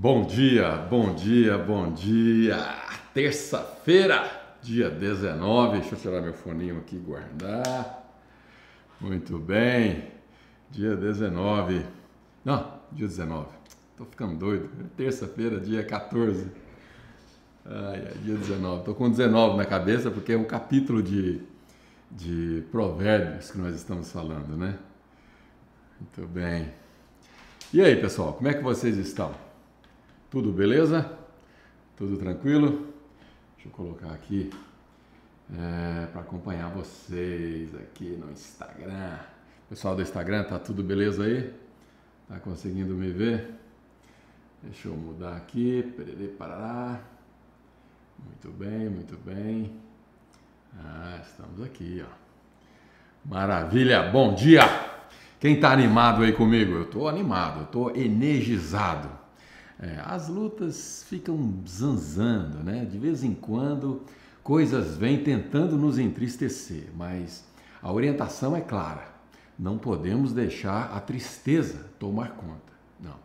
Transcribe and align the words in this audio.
Bom 0.00 0.24
dia, 0.24 0.76
bom 0.88 1.12
dia, 1.12 1.58
bom 1.58 1.92
dia. 1.92 2.56
Terça-feira, 3.12 4.30
dia 4.62 4.88
19. 4.88 5.80
Deixa 5.80 5.96
eu 5.96 5.98
tirar 5.98 6.20
meu 6.20 6.32
foninho 6.32 6.78
aqui 6.78 6.94
e 6.94 6.98
guardar. 7.00 8.08
Muito 9.00 9.36
bem. 9.40 10.04
Dia 10.70 10.94
19. 10.94 11.84
Não, 12.44 12.74
dia 12.92 13.08
19. 13.08 13.48
Tô 13.96 14.04
ficando 14.04 14.36
doido. 14.36 14.70
Terça-feira, 14.96 15.58
dia 15.58 15.82
14. 15.82 16.46
Ai, 17.66 18.06
ai, 18.06 18.18
dia 18.22 18.36
19. 18.36 18.84
Tô 18.84 18.94
com 18.94 19.10
19 19.10 19.56
na 19.56 19.64
cabeça 19.64 20.12
porque 20.12 20.32
é 20.32 20.38
um 20.38 20.44
capítulo 20.44 21.02
de, 21.02 21.42
de 22.08 22.62
provérbios 22.70 23.50
que 23.50 23.58
nós 23.58 23.74
estamos 23.74 24.12
falando, 24.12 24.56
né? 24.56 24.78
Muito 26.00 26.24
bem. 26.32 26.68
E 27.74 27.80
aí, 27.80 27.96
pessoal, 28.00 28.34
como 28.34 28.46
é 28.46 28.54
que 28.54 28.62
vocês 28.62 28.96
estão? 28.96 29.47
Tudo 30.30 30.52
beleza? 30.52 31.10
Tudo 31.96 32.18
tranquilo? 32.18 32.92
Deixa 33.54 33.68
eu 33.68 33.72
colocar 33.72 34.10
aqui 34.10 34.50
é, 35.50 36.04
para 36.12 36.20
acompanhar 36.20 36.68
vocês 36.68 37.74
aqui 37.74 38.10
no 38.10 38.30
Instagram. 38.30 39.20
Pessoal 39.70 39.96
do 39.96 40.02
Instagram, 40.02 40.44
tá 40.44 40.58
tudo 40.58 40.82
beleza 40.82 41.24
aí? 41.24 41.50
Tá 42.28 42.38
conseguindo 42.40 42.94
me 42.94 43.10
ver? 43.10 43.54
Deixa 44.62 44.88
eu 44.88 44.94
mudar 44.94 45.34
aqui. 45.34 45.82
Muito 48.18 48.50
bem, 48.50 48.90
muito 48.90 49.16
bem. 49.24 49.72
Ah, 50.78 51.20
estamos 51.22 51.62
aqui, 51.62 52.04
ó. 52.06 52.12
Maravilha, 53.24 54.02
bom 54.02 54.34
dia! 54.34 54.60
Quem 55.40 55.54
está 55.54 55.72
animado 55.72 56.22
aí 56.22 56.32
comigo? 56.32 56.72
Eu 56.72 56.82
estou 56.82 57.08
animado, 57.08 57.60
eu 57.60 57.64
estou 57.64 57.96
energizado. 57.96 59.17
É, 59.80 60.00
as 60.04 60.28
lutas 60.28 61.04
ficam 61.08 61.54
zanzando, 61.66 62.58
né? 62.64 62.84
De 62.84 62.98
vez 62.98 63.22
em 63.22 63.34
quando 63.34 64.02
coisas 64.42 64.96
vêm 64.96 65.22
tentando 65.22 65.76
nos 65.76 65.98
entristecer, 65.98 66.88
mas 66.96 67.44
a 67.80 67.92
orientação 67.92 68.56
é 68.56 68.60
clara. 68.60 69.06
Não 69.58 69.78
podemos 69.78 70.32
deixar 70.32 70.92
a 70.92 71.00
tristeza 71.00 71.86
tomar 71.98 72.30
conta. 72.30 72.72
Não. 73.00 73.16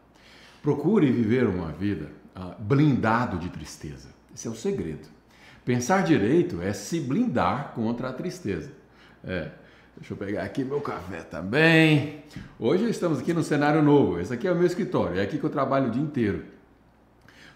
Procure 0.62 1.12
viver 1.12 1.48
uma 1.48 1.72
vida 1.72 2.10
ah, 2.36 2.56
blindado 2.60 3.38
de 3.38 3.50
tristeza. 3.50 4.10
Esse 4.34 4.48
é 4.48 4.52
o 4.52 4.56
segredo. 4.56 5.08
Pensar 5.64 6.04
direito 6.04 6.62
é 6.62 6.74
se 6.74 7.00
blindar 7.00 7.74
contra 7.74 8.10
a 8.10 8.14
tristeza. 8.14 8.72
É, 9.24 9.52
Deixa 9.96 10.14
eu 10.14 10.18
pegar 10.18 10.44
aqui 10.44 10.64
meu 10.64 10.82
café 10.82 11.22
também. 11.22 12.24
Hoje 12.60 12.90
estamos 12.90 13.20
aqui 13.20 13.32
no 13.32 13.44
cenário 13.44 13.82
novo. 13.84 14.20
Esse 14.20 14.34
aqui 14.34 14.48
é 14.48 14.52
o 14.52 14.56
meu 14.56 14.66
escritório. 14.66 15.20
É 15.20 15.22
aqui 15.22 15.38
que 15.38 15.44
eu 15.44 15.52
trabalho 15.52 15.90
o 15.90 15.92
dia 15.92 16.02
inteiro. 16.02 16.46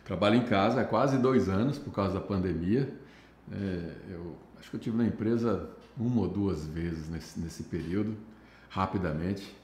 Trabalho 0.05 0.35
em 0.35 0.45
casa 0.45 0.81
há 0.81 0.85
quase 0.85 1.17
dois 1.17 1.49
anos 1.49 1.79
por 1.79 1.91
causa 1.91 2.13
da 2.13 2.19
pandemia. 2.19 2.93
É, 3.51 3.91
eu 4.11 4.35
acho 4.59 4.69
que 4.69 4.75
eu 4.75 4.79
tive 4.79 4.97
na 4.97 5.05
empresa 5.05 5.67
uma 5.97 6.21
ou 6.21 6.27
duas 6.27 6.65
vezes 6.67 7.09
nesse, 7.09 7.39
nesse 7.39 7.63
período, 7.63 8.15
rapidamente. 8.69 9.55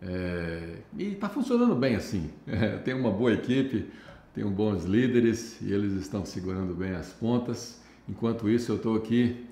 É, 0.00 0.78
e 0.96 1.12
está 1.12 1.28
funcionando 1.28 1.74
bem 1.74 1.96
assim. 1.96 2.30
É, 2.46 2.94
uma 2.94 3.10
boa 3.10 3.32
equipe, 3.34 3.90
tenho 4.34 4.48
bons 4.48 4.84
líderes 4.84 5.60
e 5.60 5.70
eles 5.70 5.92
estão 5.92 6.24
segurando 6.24 6.74
bem 6.74 6.92
as 6.92 7.12
pontas. 7.12 7.78
Enquanto 8.08 8.48
isso, 8.48 8.72
eu 8.72 8.76
estou 8.76 8.96
aqui 8.96 9.46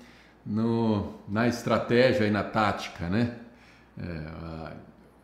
no, 0.45 1.13
na 1.27 1.47
estratégia 1.47 2.25
e 2.25 2.31
na 2.31 2.43
tática, 2.43 3.09
né? 3.09 3.37
É, 3.97 4.03
a, 4.03 4.73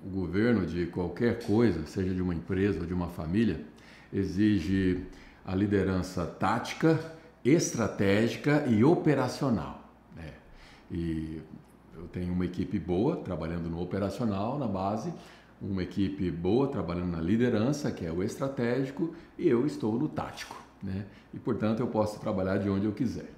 o 0.04 0.10
governo 0.10 0.66
de 0.66 0.88
qualquer 0.88 1.46
coisa, 1.46 1.86
seja 1.86 2.14
de 2.14 2.22
uma 2.22 2.34
empresa 2.34 2.80
ou 2.80 2.86
de 2.86 2.94
uma 2.94 3.08
família, 3.08 3.62
exige 4.12 5.06
a 5.46 5.54
liderança 5.54 6.26
tática, 6.26 7.00
estratégica 7.46 8.66
e 8.68 8.84
operacional. 8.84 9.88
Né? 10.16 10.34
E 10.90 11.42
eu 11.96 12.08
tenho 12.08 12.34
uma 12.34 12.46
equipe 12.46 12.80
boa 12.80 13.18
trabalhando 13.18 13.70
no 13.70 13.80
operacional, 13.80 14.58
na 14.58 14.68
base, 14.68 15.14
uma 15.62 15.84
equipe 15.84 16.32
boa 16.32 16.68
trabalhando 16.68 17.12
na 17.12 17.22
liderança, 17.22 17.92
que 17.92 18.06
é 18.06 18.12
o 18.12 18.24
estratégico, 18.24 19.14
e 19.38 19.48
eu 19.48 19.68
estou 19.68 19.98
no 19.98 20.10
tático. 20.10 20.60
Né? 20.82 21.06
E 21.32 21.38
portanto 21.38 21.80
eu 21.80 21.88
posso 21.88 22.20
trabalhar 22.20 22.58
de 22.58 22.70
onde 22.70 22.86
eu 22.86 22.92
quiser. 22.92 23.30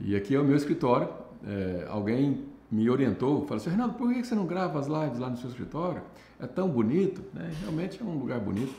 E 0.00 0.16
aqui 0.16 0.34
é 0.34 0.40
o 0.40 0.44
meu 0.44 0.56
escritório. 0.56 1.08
É, 1.46 1.86
alguém 1.88 2.44
me 2.70 2.88
orientou, 2.90 3.42
falou 3.42 3.56
assim, 3.56 3.70
Renato, 3.70 3.94
por 3.94 4.12
que 4.12 4.22
você 4.22 4.34
não 4.34 4.46
grava 4.46 4.78
as 4.78 4.86
lives 4.86 5.18
lá 5.18 5.30
no 5.30 5.36
seu 5.36 5.48
escritório? 5.48 6.02
É 6.40 6.46
tão 6.46 6.68
bonito, 6.68 7.22
né? 7.32 7.50
realmente 7.60 8.00
é 8.00 8.04
um 8.04 8.18
lugar 8.18 8.38
bonito. 8.38 8.74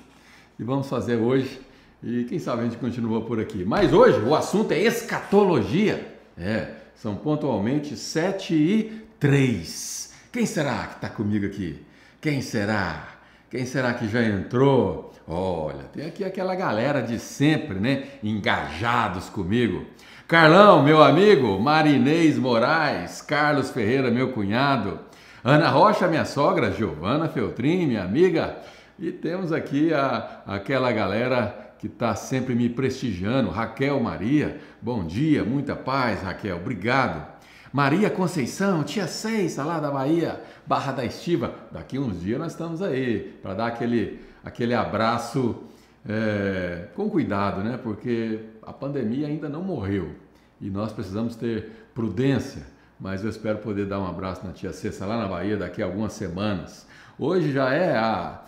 E 0.58 0.64
vamos 0.64 0.88
fazer 0.88 1.16
hoje, 1.16 1.60
e 2.04 2.26
quem 2.26 2.38
sabe 2.38 2.62
a 2.62 2.66
gente 2.66 2.78
continua 2.78 3.22
por 3.22 3.40
aqui. 3.40 3.66
Mas 3.66 3.92
hoje 3.92 4.20
o 4.20 4.36
assunto 4.36 4.72
é 4.72 4.80
escatologia. 4.80 6.18
É, 6.38 6.76
são 6.96 7.16
pontualmente 7.16 7.96
7 7.96 8.54
e 8.54 9.08
3. 9.20 10.14
Quem 10.32 10.46
será 10.46 10.88
que 10.88 10.96
está 10.96 11.10
comigo 11.10 11.46
aqui? 11.46 11.84
Quem 12.22 12.42
será? 12.42 13.20
Quem 13.50 13.66
será 13.66 13.94
que 13.94 14.08
já 14.08 14.24
entrou? 14.24 15.14
Olha, 15.28 15.84
tem 15.94 16.06
aqui 16.06 16.24
aquela 16.24 16.56
galera 16.56 17.02
de 17.02 17.20
sempre, 17.20 17.80
né? 17.80 18.08
Engajados 18.24 19.30
comigo. 19.30 19.86
Carlão, 20.30 20.84
meu 20.84 21.02
amigo, 21.02 21.60
Marinês 21.60 22.38
Moraes, 22.38 23.20
Carlos 23.20 23.72
Ferreira, 23.72 24.12
meu 24.12 24.32
cunhado, 24.32 25.00
Ana 25.44 25.70
Rocha, 25.70 26.08
minha 26.08 26.24
sogra, 26.24 26.72
Giovana 26.72 27.28
Feltrin, 27.28 27.88
minha 27.88 28.04
amiga, 28.04 28.56
e 29.00 29.12
temos 29.12 29.52
aqui 29.52 29.92
a, 29.92 30.44
aquela 30.46 30.92
galera 30.92 31.74
que 31.80 31.88
está 31.88 32.14
sempre 32.14 32.54
me 32.54 32.70
prestigiando, 32.70 33.50
Raquel 33.50 34.00
Maria, 34.00 34.60
bom 34.80 35.04
dia, 35.04 35.44
muita 35.44 35.76
paz, 35.76 36.22
Raquel, 36.22 36.58
obrigado. 36.58 37.26
Maria 37.74 38.12
Conceição, 38.12 38.84
tia 38.84 39.08
Seis, 39.08 39.58
lá 39.58 39.80
da 39.80 39.90
Bahia, 39.90 40.40
Barra 40.64 40.92
da 40.92 41.04
Estiva, 41.04 41.56
daqui 41.72 41.98
uns 41.98 42.22
dias 42.22 42.38
nós 42.38 42.52
estamos 42.52 42.84
aí, 42.84 43.36
para 43.42 43.56
dar 43.56 43.66
aquele, 43.66 44.20
aquele 44.46 44.76
abraço 44.76 45.64
é, 46.08 46.86
com 46.96 47.10
cuidado, 47.10 47.62
né? 47.62 47.80
Porque 47.82 48.40
a 48.70 48.74
pandemia 48.74 49.26
ainda 49.26 49.50
não 49.50 49.64
morreu 49.64 50.14
e 50.62 50.70
nós 50.70 50.94
precisamos 50.94 51.36
ter 51.36 51.90
prudência. 51.96 52.62
Mas 53.00 53.24
eu 53.24 53.30
espero 53.30 53.58
poder 53.58 53.88
dar 53.88 54.00
um 54.00 54.06
abraço 54.06 54.46
na 54.46 54.54
tia 54.54 54.72
Cessa 54.72 55.08
lá 55.08 55.18
na 55.18 55.28
Bahia 55.28 55.58
daqui 55.58 55.82
a 55.82 55.86
algumas 55.86 56.14
semanas. 56.14 56.86
Hoje 57.18 57.52
já 57.52 57.74
é 57.74 57.98
a 57.98 58.44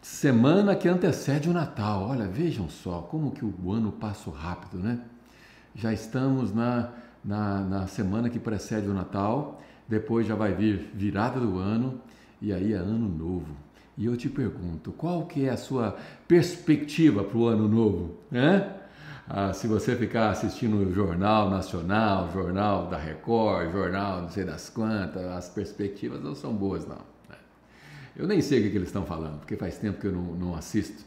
semana 0.00 0.76
que 0.76 0.88
antecede 0.88 1.50
o 1.50 1.52
Natal. 1.52 2.08
Olha, 2.10 2.26
vejam 2.26 2.68
só 2.68 3.00
como 3.00 3.32
que 3.32 3.44
o 3.44 3.72
ano 3.72 3.90
passa 3.90 4.30
rápido, 4.30 4.78
né? 4.78 5.00
Já 5.74 5.92
estamos 5.92 6.54
na, 6.54 6.90
na, 7.24 7.60
na 7.60 7.86
semana 7.88 8.30
que 8.30 8.38
precede 8.38 8.86
o 8.86 8.94
Natal, 8.94 9.60
depois 9.88 10.28
já 10.28 10.36
vai 10.36 10.54
vir 10.54 10.92
virada 10.94 11.40
do 11.40 11.58
ano 11.58 12.00
e 12.40 12.52
aí 12.52 12.72
é 12.72 12.76
ano 12.76 13.08
novo. 13.08 13.56
E 13.98 14.06
eu 14.06 14.16
te 14.16 14.28
pergunto, 14.28 14.92
qual 14.92 15.26
que 15.26 15.46
é 15.46 15.50
a 15.50 15.56
sua 15.56 15.96
perspectiva 16.28 17.24
para 17.24 17.36
o 17.36 17.46
ano 17.46 17.66
novo? 17.66 18.14
Né? 18.30 18.76
Ah, 19.32 19.52
se 19.52 19.68
você 19.68 19.94
ficar 19.94 20.30
assistindo 20.30 20.78
o 20.78 20.92
Jornal 20.92 21.48
Nacional, 21.48 22.28
Jornal 22.32 22.88
da 22.88 22.98
Record, 22.98 23.70
Jornal 23.70 24.22
não 24.22 24.28
sei 24.28 24.42
das 24.44 24.68
quantas, 24.68 25.24
as 25.24 25.48
perspectivas 25.48 26.20
não 26.20 26.34
são 26.34 26.52
boas 26.52 26.84
não. 26.84 26.96
Né? 27.28 27.36
Eu 28.16 28.26
nem 28.26 28.42
sei 28.42 28.58
o 28.58 28.62
que, 28.64 28.70
que 28.70 28.76
eles 28.76 28.88
estão 28.88 29.06
falando, 29.06 29.38
porque 29.38 29.54
faz 29.54 29.78
tempo 29.78 30.00
que 30.00 30.08
eu 30.08 30.12
não, 30.12 30.34
não 30.34 30.56
assisto, 30.56 31.04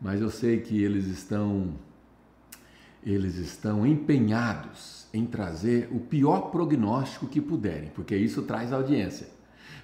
mas 0.00 0.22
eu 0.22 0.30
sei 0.30 0.62
que 0.62 0.82
eles 0.82 1.04
estão 1.04 1.74
eles 3.04 3.36
estão 3.36 3.86
empenhados 3.86 5.06
em 5.12 5.26
trazer 5.26 5.86
o 5.92 6.00
pior 6.00 6.50
prognóstico 6.50 7.26
que 7.26 7.42
puderem, 7.42 7.90
porque 7.90 8.16
isso 8.16 8.40
traz 8.40 8.72
audiência. 8.72 9.28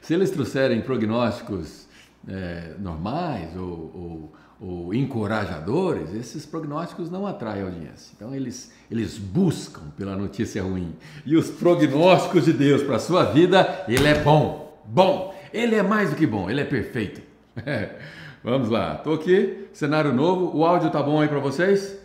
Se 0.01 0.15
eles 0.15 0.31
trouxerem 0.31 0.81
prognósticos 0.81 1.87
é, 2.27 2.75
normais 2.79 3.55
ou, 3.55 3.69
ou, 3.69 4.33
ou, 4.63 4.95
encorajadores, 4.95 6.15
esses 6.15 6.47
prognósticos 6.47 7.11
não 7.11 7.27
atraem 7.27 7.65
audiência. 7.65 8.13
Então 8.15 8.33
eles, 8.33 8.73
eles 8.89 9.19
buscam 9.19 9.91
pela 9.97 10.15
notícia 10.15 10.63
ruim. 10.63 10.95
E 11.27 11.37
os 11.37 11.51
prognósticos 11.51 12.45
de 12.45 12.53
Deus 12.53 12.81
para 12.83 12.97
a 12.97 13.01
sua 13.01 13.25
vida, 13.25 13.85
ele 13.89 14.07
é 14.07 14.23
bom, 14.23 14.81
bom. 14.87 15.35
Ele 15.53 15.75
é 15.75 15.83
mais 15.83 16.11
do 16.11 16.17
que 16.17 16.27
bom, 16.27 16.49
ele 16.49 16.61
é 16.61 16.65
perfeito. 16.65 17.21
Vamos 18.45 18.69
lá, 18.69 18.95
estou 18.95 19.15
aqui, 19.15 19.67
cenário 19.73 20.13
novo. 20.13 20.57
O 20.57 20.65
áudio 20.65 20.91
tá 20.91 21.03
bom 21.03 21.21
aí 21.21 21.27
para 21.27 21.41
vocês? 21.41 21.99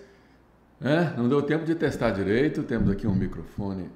É, 0.81 1.15
não 1.15 1.29
deu 1.29 1.43
tempo 1.43 1.63
de 1.63 1.75
testar 1.75 2.09
direito. 2.09 2.63
Temos 2.63 2.89
aqui 2.89 3.05
um 3.05 3.15
microfone 3.15 3.87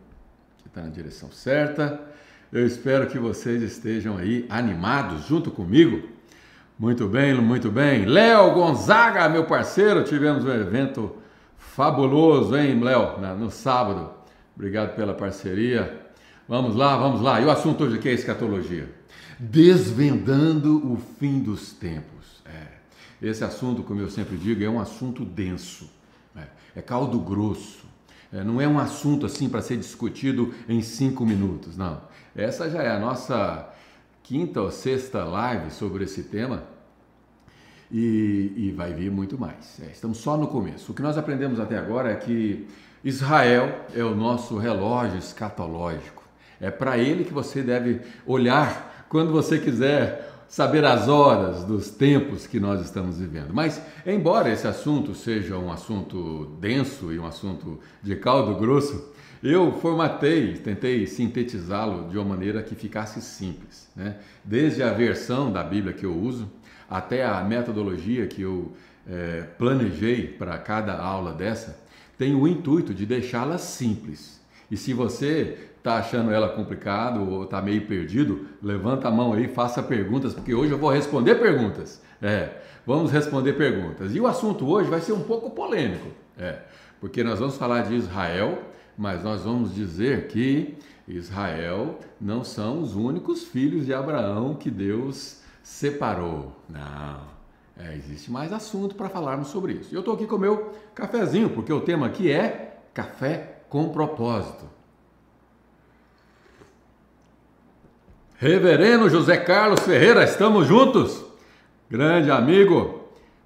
que 0.59 0.67
está 0.67 0.81
na 0.81 0.89
direção 0.89 1.31
certa. 1.31 1.99
Eu 2.53 2.65
espero 2.65 3.07
que 3.07 3.17
vocês 3.17 3.61
estejam 3.63 4.17
aí 4.17 4.45
animados 4.49 5.25
junto 5.25 5.49
comigo. 5.49 6.07
Muito 6.81 7.07
bem, 7.07 7.35
muito 7.35 7.69
bem. 7.69 8.05
Léo 8.05 8.55
Gonzaga, 8.55 9.29
meu 9.29 9.45
parceiro, 9.45 10.03
tivemos 10.03 10.43
um 10.43 10.49
evento 10.49 11.15
fabuloso, 11.55 12.57
hein, 12.57 12.83
Léo, 12.83 13.19
no 13.37 13.51
sábado. 13.51 14.09
Obrigado 14.55 14.95
pela 14.95 15.13
parceria. 15.13 16.01
Vamos 16.47 16.75
lá, 16.75 16.97
vamos 16.97 17.21
lá. 17.21 17.39
E 17.39 17.45
o 17.45 17.51
assunto 17.51 17.83
hoje 17.83 17.97
aqui 17.97 18.09
é 18.09 18.13
escatologia. 18.13 18.91
Desvendando 19.37 20.91
o 20.91 20.97
fim 21.19 21.37
dos 21.37 21.71
tempos. 21.71 22.41
É. 22.47 23.27
Esse 23.27 23.43
assunto, 23.43 23.83
como 23.83 24.01
eu 24.01 24.09
sempre 24.09 24.35
digo, 24.35 24.63
é 24.63 24.67
um 24.67 24.79
assunto 24.79 25.23
denso, 25.23 25.87
né? 26.33 26.47
é 26.75 26.81
caldo 26.81 27.19
grosso. 27.19 27.85
É, 28.33 28.43
não 28.43 28.59
é 28.59 28.67
um 28.67 28.79
assunto 28.79 29.27
assim 29.27 29.47
para 29.47 29.61
ser 29.61 29.77
discutido 29.77 30.51
em 30.67 30.81
cinco 30.81 31.27
minutos, 31.27 31.77
não. 31.77 32.01
Essa 32.35 32.71
já 32.71 32.81
é 32.81 32.89
a 32.89 32.99
nossa 32.99 33.70
quinta 34.31 34.61
ou 34.61 34.71
sexta 34.71 35.25
live 35.25 35.71
sobre 35.71 36.05
esse 36.05 36.23
tema 36.23 36.63
e, 37.91 38.53
e 38.55 38.71
vai 38.71 38.93
vir 38.93 39.11
muito 39.11 39.37
mais. 39.37 39.77
É, 39.85 39.91
estamos 39.91 40.19
só 40.19 40.37
no 40.37 40.47
começo. 40.47 40.93
O 40.93 40.95
que 40.95 41.01
nós 41.01 41.17
aprendemos 41.17 41.59
até 41.59 41.77
agora 41.77 42.09
é 42.09 42.15
que 42.15 42.65
Israel 43.03 43.87
é 43.93 44.01
o 44.01 44.15
nosso 44.15 44.57
relógio 44.57 45.17
escatológico. 45.19 46.23
É 46.61 46.71
para 46.71 46.97
ele 46.97 47.25
que 47.25 47.33
você 47.33 47.61
deve 47.61 47.99
olhar 48.25 49.05
quando 49.09 49.33
você 49.33 49.59
quiser 49.59 50.31
saber 50.47 50.85
as 50.85 51.09
horas 51.09 51.65
dos 51.65 51.89
tempos 51.89 52.47
que 52.47 52.57
nós 52.57 52.79
estamos 52.79 53.17
vivendo. 53.17 53.53
Mas, 53.53 53.81
embora 54.05 54.49
esse 54.49 54.65
assunto 54.65 55.13
seja 55.13 55.57
um 55.57 55.73
assunto 55.73 56.55
denso 56.57 57.11
e 57.11 57.19
um 57.19 57.25
assunto 57.25 57.81
de 58.01 58.15
caldo 58.15 58.55
grosso, 58.55 59.11
eu 59.43 59.71
formatei, 59.73 60.53
tentei 60.53 61.07
sintetizá-lo 61.07 62.09
de 62.09 62.17
uma 62.17 62.25
maneira 62.25 62.61
que 62.61 62.75
ficasse 62.75 63.21
simples. 63.21 63.89
Né? 63.95 64.17
Desde 64.43 64.83
a 64.83 64.93
versão 64.93 65.51
da 65.51 65.63
Bíblia 65.63 65.93
que 65.93 66.05
eu 66.05 66.15
uso, 66.15 66.49
até 66.89 67.25
a 67.25 67.43
metodologia 67.43 68.27
que 68.27 68.41
eu 68.41 68.71
é, 69.09 69.43
planejei 69.57 70.27
para 70.27 70.57
cada 70.57 70.97
aula 70.97 71.33
dessa, 71.33 71.79
tem 72.17 72.35
o 72.35 72.47
intuito 72.47 72.93
de 72.93 73.05
deixá-la 73.05 73.57
simples. 73.57 74.39
E 74.69 74.77
se 74.77 74.93
você 74.93 75.57
está 75.77 75.95
achando 75.95 76.31
ela 76.31 76.49
complicado 76.49 77.27
ou 77.27 77.43
está 77.43 77.59
meio 77.61 77.87
perdido, 77.87 78.45
levanta 78.61 79.07
a 79.07 79.11
mão 79.11 79.33
aí, 79.33 79.47
faça 79.47 79.81
perguntas, 79.81 80.33
porque 80.33 80.53
hoje 80.53 80.71
eu 80.71 80.77
vou 80.77 80.91
responder 80.91 81.35
perguntas. 81.35 81.99
É, 82.21 82.49
vamos 82.85 83.11
responder 83.11 83.53
perguntas. 83.53 84.13
E 84.13 84.19
o 84.19 84.27
assunto 84.27 84.69
hoje 84.69 84.89
vai 84.89 85.01
ser 85.01 85.13
um 85.13 85.23
pouco 85.23 85.49
polêmico, 85.49 86.07
é, 86.37 86.59
porque 86.99 87.23
nós 87.23 87.39
vamos 87.39 87.57
falar 87.57 87.81
de 87.81 87.95
Israel, 87.95 88.70
mas 88.97 89.23
nós 89.23 89.43
vamos 89.43 89.73
dizer 89.73 90.27
que 90.27 90.77
Israel 91.07 91.99
não 92.19 92.43
são 92.43 92.81
os 92.81 92.95
únicos 92.95 93.43
filhos 93.43 93.85
de 93.85 93.93
Abraão 93.93 94.55
que 94.55 94.69
Deus 94.69 95.41
separou. 95.63 96.55
Não. 96.69 97.31
É, 97.77 97.95
existe 97.95 98.31
mais 98.31 98.53
assunto 98.53 98.95
para 98.95 99.09
falarmos 99.09 99.47
sobre 99.47 99.73
isso. 99.73 99.93
Eu 99.93 100.01
estou 100.01 100.13
aqui 100.13 100.27
com 100.27 100.35
o 100.35 100.39
meu 100.39 100.73
cafezinho, 100.93 101.49
porque 101.49 101.71
o 101.73 101.81
tema 101.81 102.05
aqui 102.05 102.31
é 102.31 102.79
café 102.93 103.61
com 103.69 103.89
propósito. 103.89 104.65
Reverendo 108.37 109.09
José 109.09 109.37
Carlos 109.37 109.81
Ferreira, 109.81 110.23
estamos 110.23 110.67
juntos? 110.67 111.23
Grande 111.89 112.31
amigo. 112.31 113.01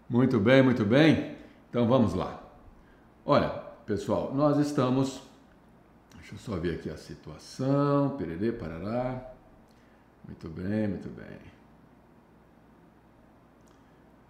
Muito 0.10 0.40
bem, 0.40 0.62
muito 0.62 0.86
bem. 0.86 1.36
Então 1.70 1.88
vamos 1.88 2.14
lá. 2.14 2.42
Olha, 3.26 3.50
pessoal, 3.86 4.32
nós 4.34 4.58
estamos. 4.58 5.22
Deixa 6.26 6.34
eu 6.34 6.40
só 6.40 6.60
ver 6.60 6.80
aqui 6.80 6.90
a 6.90 6.98
situação. 6.98 8.18
Pererê, 8.18 8.52
parará. 8.52 9.32
Muito 10.28 10.50
bem, 10.50 10.88
muito 10.88 11.08
bem. 11.08 11.38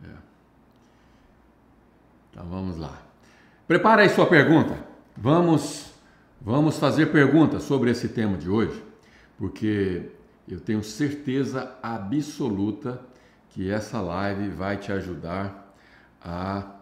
É. 0.03 0.17
Então 2.29 2.45
vamos 2.49 2.77
lá. 2.77 3.01
Prepara 3.65 4.01
aí 4.01 4.09
sua 4.09 4.27
pergunta. 4.27 4.77
Vamos, 5.15 5.93
vamos 6.41 6.77
fazer 6.77 7.13
perguntas 7.13 7.63
sobre 7.63 7.91
esse 7.91 8.09
tema 8.09 8.37
de 8.37 8.49
hoje, 8.49 8.83
porque 9.37 10.11
eu 10.49 10.59
tenho 10.59 10.83
certeza 10.83 11.77
absoluta 11.81 12.99
que 13.51 13.71
essa 13.71 14.01
live 14.01 14.49
vai 14.49 14.75
te 14.75 14.91
ajudar 14.91 15.73
a 16.21 16.75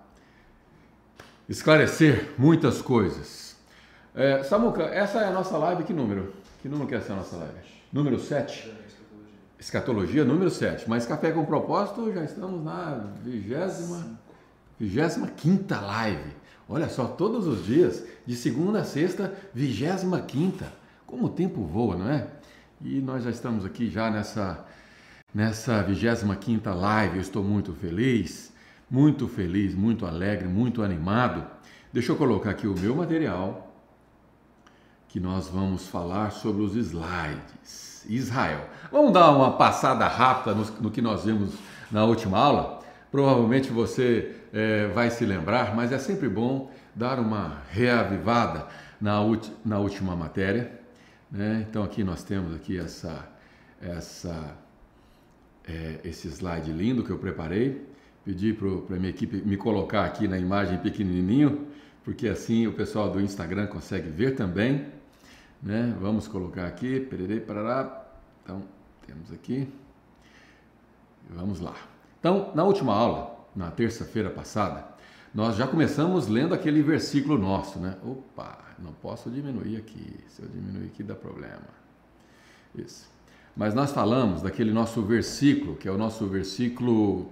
esclarecer 1.48 2.32
muitas 2.36 2.82
coisas. 2.82 3.53
É, 4.16 4.44
Samuca, 4.44 4.84
essa 4.84 5.22
é 5.22 5.28
a 5.28 5.32
nossa 5.32 5.58
live, 5.58 5.84
que 5.84 5.94
número? 5.94 6.34
Que 6.62 6.70
número 6.70 6.88
que 6.88 6.94
é 6.94 7.00
essa 7.00 7.16
nossa 7.16 7.36
live? 7.36 7.58
Número 7.92 8.20
7? 8.20 8.72
Escatologia 9.60 10.24
número 10.24 10.52
7. 10.52 10.88
Mas 10.88 11.08
Café 11.08 11.32
com 11.32 11.44
Propósito, 11.44 12.14
já 12.14 12.24
estamos 12.24 12.64
na 12.64 13.08
vigésima, 13.24 14.20
vigésima 14.80 15.28
quinta 15.30 15.82
live. 15.82 16.32
Olha 16.70 16.90
só, 16.90 17.06
todos 17.06 17.48
os 17.48 17.66
dias, 17.66 18.04
de 18.24 18.36
segunda 18.36 18.82
a 18.82 18.84
sexta, 18.84 19.34
vigésima 19.52 20.22
quinta. 20.22 20.72
Como 21.08 21.26
o 21.26 21.30
tempo 21.30 21.64
voa, 21.64 21.96
não 21.96 22.08
é? 22.08 22.28
E 22.82 23.02
nós 23.02 23.24
já 23.24 23.32
estamos 23.32 23.66
aqui 23.66 23.90
já 23.90 24.12
nessa 24.12 24.64
nessa 25.34 25.82
vigésima 25.82 26.36
quinta 26.36 26.72
live. 26.72 27.16
Eu 27.16 27.22
estou 27.22 27.44
muito 27.44 27.74
feliz, 27.74 28.54
muito 28.88 29.28
feliz, 29.28 29.74
muito 29.74 30.06
alegre, 30.06 30.48
muito 30.48 30.84
animado. 30.84 31.44
Deixa 31.92 32.12
eu 32.12 32.16
colocar 32.16 32.52
aqui 32.52 32.68
o 32.68 32.78
meu 32.78 32.96
material 32.96 33.73
que 35.14 35.20
nós 35.20 35.48
vamos 35.48 35.88
falar 35.88 36.32
sobre 36.32 36.64
os 36.64 36.76
slides. 36.76 38.04
Israel. 38.10 38.68
Vamos 38.92 39.14
dar 39.14 39.30
uma 39.30 39.52
passada 39.52 40.08
rápida 40.08 40.56
no, 40.56 40.66
no 40.82 40.90
que 40.90 41.04
nós 41.04 41.24
vimos 41.24 41.54
na 41.92 42.04
última 42.04 42.40
aula. 42.40 42.80
Provavelmente 43.12 43.72
você 43.72 44.36
é, 44.52 44.88
vai 44.88 45.12
se 45.12 45.24
lembrar, 45.24 45.76
mas 45.76 45.92
é 45.92 46.00
sempre 46.00 46.28
bom 46.28 46.72
dar 46.96 47.20
uma 47.20 47.62
reavivada 47.70 48.66
na, 49.00 49.20
na 49.64 49.78
última 49.78 50.16
matéria. 50.16 50.82
Né? 51.32 51.64
Então 51.70 51.84
aqui 51.84 52.04
nós 52.04 52.24
temos 52.24 52.56
aqui 52.56 52.80
essa, 52.80 53.30
essa, 53.80 54.58
é, 55.64 56.00
esse 56.04 56.28
slide 56.28 56.72
lindo 56.72 57.04
que 57.04 57.12
eu 57.12 57.20
preparei. 57.20 57.88
Pedi 58.26 58.52
para 58.52 58.96
a 58.96 59.00
minha 59.00 59.12
equipe 59.12 59.44
me 59.46 59.58
colocar 59.58 60.06
aqui 60.06 60.28
na 60.28 60.40
imagem 60.40 60.80
pequenininho, 60.80 61.68
porque 62.04 62.28
assim 62.28 62.66
o 62.66 62.74
pessoal 62.74 63.12
do 63.12 63.22
Instagram 63.22 63.68
consegue 63.68 64.10
ver 64.10 64.36
também. 64.36 65.03
Né? 65.64 65.96
Vamos 66.02 66.28
colocar 66.28 66.68
aqui, 66.68 67.00
pererei, 67.00 67.40
parará. 67.40 68.06
Então, 68.44 68.62
temos 69.08 69.32
aqui. 69.32 69.68
Vamos 71.30 71.62
lá. 71.62 71.76
Então, 72.20 72.52
na 72.54 72.66
última 72.66 72.94
aula, 72.94 73.48
na 73.56 73.72
terça-feira 73.72 74.30
passada, 74.30 74.86
nós 75.34 75.56
já 75.56 75.66
começamos 75.66 76.28
lendo 76.28 76.54
aquele 76.54 76.84
versículo 76.84 77.38
nosso, 77.38 77.80
né? 77.80 77.96
Opa, 78.04 78.60
não 78.78 78.92
posso 78.92 79.30
diminuir 79.30 79.78
aqui. 79.78 80.20
Se 80.28 80.42
eu 80.42 80.50
diminuir 80.50 80.88
aqui 80.88 81.02
dá 81.02 81.16
problema. 81.16 81.84
Isso. 82.76 83.10
Mas 83.56 83.74
nós 83.74 83.92
falamos 83.92 84.42
daquele 84.42 84.72
nosso 84.72 85.02
versículo, 85.02 85.76
que 85.76 85.88
é 85.88 85.92
o 85.92 85.98
nosso 85.98 86.28
versículo 86.28 87.32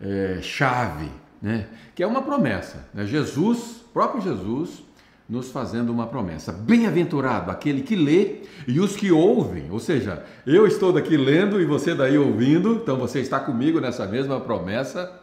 é, 0.00 0.40
chave, 0.42 1.10
né? 1.40 1.68
Que 1.94 2.02
é 2.02 2.06
uma 2.06 2.22
promessa. 2.22 2.88
Né? 2.92 3.06
Jesus, 3.06 3.84
próprio 3.92 4.20
Jesus, 4.20 4.82
nos 5.30 5.52
fazendo 5.52 5.92
uma 5.92 6.08
promessa. 6.08 6.50
Bem-aventurado 6.50 7.52
aquele 7.52 7.82
que 7.82 7.94
lê 7.94 8.40
e 8.66 8.80
os 8.80 8.96
que 8.96 9.12
ouvem. 9.12 9.70
Ou 9.70 9.78
seja, 9.78 10.24
eu 10.44 10.66
estou 10.66 10.92
daqui 10.92 11.16
lendo 11.16 11.60
e 11.60 11.64
você 11.64 11.94
daí 11.94 12.18
ouvindo, 12.18 12.74
então 12.74 12.98
você 12.98 13.20
está 13.20 13.38
comigo 13.38 13.80
nessa 13.80 14.08
mesma 14.08 14.40
promessa, 14.40 15.20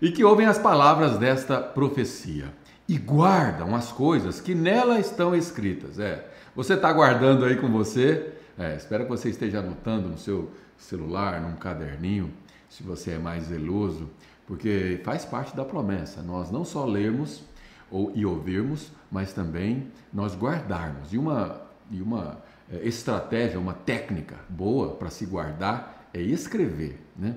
e 0.00 0.12
que 0.12 0.22
ouvem 0.22 0.46
as 0.46 0.56
palavras 0.56 1.18
desta 1.18 1.58
profecia 1.58 2.54
e 2.88 2.96
guardam 2.96 3.74
as 3.74 3.90
coisas 3.90 4.40
que 4.40 4.54
nela 4.54 5.00
estão 5.00 5.34
escritas. 5.34 5.98
É, 5.98 6.24
você 6.54 6.74
está 6.74 6.92
guardando 6.92 7.44
aí 7.44 7.56
com 7.56 7.68
você? 7.68 8.32
É, 8.56 8.76
espero 8.76 9.02
que 9.02 9.10
você 9.10 9.30
esteja 9.30 9.58
anotando 9.58 10.08
no 10.08 10.16
seu 10.16 10.48
celular, 10.78 11.40
num 11.40 11.56
caderninho, 11.56 12.30
se 12.68 12.84
você 12.84 13.12
é 13.12 13.18
mais 13.18 13.44
zeloso, 13.44 14.08
porque 14.46 15.00
faz 15.04 15.24
parte 15.24 15.56
da 15.56 15.64
promessa. 15.64 16.22
Nós 16.22 16.52
não 16.52 16.64
só 16.64 16.84
lermos 16.84 17.42
ou, 17.90 18.12
e 18.14 18.24
ouvirmos, 18.24 18.90
mas 19.10 19.32
também 19.32 19.88
nós 20.12 20.34
guardarmos. 20.34 21.12
E 21.12 21.18
uma, 21.18 21.60
e 21.90 22.00
uma 22.00 22.38
é, 22.72 22.86
estratégia, 22.86 23.58
uma 23.58 23.74
técnica 23.74 24.36
boa 24.48 24.94
para 24.94 25.10
se 25.10 25.26
guardar 25.26 26.08
é 26.14 26.20
escrever. 26.20 27.00
Né? 27.16 27.34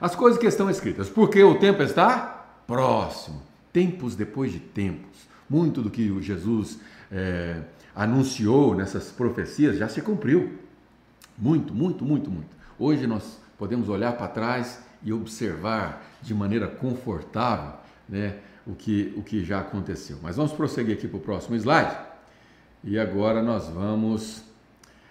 As 0.00 0.14
coisas 0.14 0.38
que 0.38 0.46
estão 0.46 0.68
escritas, 0.68 1.08
porque 1.08 1.42
o 1.42 1.58
tempo 1.58 1.82
está 1.82 2.46
próximo, 2.66 3.42
tempos 3.72 4.14
depois 4.14 4.52
de 4.52 4.58
tempos. 4.58 5.26
Muito 5.48 5.82
do 5.82 5.90
que 5.90 6.20
Jesus 6.22 6.78
é, 7.10 7.60
anunciou 7.94 8.74
nessas 8.74 9.10
profecias 9.10 9.78
já 9.78 9.88
se 9.88 10.00
cumpriu. 10.00 10.58
Muito, 11.36 11.74
muito, 11.74 12.04
muito, 12.04 12.30
muito. 12.30 12.48
Hoje 12.78 13.06
nós 13.06 13.38
podemos 13.58 13.88
olhar 13.88 14.16
para 14.16 14.28
trás 14.28 14.82
e 15.02 15.12
observar 15.12 16.04
de 16.22 16.34
maneira 16.34 16.66
confortável 16.66 17.74
né, 18.08 18.36
o 18.66 18.74
que, 18.74 19.12
o 19.16 19.22
que 19.22 19.44
já 19.44 19.60
aconteceu. 19.60 20.18
Mas 20.22 20.36
vamos 20.36 20.52
prosseguir 20.52 20.94
aqui 20.94 21.06
para 21.06 21.18
o 21.18 21.20
próximo 21.20 21.56
slide. 21.56 21.96
E 22.82 22.98
agora 22.98 23.42
nós 23.42 23.68
vamos 23.68 24.42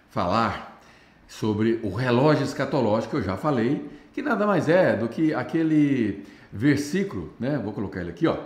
falar 0.09 0.81
sobre 1.27 1.79
o 1.81 1.93
relógio 1.93 2.43
escatológico 2.43 3.17
eu 3.17 3.23
já 3.23 3.35
falei, 3.35 3.89
que 4.13 4.21
nada 4.21 4.45
mais 4.45 4.69
é 4.69 4.95
do 4.95 5.07
que 5.07 5.33
aquele 5.33 6.23
versículo, 6.51 7.33
né? 7.39 7.59
Vou 7.63 7.73
colocar 7.73 8.01
ele 8.01 8.11
aqui, 8.11 8.27
ó. 8.27 8.37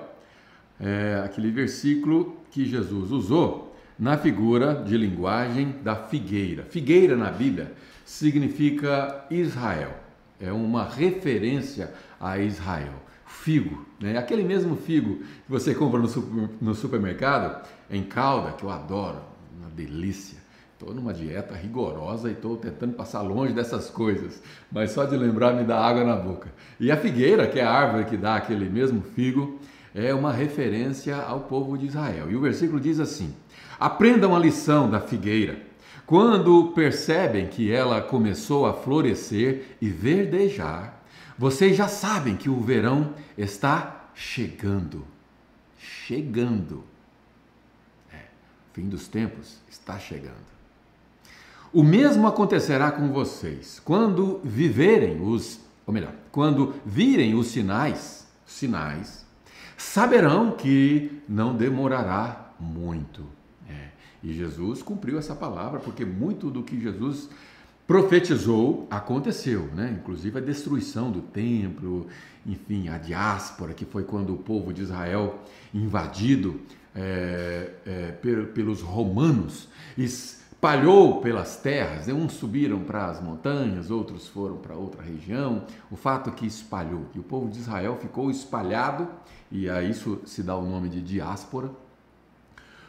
É 0.79 1.21
aquele 1.25 1.51
versículo 1.51 2.37
que 2.51 2.65
Jesus 2.65 3.11
usou 3.11 3.75
na 3.99 4.17
figura 4.17 4.75
de 4.75 4.95
linguagem 4.95 5.75
da 5.83 5.95
figueira. 5.95 6.63
Figueira 6.63 7.17
na 7.17 7.31
Bíblia 7.31 7.73
significa 8.05 9.25
Israel. 9.29 9.91
É 10.39 10.51
uma 10.51 10.85
referência 10.85 11.91
a 12.19 12.37
Israel. 12.37 12.93
Figo, 13.27 13.85
né? 13.99 14.17
aquele 14.17 14.43
mesmo 14.43 14.75
figo 14.75 15.17
que 15.17 15.49
você 15.49 15.75
compra 15.75 15.99
no, 15.99 16.07
super, 16.07 16.49
no 16.59 16.73
supermercado, 16.73 17.67
em 17.91 18.03
calda, 18.03 18.53
que 18.53 18.63
eu 18.63 18.69
adoro, 18.69 19.19
uma 19.59 19.69
delícia. 19.69 20.37
Estou 20.73 20.93
numa 20.93 21.11
dieta 21.11 21.55
rigorosa 21.55 22.29
e 22.29 22.33
estou 22.33 22.55
tentando 22.55 22.93
passar 22.93 23.21
longe 23.21 23.51
dessas 23.51 23.89
coisas, 23.89 24.41
mas 24.71 24.91
só 24.91 25.05
de 25.05 25.17
lembrar 25.17 25.53
me 25.53 25.63
dá 25.63 25.79
água 25.79 26.03
na 26.03 26.15
boca. 26.15 26.53
E 26.79 26.91
a 26.91 26.97
figueira, 26.97 27.47
que 27.47 27.59
é 27.59 27.63
a 27.63 27.71
árvore 27.71 28.05
que 28.05 28.15
dá 28.15 28.35
aquele 28.35 28.69
mesmo 28.69 29.01
figo, 29.01 29.59
é 29.93 30.13
uma 30.13 30.31
referência 30.31 31.15
ao 31.15 31.41
povo 31.41 31.75
de 31.77 31.87
Israel. 31.87 32.29
E 32.29 32.35
o 32.35 32.41
versículo 32.41 32.79
diz 32.79 32.99
assim: 32.99 33.33
Aprendam 33.79 34.35
a 34.35 34.39
lição 34.39 34.87
da 34.87 34.99
figueira. 34.99 35.57
Quando 36.05 36.71
percebem 36.75 37.47
que 37.47 37.71
ela 37.71 37.99
começou 37.99 38.67
a 38.67 38.73
florescer 38.73 39.77
e 39.81 39.89
verdejar, 39.89 40.96
vocês 41.37 41.77
já 41.77 41.87
sabem 41.87 42.35
que 42.35 42.49
o 42.49 42.59
verão 42.59 43.13
está 43.37 44.09
chegando. 44.15 45.05
Chegando. 45.77 46.83
É, 48.11 48.25
fim 48.73 48.89
dos 48.89 49.07
tempos 49.07 49.59
está 49.69 49.99
chegando. 49.99 50.57
O 51.71 51.83
mesmo 51.83 52.25
acontecerá 52.25 52.91
com 52.91 53.11
vocês 53.11 53.79
quando 53.83 54.39
viverem 54.43 55.21
os, 55.21 55.59
ou 55.85 55.93
melhor, 55.93 56.13
quando 56.31 56.73
virem 56.85 57.35
os 57.35 57.47
sinais, 57.47 58.25
sinais, 58.45 59.25
saberão 59.77 60.51
que 60.51 61.21
não 61.27 61.55
demorará 61.55 62.51
muito. 62.59 63.23
É. 63.69 63.89
E 64.23 64.33
Jesus 64.33 64.81
cumpriu 64.81 65.19
essa 65.19 65.35
palavra, 65.35 65.79
porque 65.79 66.03
muito 66.03 66.49
do 66.49 66.63
que 66.63 66.79
Jesus 66.79 67.29
profetizou 67.87 68.85
aconteceu, 68.91 69.69
né? 69.73 69.97
Inclusive 69.97 70.37
a 70.37 70.41
destruição 70.41 71.09
do 71.09 71.21
templo, 71.21 72.07
enfim, 72.45 72.89
a 72.89 72.97
diáspora, 72.97 73.73
que 73.73 73.85
foi 73.85 74.03
quando 74.03 74.33
o 74.33 74.37
povo 74.37 74.73
de 74.73 74.83
Israel 74.83 75.39
invadido 75.73 76.59
é, 76.93 77.71
é, 77.85 78.11
pelos 78.53 78.81
romanos 78.81 79.69
espalhou 79.97 81.21
pelas 81.21 81.55
terras, 81.57 82.07
né? 82.07 82.13
uns 82.13 82.33
subiram 82.33 82.79
para 82.81 83.05
as 83.05 83.21
montanhas, 83.21 83.89
outros 83.89 84.27
foram 84.27 84.57
para 84.57 84.75
outra 84.75 85.01
região. 85.01 85.63
O 85.89 85.95
fato 85.95 86.29
é 86.29 86.33
que 86.33 86.45
espalhou, 86.45 87.05
que 87.13 87.19
o 87.19 87.23
povo 87.23 87.49
de 87.49 87.59
Israel 87.59 87.97
ficou 88.01 88.29
espalhado, 88.29 89.07
e 89.49 89.69
a 89.69 89.81
isso 89.81 90.19
se 90.25 90.43
dá 90.43 90.57
o 90.57 90.67
nome 90.67 90.89
de 90.89 91.01
diáspora, 91.01 91.69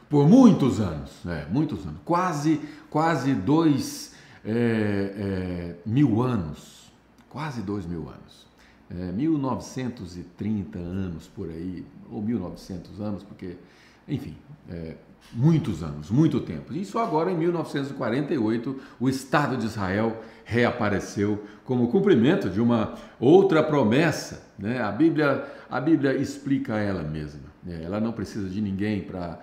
por 0.09 0.27
muitos 0.27 0.81
anos, 0.81 1.13
né? 1.23 1.47
muitos 1.51 1.87
anos, 1.87 2.01
quase, 2.05 2.61
quase 2.89 3.35
dois 3.35 4.17
é, 4.45 4.51
é, 4.51 5.75
mil 5.85 6.23
anos, 6.23 6.91
quase 7.29 7.63
dois 7.63 7.87
mil 7.87 8.09
anos, 8.09 8.47
é, 8.91 9.13
1930 9.13 10.79
anos 10.79 11.29
por 11.29 11.49
aí, 11.49 11.85
ou 12.11 12.23
1900 12.23 13.01
anos, 13.01 13.23
porque, 13.23 13.57
enfim, 14.09 14.37
é, 14.71 14.95
muitos 15.33 15.83
anos, 15.83 16.11
muito 16.11 16.41
tempo. 16.41 16.73
E 16.73 16.85
só 16.85 17.03
agora, 17.03 17.31
em 17.31 17.37
1948, 17.37 18.81
o 18.99 19.09
Estado 19.09 19.57
de 19.57 19.67
Israel 19.67 20.23
reapareceu 20.45 21.45
como 21.65 21.89
cumprimento 21.89 22.49
de 22.49 22.61
uma 22.61 22.95
outra 23.21 23.63
promessa. 23.63 24.43
Né? 24.59 24.81
A, 24.81 24.91
Bíblia, 24.91 25.45
a 25.71 25.81
Bíblia 25.81 26.17
explica 26.17 26.79
ela 26.79 27.03
mesma. 27.03 27.49
Né? 27.63 27.83
Ela 27.85 28.01
não 28.01 28.13
precisa 28.13 28.49
de 28.49 28.61
ninguém 28.61 29.03
para 29.03 29.39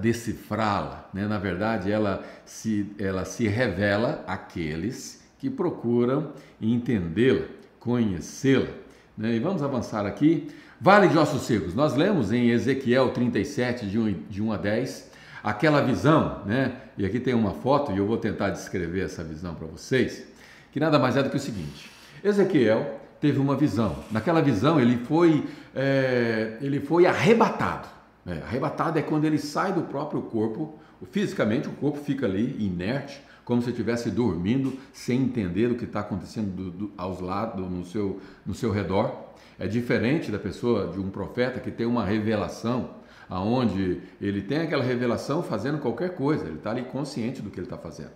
decifrá-la. 0.00 1.08
Né? 1.12 1.26
Na 1.26 1.38
verdade, 1.38 1.90
ela 1.90 2.24
se, 2.44 2.90
ela 2.98 3.24
se 3.24 3.46
revela 3.46 4.24
àqueles 4.26 5.22
que 5.38 5.48
procuram 5.48 6.32
entendê-la, 6.60 7.46
conhecê-la. 7.78 8.68
Né? 9.16 9.34
E 9.34 9.38
vamos 9.38 9.62
avançar 9.62 10.04
aqui. 10.06 10.48
Vale 10.80 11.08
de 11.08 11.18
ossos 11.18 11.42
secos. 11.42 11.74
Nós 11.74 11.94
lemos 11.94 12.32
em 12.32 12.50
Ezequiel 12.50 13.10
37, 13.10 13.86
de 13.86 13.98
1, 13.98 14.12
de 14.28 14.42
1 14.42 14.52
a 14.52 14.56
10 14.56 15.08
aquela 15.42 15.80
visão, 15.80 16.42
né? 16.44 16.72
E 16.96 17.06
aqui 17.06 17.20
tem 17.20 17.34
uma 17.34 17.52
foto 17.52 17.92
e 17.92 17.98
eu 17.98 18.06
vou 18.06 18.16
tentar 18.16 18.50
descrever 18.50 19.04
essa 19.04 19.22
visão 19.22 19.54
para 19.54 19.66
vocês, 19.66 20.24
que 20.72 20.80
nada 20.80 20.98
mais 20.98 21.16
é 21.16 21.22
do 21.22 21.30
que 21.30 21.36
o 21.36 21.40
seguinte: 21.40 21.90
Ezequiel 22.22 23.00
teve 23.20 23.38
uma 23.38 23.56
visão. 23.56 23.96
Naquela 24.10 24.42
visão 24.42 24.80
ele 24.80 24.96
foi 24.98 25.46
é, 25.74 26.58
ele 26.60 26.80
foi 26.80 27.06
arrebatado. 27.06 27.88
É, 28.28 28.42
arrebatado 28.42 28.98
é 28.98 29.02
quando 29.02 29.24
ele 29.24 29.38
sai 29.38 29.72
do 29.72 29.82
próprio 29.82 30.20
corpo, 30.22 30.78
fisicamente 31.10 31.66
o 31.66 31.72
corpo 31.72 31.98
fica 31.98 32.26
ali 32.26 32.62
inerte, 32.62 33.22
como 33.44 33.62
se 33.62 33.70
estivesse 33.70 34.10
dormindo, 34.10 34.78
sem 34.92 35.22
entender 35.22 35.70
o 35.70 35.74
que 35.74 35.84
está 35.84 36.00
acontecendo 36.00 36.54
do, 36.54 36.70
do, 36.70 36.92
aos 36.98 37.20
lados, 37.20 37.68
no 37.70 37.86
seu, 37.86 38.20
no 38.44 38.54
seu 38.54 38.70
redor. 38.70 39.28
É 39.58 39.66
diferente 39.66 40.30
da 40.30 40.38
pessoa, 40.38 40.88
de 40.92 41.00
um 41.00 41.08
profeta 41.08 41.58
que 41.58 41.70
tem 41.70 41.86
uma 41.86 42.04
revelação 42.04 42.90
aonde 43.28 44.00
ele 44.20 44.42
tem 44.42 44.58
aquela 44.58 44.82
revelação 44.82 45.42
fazendo 45.42 45.78
qualquer 45.78 46.14
coisa, 46.14 46.46
ele 46.46 46.56
está 46.56 46.70
ali 46.70 46.82
consciente 46.82 47.42
do 47.42 47.50
que 47.50 47.58
ele 47.58 47.66
está 47.66 47.76
fazendo. 47.76 48.12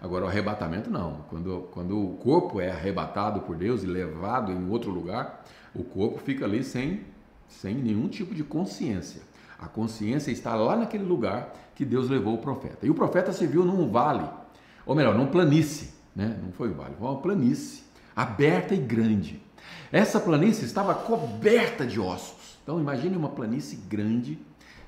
Agora, 0.00 0.24
o 0.24 0.28
arrebatamento 0.28 0.90
não. 0.90 1.24
Quando, 1.30 1.68
quando 1.72 1.98
o 1.98 2.16
corpo 2.16 2.60
é 2.60 2.70
arrebatado 2.70 3.40
por 3.40 3.56
Deus 3.56 3.82
e 3.82 3.86
levado 3.86 4.52
em 4.52 4.68
outro 4.70 4.90
lugar, 4.90 5.44
o 5.74 5.82
corpo 5.82 6.18
fica 6.18 6.44
ali 6.44 6.62
sem, 6.62 7.00
sem 7.48 7.74
nenhum 7.74 8.08
tipo 8.08 8.34
de 8.34 8.44
consciência. 8.44 9.22
A 9.58 9.66
consciência 9.66 10.30
está 10.30 10.54
lá 10.54 10.76
naquele 10.76 11.04
lugar 11.04 11.52
que 11.74 11.84
Deus 11.84 12.08
levou 12.08 12.34
o 12.34 12.38
profeta. 12.38 12.86
E 12.86 12.90
o 12.90 12.94
profeta 12.94 13.32
se 13.32 13.46
viu 13.46 13.64
num 13.64 13.90
vale, 13.90 14.28
ou 14.86 14.94
melhor, 14.94 15.14
num 15.14 15.26
planície, 15.26 15.90
né? 16.14 16.38
não 16.42 16.52
foi 16.52 16.70
um 16.70 16.74
vale, 16.74 16.94
foi 16.98 17.08
uma 17.08 17.20
planície, 17.20 17.82
aberta 18.14 18.74
e 18.74 18.78
grande. 18.78 19.42
Essa 19.90 20.20
planície 20.20 20.64
estava 20.64 20.94
coberta 20.94 21.86
de 21.86 22.00
ossos. 22.00 22.58
Então 22.62 22.80
imagine 22.80 23.16
uma 23.16 23.28
planície 23.28 23.78
grande, 23.88 24.38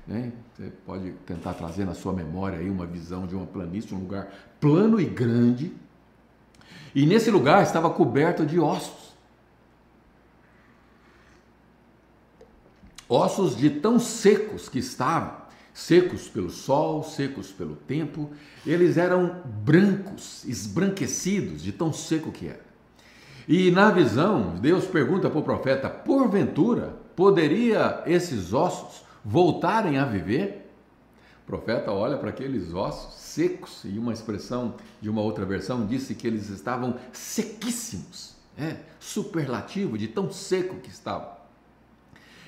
né? 0.07 0.31
Você 0.55 0.71
pode 0.85 1.11
tentar 1.25 1.53
trazer 1.53 1.85
na 1.85 1.93
sua 1.93 2.11
memória 2.11 2.57
aí 2.57 2.69
uma 2.69 2.85
visão 2.85 3.27
de 3.27 3.35
uma 3.35 3.45
planície, 3.45 3.93
um 3.93 3.99
lugar 3.99 4.27
plano 4.59 4.99
e 4.99 5.05
grande. 5.05 5.71
E 6.95 7.05
nesse 7.05 7.29
lugar 7.29 7.61
estava 7.61 7.89
coberto 7.89 8.45
de 8.45 8.59
ossos. 8.59 9.06
Ossos 13.09 13.55
de 13.55 13.69
tão 13.69 13.99
secos 13.99 14.67
que 14.67 14.79
estavam, 14.79 15.33
secos 15.73 16.27
pelo 16.27 16.49
sol, 16.49 17.03
secos 17.03 17.51
pelo 17.51 17.75
tempo, 17.75 18.29
eles 18.65 18.97
eram 18.97 19.41
brancos, 19.45 20.43
esbranquecidos 20.45 21.61
de 21.61 21.71
tão 21.71 21.93
seco 21.93 22.31
que 22.31 22.47
era. 22.47 22.65
E 23.47 23.71
na 23.71 23.91
visão, 23.91 24.55
Deus 24.59 24.85
pergunta 24.85 25.29
para 25.29 25.39
o 25.39 25.43
profeta: 25.43 25.89
porventura 25.89 26.97
poderia 27.15 28.03
esses 28.05 28.53
ossos 28.53 29.03
voltarem 29.23 29.97
a 29.97 30.05
viver, 30.05 30.69
o 31.43 31.47
profeta 31.47 31.93
olha 31.93 32.17
para 32.17 32.29
aqueles 32.29 32.73
ossos 32.73 33.13
secos 33.13 33.83
e 33.85 33.97
uma 33.97 34.11
expressão 34.11 34.75
de 34.99 35.09
uma 35.09 35.21
outra 35.21 35.45
versão 35.45 35.85
disse 35.85 36.13
que 36.13 36.27
eles 36.27 36.49
estavam 36.49 36.95
sequíssimos, 37.13 38.35
é, 38.57 38.77
superlativo 38.99 39.97
de 39.97 40.07
tão 40.07 40.29
seco 40.29 40.75
que 40.77 40.89
estavam. 40.89 41.36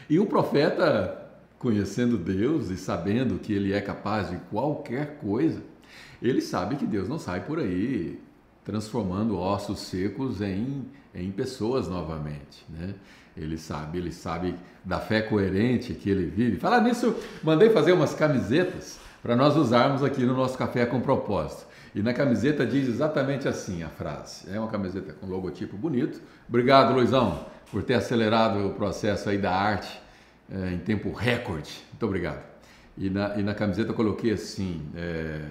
E 0.10 0.20
o 0.20 0.26
profeta, 0.26 1.30
conhecendo 1.60 2.18
Deus 2.18 2.70
e 2.70 2.78
sabendo 2.78 3.38
que 3.38 3.54
ele 3.54 3.74
é 3.74 3.80
capaz 3.80 4.30
de 4.30 4.38
qualquer 4.50 5.18
coisa, 5.18 5.62
ele 6.22 6.42
sabe 6.42 6.76
que 6.76 6.86
Deus 6.86 7.08
não 7.08 7.20
sai 7.20 7.42
por 7.42 7.60
aí 7.60 8.20
transformando 8.64 9.38
ossos 9.38 9.80
secos 9.80 10.42
em, 10.42 10.86
em 11.14 11.32
pessoas 11.32 11.88
novamente, 11.88 12.66
né? 12.70 12.94
Ele 13.38 13.58
sabe, 13.58 13.98
ele 13.98 14.12
sabe 14.12 14.56
da 14.84 15.00
fé 15.00 15.22
coerente 15.22 15.94
que 15.94 16.10
ele 16.10 16.26
vive. 16.26 16.58
Falar 16.58 16.82
nisso, 16.82 17.16
mandei 17.42 17.70
fazer 17.70 17.94
umas 17.94 18.14
camisetas 18.14 19.00
para 19.22 19.36
nós 19.36 19.56
usarmos 19.56 20.04
aqui 20.04 20.24
no 20.24 20.36
nosso 20.36 20.58
café 20.58 20.86
com 20.86 21.00
propósito. 21.00 21.69
E 21.94 22.02
na 22.02 22.14
camiseta 22.14 22.66
diz 22.66 22.88
exatamente 22.88 23.48
assim 23.48 23.84
a 23.84 23.90
frase. 23.90 24.50
É 24.52 24.60
uma 24.60 24.70
camiseta 24.70 25.14
com 25.14 25.28
logotipo 25.28 25.76
bonito. 25.76 26.22
Obrigado, 26.48 26.94
Luizão, 26.94 27.46
por 27.72 27.84
ter 27.84 27.96
acelerado 27.96 28.68
o 28.68 28.74
processo 28.74 29.30
aí 29.30 29.38
da 29.38 29.52
arte 29.52 30.00
é, 30.52 30.74
em 30.74 30.80
tempo 30.80 31.12
recorde. 31.12 31.84
Muito 31.92 32.06
obrigado. 32.06 32.44
E 32.98 33.10
na, 33.10 33.38
e 33.38 33.44
na 33.44 33.56
camiseta 33.56 33.92
eu 33.92 33.96
coloquei 33.96 34.32
assim. 34.32 34.86
É... 34.96 35.42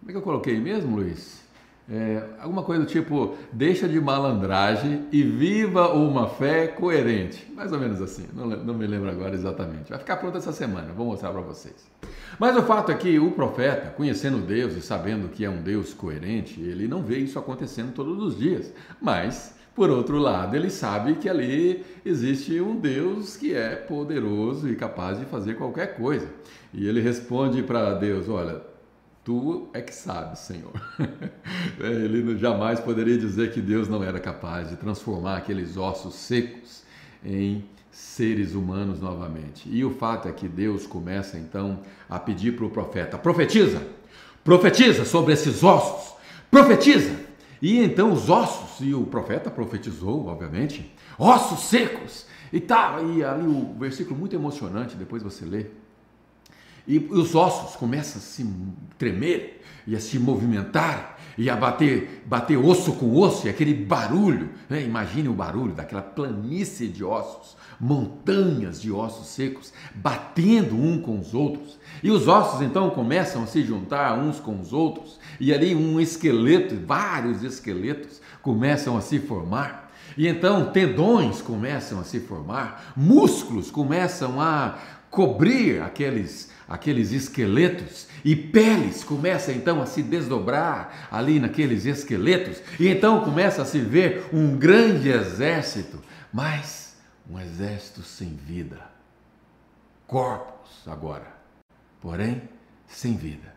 Como 0.00 0.10
é 0.10 0.12
que 0.12 0.16
eu 0.16 0.22
coloquei 0.22 0.58
mesmo, 0.58 0.96
Luiz? 0.96 1.47
É, 1.90 2.22
alguma 2.38 2.62
coisa 2.62 2.82
do 2.82 2.86
tipo, 2.86 3.34
deixa 3.50 3.88
de 3.88 3.98
malandragem 3.98 5.06
e 5.10 5.22
viva 5.22 5.94
uma 5.94 6.28
fé 6.28 6.66
coerente. 6.66 7.50
Mais 7.54 7.72
ou 7.72 7.78
menos 7.78 8.02
assim, 8.02 8.26
não, 8.34 8.46
não 8.46 8.74
me 8.74 8.86
lembro 8.86 9.08
agora 9.08 9.34
exatamente. 9.34 9.88
Vai 9.88 9.98
ficar 9.98 10.18
pronto 10.18 10.36
essa 10.36 10.52
semana, 10.52 10.92
vou 10.92 11.06
mostrar 11.06 11.30
para 11.30 11.40
vocês. 11.40 11.90
Mas 12.38 12.54
o 12.58 12.62
fato 12.62 12.92
é 12.92 12.94
que 12.94 13.18
o 13.18 13.30
profeta, 13.30 13.88
conhecendo 13.88 14.36
Deus 14.38 14.74
e 14.74 14.82
sabendo 14.82 15.28
que 15.28 15.46
é 15.46 15.48
um 15.48 15.62
Deus 15.62 15.94
coerente, 15.94 16.60
ele 16.60 16.86
não 16.86 17.02
vê 17.02 17.18
isso 17.18 17.38
acontecendo 17.38 17.94
todos 17.94 18.22
os 18.22 18.38
dias. 18.38 18.70
Mas, 19.00 19.56
por 19.74 19.88
outro 19.88 20.18
lado, 20.18 20.54
ele 20.54 20.68
sabe 20.68 21.14
que 21.14 21.26
ali 21.26 21.86
existe 22.04 22.60
um 22.60 22.76
Deus 22.76 23.34
que 23.34 23.54
é 23.54 23.74
poderoso 23.74 24.68
e 24.68 24.76
capaz 24.76 25.18
de 25.18 25.24
fazer 25.24 25.54
qualquer 25.54 25.96
coisa. 25.96 26.28
E 26.74 26.86
ele 26.86 27.00
responde 27.00 27.62
para 27.62 27.94
Deus: 27.94 28.28
Olha, 28.28 28.60
Tu 29.28 29.68
é 29.74 29.82
que 29.82 29.94
sabes, 29.94 30.38
Senhor. 30.38 30.72
É, 31.80 31.86
ele 31.86 32.36
jamais 32.36 32.80
poderia 32.80 33.16
dizer 33.16 33.52
que 33.52 33.60
Deus 33.60 33.88
não 33.88 34.02
era 34.02 34.18
capaz 34.18 34.68
de 34.70 34.76
transformar 34.76 35.36
aqueles 35.36 35.76
ossos 35.76 36.14
secos 36.14 36.82
em 37.24 37.64
seres 37.90 38.54
humanos 38.54 39.00
novamente. 39.00 39.68
E 39.70 39.84
o 39.84 39.90
fato 39.90 40.28
é 40.28 40.32
que 40.32 40.48
Deus 40.48 40.86
começa 40.86 41.38
então 41.38 41.80
a 42.08 42.18
pedir 42.18 42.56
para 42.56 42.64
o 42.64 42.70
profeta: 42.70 43.16
profetiza, 43.16 43.82
profetiza 44.42 45.04
sobre 45.04 45.34
esses 45.34 45.62
ossos, 45.62 46.14
profetiza. 46.50 47.14
E 47.62 47.78
então 47.78 48.12
os 48.12 48.28
ossos, 48.28 48.80
e 48.80 48.94
o 48.94 49.04
profeta 49.04 49.50
profetizou, 49.50 50.26
obviamente, 50.26 50.92
ossos 51.18 51.60
secos. 51.60 52.26
E 52.52 52.60
tá, 52.60 52.98
e 53.02 53.22
ali 53.22 53.46
o 53.46 53.74
versículo 53.78 54.18
muito 54.18 54.34
emocionante, 54.34 54.96
depois 54.96 55.22
você 55.22 55.44
lê. 55.44 55.66
E 56.88 56.98
os 56.98 57.34
ossos 57.34 57.76
começam 57.76 58.18
a 58.18 58.24
se 58.24 58.46
tremer 58.96 59.62
e 59.86 59.94
a 59.94 60.00
se 60.00 60.18
movimentar 60.18 61.18
e 61.36 61.50
a 61.50 61.54
bater, 61.54 62.24
bater 62.26 62.56
osso 62.56 62.94
com 62.94 63.14
osso 63.14 63.46
e 63.46 63.50
aquele 63.50 63.74
barulho. 63.74 64.48
Né? 64.70 64.82
Imagine 64.82 65.28
o 65.28 65.34
barulho 65.34 65.74
daquela 65.74 66.00
planície 66.00 66.88
de 66.88 67.04
ossos, 67.04 67.58
montanhas 67.78 68.80
de 68.80 68.90
ossos 68.90 69.28
secos 69.28 69.72
batendo 69.94 70.74
um 70.74 71.00
com 71.00 71.18
os 71.18 71.34
outros. 71.34 71.78
E 72.02 72.10
os 72.10 72.26
ossos 72.26 72.62
então 72.62 72.88
começam 72.88 73.42
a 73.42 73.46
se 73.46 73.62
juntar 73.62 74.18
uns 74.18 74.40
com 74.40 74.58
os 74.58 74.72
outros 74.72 75.20
e 75.38 75.52
ali 75.52 75.74
um 75.74 76.00
esqueleto, 76.00 76.74
vários 76.86 77.44
esqueletos 77.44 78.20
começam 78.40 78.96
a 78.96 79.02
se 79.02 79.18
formar. 79.18 79.92
E 80.16 80.26
então 80.26 80.72
tendões 80.72 81.42
começam 81.42 82.00
a 82.00 82.04
se 82.04 82.18
formar, 82.18 82.94
músculos 82.96 83.70
começam 83.70 84.40
a 84.40 84.78
cobrir 85.10 85.80
aqueles 85.82 86.50
aqueles 86.68 87.12
esqueletos 87.12 88.06
e 88.24 88.36
peles 88.36 89.02
começam 89.02 89.54
então 89.54 89.80
a 89.80 89.86
se 89.86 90.02
desdobrar 90.02 91.08
ali 91.10 91.40
naqueles 91.40 91.86
esqueletos 91.86 92.60
e 92.78 92.88
então 92.88 93.24
começa 93.24 93.62
a 93.62 93.64
se 93.64 93.80
ver 93.80 94.26
um 94.32 94.56
grande 94.56 95.08
exército, 95.08 96.00
mas 96.32 96.96
um 97.28 97.40
exército 97.40 98.02
sem 98.02 98.34
vida. 98.34 98.78
Corpos 100.06 100.86
agora, 100.86 101.26
porém 102.00 102.42
sem 102.86 103.16
vida. 103.16 103.56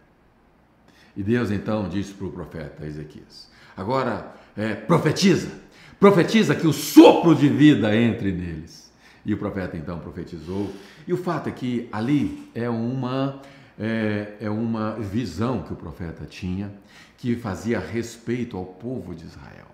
E 1.16 1.24
Deus 1.24 1.52
então 1.52 1.90
disse 1.90 2.14
para 2.14 2.28
o 2.28 2.32
profeta 2.32 2.86
Ezequias: 2.86 3.50
agora 3.76 4.34
é, 4.56 4.74
profetiza, 4.74 5.52
profetiza 6.00 6.56
que 6.56 6.68
o 6.68 6.74
sopro 6.74 7.36
de 7.36 7.50
vida 7.50 7.96
entre 7.96 8.32
neles. 8.32 8.81
E 9.26 9.34
o 9.34 9.38
profeta 9.38 9.78
então 9.78 10.00
profetizou. 10.00 10.74
E 11.08 11.14
o 11.14 11.18
fato 11.18 11.50
é 11.50 11.52
que 11.52 11.88
ali 11.92 12.50
é 12.56 12.70
uma, 12.70 13.42
é, 13.80 14.36
é 14.40 14.50
uma 14.50 14.94
visão 15.00 15.64
que 15.64 15.74
o 15.74 15.76
profeta 15.76 16.26
tinha 16.26 16.72
que 17.18 17.36
fazia 17.36 17.80
respeito 17.80 18.58
ao 18.58 18.66
povo 18.66 19.14
de 19.14 19.26
Israel. 19.26 19.68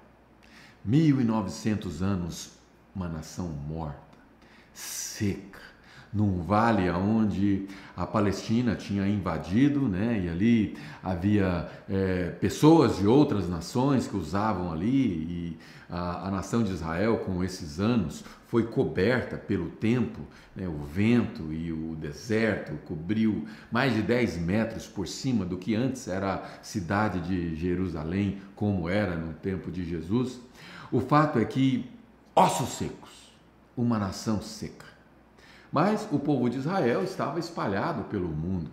1900 0.83 2.01
anos, 2.01 2.51
uma 2.93 3.07
nação 3.07 3.47
morta, 3.47 4.17
seca, 4.73 5.66
num 6.13 6.41
vale 6.41 6.89
onde 6.89 7.67
a 7.95 8.05
Palestina 8.05 8.75
tinha 8.75 9.07
invadido, 9.07 9.87
né? 9.87 10.21
E 10.25 10.29
ali 10.29 10.77
havia 11.03 11.69
é, 11.89 12.29
pessoas 12.39 12.97
de 12.97 13.07
outras 13.07 13.47
nações 13.49 14.07
que 14.07 14.15
usavam 14.15 14.71
ali 14.71 14.87
e 14.87 15.57
a, 15.89 16.27
a, 16.27 16.31
nação 16.31 16.63
de 16.63 16.71
Israel, 16.71 17.17
com 17.19 17.43
esses 17.43 17.79
anos, 17.79 18.23
foi 18.47 18.63
coberta 18.63 19.37
pelo 19.37 19.69
tempo, 19.69 20.21
né? 20.55 20.67
o 20.67 20.79
vento 20.85 21.51
e 21.51 21.71
o 21.71 21.95
deserto 21.95 22.73
cobriu 22.85 23.47
mais 23.71 23.93
de 23.93 24.01
10 24.01 24.37
metros 24.37 24.85
por 24.85 25.07
cima 25.07 25.45
do 25.45 25.57
que 25.57 25.75
antes 25.75 26.07
era 26.07 26.35
a 26.35 26.63
cidade 26.63 27.19
de 27.21 27.55
Jerusalém, 27.55 28.41
como 28.55 28.89
era 28.89 29.15
no 29.15 29.33
tempo 29.33 29.71
de 29.71 29.83
Jesus. 29.83 30.39
O 30.91 30.99
fato 30.99 31.39
é 31.39 31.45
que 31.45 31.89
ossos 32.35 32.69
secos, 32.77 33.33
uma 33.75 33.97
nação 33.97 34.41
seca. 34.41 34.86
Mas 35.71 36.07
o 36.11 36.19
povo 36.19 36.49
de 36.49 36.57
Israel 36.57 37.03
estava 37.03 37.39
espalhado 37.39 38.03
pelo 38.03 38.27
mundo. 38.27 38.69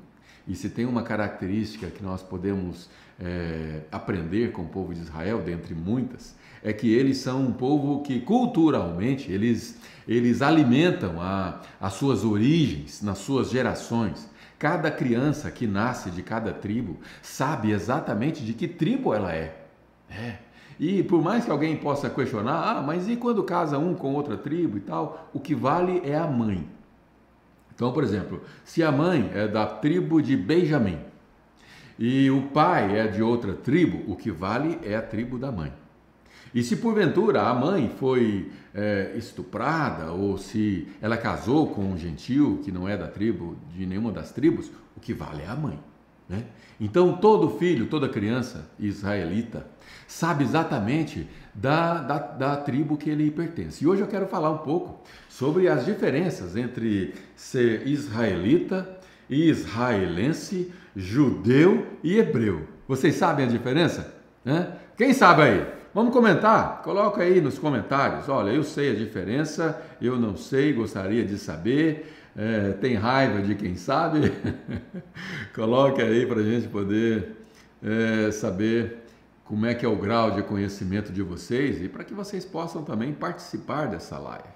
E 0.46 0.54
se 0.54 0.68
tem 0.68 0.84
uma 0.84 1.02
característica 1.02 1.88
que 1.88 2.02
nós 2.02 2.22
podemos 2.22 2.88
é, 3.18 3.80
aprender 3.90 4.52
com 4.52 4.62
o 4.62 4.68
povo 4.68 4.92
de 4.92 5.00
Israel, 5.00 5.40
dentre 5.40 5.74
muitas, 5.74 6.34
é 6.62 6.72
que 6.72 6.92
eles 6.92 7.18
são 7.18 7.42
um 7.42 7.52
povo 7.52 8.02
que 8.02 8.20
culturalmente 8.20 9.30
eles, 9.30 9.78
eles 10.06 10.42
alimentam 10.42 11.20
a, 11.20 11.60
as 11.80 11.94
suas 11.94 12.24
origens 12.24 13.02
nas 13.02 13.18
suas 13.18 13.50
gerações. 13.50 14.28
Cada 14.58 14.90
criança 14.90 15.50
que 15.50 15.66
nasce 15.66 16.10
de 16.10 16.22
cada 16.22 16.52
tribo 16.52 16.98
sabe 17.20 17.70
exatamente 17.70 18.44
de 18.44 18.54
que 18.54 18.68
tribo 18.68 19.12
ela 19.12 19.34
é. 19.34 19.66
é. 20.10 20.38
E 20.78 21.02
por 21.02 21.22
mais 21.22 21.44
que 21.44 21.50
alguém 21.50 21.76
possa 21.76 22.10
questionar, 22.10 22.76
ah, 22.76 22.82
mas 22.82 23.08
e 23.08 23.16
quando 23.16 23.42
casa 23.44 23.78
um 23.78 23.94
com 23.94 24.14
outra 24.14 24.36
tribo 24.36 24.76
e 24.76 24.80
tal? 24.80 25.30
O 25.32 25.40
que 25.40 25.54
vale 25.54 26.00
é 26.04 26.16
a 26.16 26.26
mãe. 26.26 26.66
Então, 27.74 27.92
por 27.92 28.04
exemplo, 28.04 28.42
se 28.64 28.82
a 28.82 28.92
mãe 28.92 29.30
é 29.34 29.48
da 29.48 29.66
tribo 29.66 30.22
de 30.22 30.36
Benjamim 30.36 30.98
e 31.98 32.30
o 32.30 32.42
pai 32.42 32.98
é 32.98 33.06
de 33.06 33.22
outra 33.22 33.52
tribo, 33.54 34.10
o 34.10 34.16
que 34.16 34.30
vale 34.30 34.78
é 34.82 34.96
a 34.96 35.02
tribo 35.02 35.38
da 35.38 35.50
mãe. 35.50 35.72
E 36.54 36.62
se 36.62 36.76
porventura 36.76 37.42
a 37.42 37.54
mãe 37.54 37.92
foi 37.98 38.50
é, 38.72 39.12
estuprada 39.16 40.12
ou 40.12 40.38
se 40.38 40.86
ela 41.02 41.16
casou 41.16 41.66
com 41.74 41.82
um 41.82 41.98
gentil 41.98 42.60
que 42.64 42.70
não 42.70 42.88
é 42.88 42.96
da 42.96 43.08
tribo, 43.08 43.56
de 43.74 43.84
nenhuma 43.84 44.12
das 44.12 44.30
tribos, 44.30 44.70
o 44.96 45.00
que 45.00 45.12
vale 45.12 45.42
é 45.42 45.48
a 45.48 45.56
mãe. 45.56 45.78
Né? 46.28 46.44
Então 46.80 47.16
todo 47.16 47.58
filho, 47.58 47.86
toda 47.86 48.08
criança 48.08 48.70
israelita 48.78 49.66
sabe 50.06 50.44
exatamente 50.44 51.28
da, 51.54 51.98
da, 51.98 52.18
da, 52.18 52.56
tribo 52.56 52.96
que 52.96 53.08
ele 53.08 53.30
pertence. 53.30 53.84
E 53.84 53.86
hoje 53.86 54.02
eu 54.02 54.08
quero 54.08 54.26
falar 54.26 54.50
um 54.50 54.58
pouco 54.58 55.00
sobre 55.28 55.68
as 55.68 55.84
diferenças 55.84 56.56
entre 56.56 57.14
ser 57.36 57.86
israelita, 57.86 58.98
israelense, 59.30 60.72
judeu 60.96 61.86
e 62.02 62.18
hebreu. 62.18 62.66
Vocês 62.88 63.14
sabem 63.14 63.46
a 63.46 63.48
diferença? 63.48 64.14
Né? 64.44 64.72
Quem 64.96 65.12
sabe 65.12 65.42
aí? 65.42 65.66
Vamos 65.94 66.12
comentar? 66.12 66.82
Coloca 66.82 67.22
aí 67.22 67.40
nos 67.40 67.58
comentários. 67.58 68.28
Olha, 68.28 68.50
eu 68.50 68.64
sei 68.64 68.90
a 68.90 68.94
diferença, 68.94 69.80
eu 70.02 70.18
não 70.18 70.36
sei, 70.36 70.72
gostaria 70.72 71.24
de 71.24 71.38
saber. 71.38 72.12
É, 72.36 72.72
tem 72.72 72.94
raiva 72.94 73.40
de 73.40 73.54
quem 73.54 73.76
sabe? 73.76 74.32
Coloque 75.54 76.02
aí 76.02 76.26
para 76.26 76.40
a 76.40 76.42
gente 76.42 76.66
poder 76.66 77.36
é, 77.80 78.32
saber 78.32 79.03
como 79.44 79.66
é 79.66 79.74
que 79.74 79.84
é 79.84 79.88
o 79.88 79.96
grau 79.96 80.30
de 80.30 80.42
conhecimento 80.42 81.12
de 81.12 81.22
vocês 81.22 81.82
e 81.82 81.88
para 81.88 82.02
que 82.02 82.14
vocês 82.14 82.44
possam 82.44 82.82
também 82.82 83.12
participar 83.12 83.86
dessa 83.86 84.18
live. 84.18 84.48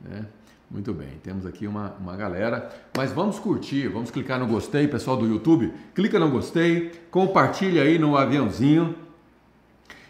Né? 0.00 0.26
Muito 0.70 0.92
bem, 0.92 1.20
temos 1.22 1.46
aqui 1.46 1.66
uma, 1.66 1.94
uma 2.00 2.16
galera, 2.16 2.68
mas 2.96 3.12
vamos 3.12 3.38
curtir, 3.38 3.88
vamos 3.88 4.10
clicar 4.10 4.38
no 4.38 4.46
gostei, 4.46 4.88
pessoal 4.88 5.16
do 5.16 5.26
YouTube, 5.26 5.72
clica 5.94 6.18
no 6.18 6.28
gostei, 6.28 6.90
compartilha 7.10 7.82
aí 7.82 7.98
no 7.98 8.16
aviãozinho 8.16 8.94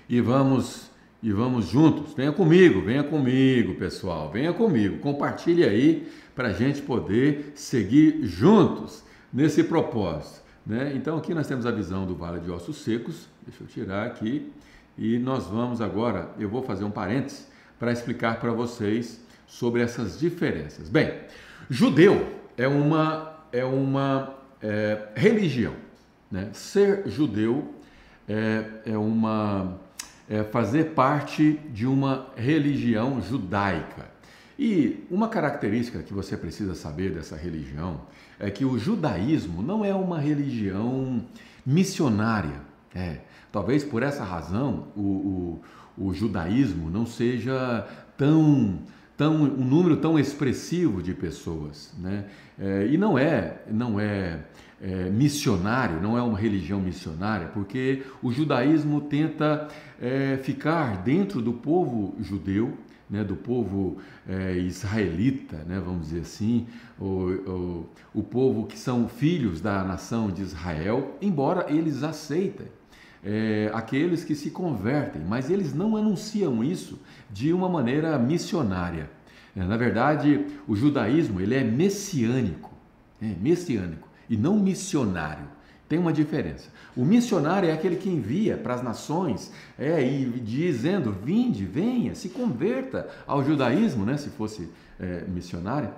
e 0.08 0.20
vamos 0.20 0.90
e 1.22 1.32
vamos 1.32 1.66
juntos. 1.66 2.14
Venha 2.14 2.32
comigo, 2.32 2.80
venha 2.82 3.04
comigo, 3.04 3.74
pessoal, 3.74 4.30
venha 4.30 4.52
comigo, 4.52 4.98
compartilhe 4.98 5.64
aí 5.64 6.08
para 6.34 6.48
a 6.48 6.52
gente 6.52 6.82
poder 6.82 7.52
seguir 7.54 8.20
juntos 8.22 9.02
nesse 9.32 9.64
propósito. 9.64 10.40
Né? 10.64 10.92
Então 10.94 11.18
aqui 11.18 11.34
nós 11.34 11.46
temos 11.46 11.66
a 11.66 11.70
visão 11.70 12.06
do 12.06 12.14
Vale 12.14 12.40
de 12.40 12.50
Ossos 12.50 12.78
Secos. 12.78 13.28
Deixa 13.46 13.62
eu 13.62 13.68
tirar 13.68 14.04
aqui 14.06 14.52
e 14.98 15.18
nós 15.18 15.46
vamos 15.46 15.80
agora. 15.80 16.30
Eu 16.36 16.48
vou 16.48 16.64
fazer 16.64 16.82
um 16.82 16.90
parênteses 16.90 17.46
para 17.78 17.92
explicar 17.92 18.40
para 18.40 18.50
vocês 18.50 19.20
sobre 19.46 19.82
essas 19.82 20.18
diferenças. 20.18 20.88
Bem, 20.88 21.14
judeu 21.70 22.34
é 22.56 22.66
uma 22.66 23.36
é 23.52 23.64
uma 23.64 24.34
é, 24.60 25.10
religião, 25.14 25.74
né? 26.28 26.50
Ser 26.52 27.08
judeu 27.08 27.72
é, 28.28 28.64
é 28.84 28.98
uma 28.98 29.78
é 30.28 30.42
fazer 30.42 30.86
parte 30.86 31.52
de 31.72 31.86
uma 31.86 32.26
religião 32.34 33.22
judaica. 33.22 34.10
E 34.58 35.06
uma 35.08 35.28
característica 35.28 36.02
que 36.02 36.12
você 36.12 36.36
precisa 36.36 36.74
saber 36.74 37.12
dessa 37.12 37.36
religião 37.36 38.00
é 38.40 38.50
que 38.50 38.64
o 38.64 38.76
judaísmo 38.76 39.62
não 39.62 39.84
é 39.84 39.94
uma 39.94 40.18
religião 40.18 41.24
missionária. 41.64 42.60
É, 42.92 43.18
talvez 43.52 43.84
por 43.84 44.02
essa 44.02 44.24
razão 44.24 44.88
o, 44.96 45.60
o, 45.98 46.06
o 46.08 46.14
judaísmo 46.14 46.90
não 46.90 47.06
seja 47.06 47.86
tão, 48.16 48.78
tão 49.16 49.34
um 49.34 49.64
número 49.64 49.96
tão 49.96 50.18
expressivo 50.18 51.02
de 51.02 51.14
pessoas, 51.14 51.94
né? 51.98 52.26
É, 52.58 52.86
e 52.86 52.96
não 52.96 53.18
é, 53.18 53.62
não 53.70 54.00
é, 54.00 54.40
é, 54.80 55.10
missionário, 55.10 56.00
não 56.00 56.16
é 56.16 56.22
uma 56.22 56.38
religião 56.38 56.80
missionária, 56.80 57.48
porque 57.48 58.02
o 58.22 58.32
judaísmo 58.32 59.02
tenta 59.02 59.68
é, 60.00 60.38
ficar 60.42 61.02
dentro 61.02 61.42
do 61.42 61.52
povo 61.52 62.14
judeu 62.20 62.76
né, 63.08 63.22
do 63.22 63.36
povo 63.36 63.98
é, 64.28 64.56
israelita, 64.58 65.58
né, 65.58 65.80
vamos 65.84 66.08
dizer 66.08 66.20
assim, 66.20 66.66
o, 66.98 67.04
o, 67.04 67.90
o 68.14 68.22
povo 68.22 68.66
que 68.66 68.78
são 68.78 69.08
filhos 69.08 69.60
da 69.60 69.84
nação 69.84 70.30
de 70.30 70.42
Israel, 70.42 71.16
embora 71.22 71.66
eles 71.72 72.02
aceitem 72.02 72.66
é, 73.26 73.70
aqueles 73.74 74.22
que 74.22 74.36
se 74.36 74.50
convertem, 74.50 75.20
mas 75.20 75.50
eles 75.50 75.74
não 75.74 75.96
anunciam 75.96 76.62
isso 76.62 77.00
de 77.28 77.52
uma 77.52 77.68
maneira 77.68 78.16
missionária. 78.16 79.10
É, 79.56 79.64
na 79.64 79.76
verdade, 79.76 80.46
o 80.68 80.76
judaísmo 80.76 81.40
ele 81.40 81.56
é 81.56 81.64
messiânico, 81.64 82.70
é, 83.20 83.26
messiânico 83.40 84.08
e 84.30 84.36
não 84.36 84.56
missionário. 84.56 85.56
Tem 85.88 85.98
uma 85.98 86.12
diferença. 86.12 86.68
O 86.96 87.04
missionário 87.04 87.68
é 87.68 87.72
aquele 87.72 87.96
que 87.96 88.08
envia 88.08 88.56
para 88.56 88.74
as 88.74 88.82
nações 88.82 89.52
é, 89.78 90.04
e 90.04 90.24
dizendo: 90.40 91.12
vinde, 91.12 91.64
venha, 91.64 92.14
se 92.14 92.28
converta 92.28 93.08
ao 93.26 93.44
judaísmo, 93.44 94.04
né, 94.04 94.16
se 94.16 94.30
fosse 94.30 94.68
é, 95.00 95.24
missionário. 95.28 95.90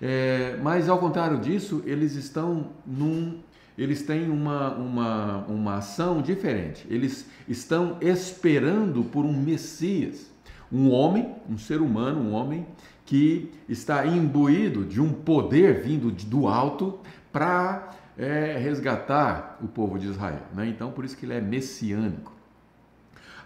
É, 0.00 0.58
mas 0.62 0.88
ao 0.88 0.98
contrário 0.98 1.38
disso, 1.38 1.82
eles 1.84 2.14
estão 2.14 2.70
num. 2.86 3.40
Eles 3.76 4.02
têm 4.02 4.30
uma, 4.30 4.74
uma, 4.74 5.36
uma 5.46 5.74
ação 5.76 6.22
diferente. 6.22 6.86
Eles 6.88 7.26
estão 7.46 7.98
esperando 8.00 9.04
por 9.04 9.24
um 9.24 9.32
Messias, 9.32 10.30
um 10.72 10.90
homem, 10.90 11.34
um 11.48 11.58
ser 11.58 11.80
humano, 11.80 12.20
um 12.20 12.32
homem 12.32 12.66
que 13.04 13.52
está 13.68 14.04
imbuído 14.06 14.84
de 14.84 15.00
um 15.00 15.12
poder 15.12 15.82
vindo 15.82 16.10
do 16.10 16.48
alto 16.48 16.98
para 17.30 17.90
é, 18.18 18.56
resgatar 18.58 19.58
o 19.62 19.68
povo 19.68 19.98
de 19.98 20.08
Israel. 20.08 20.42
Né? 20.54 20.66
Então, 20.68 20.90
por 20.90 21.04
isso 21.04 21.16
que 21.16 21.26
ele 21.26 21.34
é 21.34 21.40
messiânico. 21.40 22.32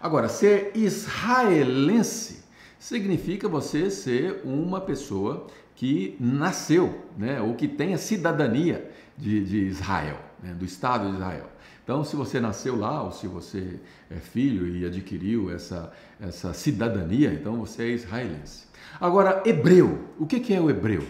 Agora, 0.01 0.27
ser 0.27 0.71
israelense 0.73 2.43
significa 2.79 3.47
você 3.47 3.91
ser 3.91 4.41
uma 4.43 4.81
pessoa 4.81 5.45
que 5.75 6.15
nasceu, 6.19 7.05
né, 7.17 7.39
ou 7.39 7.53
que 7.53 7.67
tem 7.67 7.93
a 7.93 7.97
cidadania 7.97 8.90
de, 9.17 9.43
de 9.43 9.57
Israel, 9.67 10.19
né, 10.41 10.53
do 10.53 10.65
Estado 10.65 11.07
de 11.09 11.15
Israel. 11.15 11.49
Então, 11.83 12.03
se 12.03 12.15
você 12.15 12.39
nasceu 12.39 12.77
lá, 12.77 13.03
ou 13.03 13.11
se 13.11 13.27
você 13.27 13.79
é 14.09 14.15
filho 14.15 14.67
e 14.67 14.85
adquiriu 14.85 15.51
essa, 15.51 15.91
essa 16.19 16.53
cidadania, 16.53 17.33
então 17.33 17.57
você 17.57 17.83
é 17.83 17.87
israelense. 17.89 18.65
Agora, 18.99 19.41
hebreu. 19.45 20.07
O 20.19 20.25
que, 20.25 20.39
que 20.39 20.53
é 20.53 20.61
o 20.61 20.69
hebreu? 20.69 21.05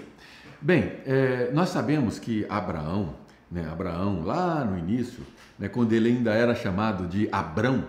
Bem, 0.61 0.93
é, 1.05 1.51
nós 1.53 1.69
sabemos 1.69 2.19
que 2.19 2.45
Abraão, 2.49 3.15
né, 3.51 3.67
Abraão, 3.69 4.23
lá 4.23 4.63
no 4.63 4.77
início, 4.77 5.23
né, 5.59 5.67
quando 5.67 5.93
ele 5.93 6.09
ainda 6.09 6.33
era 6.33 6.55
chamado 6.55 7.07
de 7.07 7.27
Abrão, 7.31 7.83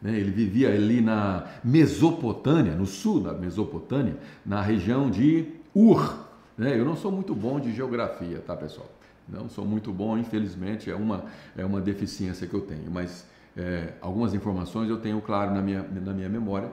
né, 0.00 0.16
ele 0.16 0.30
vivia 0.30 0.68
ali 0.68 1.00
na 1.00 1.44
Mesopotâmia, 1.64 2.74
no 2.74 2.86
sul 2.86 3.20
da 3.20 3.32
Mesopotâmia, 3.32 4.16
na 4.46 4.60
região 4.62 5.10
de 5.10 5.48
Ur. 5.74 6.28
Né? 6.56 6.78
Eu 6.78 6.84
não 6.84 6.96
sou 6.96 7.10
muito 7.10 7.34
bom 7.34 7.58
de 7.58 7.74
geografia, 7.74 8.42
tá, 8.46 8.56
pessoal? 8.56 8.88
Não 9.28 9.48
sou 9.48 9.64
muito 9.64 9.92
bom, 9.92 10.16
infelizmente, 10.16 10.90
é 10.90 10.94
uma, 10.94 11.24
é 11.56 11.64
uma 11.64 11.80
deficiência 11.80 12.46
que 12.46 12.54
eu 12.54 12.62
tenho, 12.62 12.90
mas 12.90 13.26
é, 13.56 13.92
algumas 14.00 14.32
informações 14.34 14.88
eu 14.88 14.98
tenho 14.98 15.20
claro 15.20 15.52
na 15.52 15.60
minha, 15.60 15.82
na 15.82 16.12
minha 16.12 16.28
memória. 16.28 16.70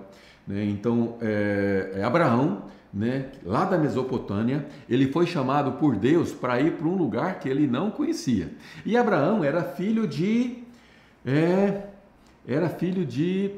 Né? 0.48 0.64
Então, 0.66 1.18
é, 1.22 1.94
é 1.96 2.04
Abraão, 2.04 2.64
né, 2.96 3.30
lá 3.44 3.66
da 3.66 3.78
Mesopotâmia, 3.78 4.66
ele 4.88 5.12
foi 5.12 5.28
chamado 5.28 5.74
por 5.74 5.98
Deus 5.98 6.32
para 6.32 6.62
ir 6.62 6.78
para 6.78 6.88
um 6.88 6.96
lugar 6.96 7.40
que 7.40 7.50
ele 7.50 7.68
não 7.68 7.92
conhecia. 7.92 8.54
E 8.86 8.96
Abraão 8.96 9.44
era 9.44 9.64
filho 9.64 10.08
de. 10.08 10.64
É, 11.26 11.88
era 12.48 12.70
filho 12.70 13.06
de. 13.06 13.52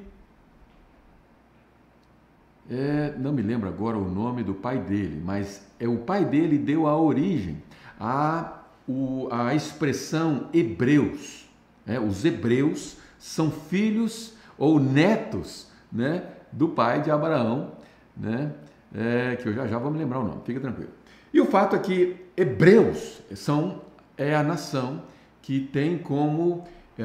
É, 2.70 3.14
não 3.20 3.32
me 3.32 3.44
lembro 3.44 3.70
agora 3.70 3.98
o 3.98 4.10
nome 4.10 4.44
do 4.44 4.56
pai 4.56 4.80
dele, 4.80 5.22
mas 5.24 5.66
é 5.80 5.88
o 5.88 6.00
pai 6.00 6.26
dele 6.26 6.58
deu 6.58 6.88
a 6.88 7.00
origem 7.00 7.62
à, 8.00 8.57
o, 8.88 9.28
a 9.32 9.54
expressão 9.54 10.48
hebreus. 10.54 11.48
Né? 11.86 12.00
Os 12.00 12.24
hebreus 12.24 12.98
são 13.20 13.52
filhos 13.52 14.34
ou 14.58 14.80
netos 14.80 15.68
né, 15.92 16.24
do 16.52 16.70
pai 16.70 17.02
de 17.02 17.12
Abraão, 17.12 17.72
né? 18.16 18.54
É, 18.96 19.36
que 19.36 19.50
eu 19.50 19.54
já 19.54 19.68
já 19.68 19.78
vou 19.78 19.92
me 19.92 19.98
lembrar 19.98 20.20
o 20.20 20.24
nome, 20.24 20.42
fica 20.46 20.62
tranquilo. 20.62 20.90
E 21.34 21.42
o 21.42 21.46
fato 21.46 21.76
é 21.76 21.80
que 21.80 22.16
hebreus 22.38 23.22
são 23.36 23.82
é 24.18 24.34
a 24.34 24.42
nação 24.42 25.04
que 25.42 25.60
tem 25.60 25.98
como 25.98 26.64
é, 26.98 27.04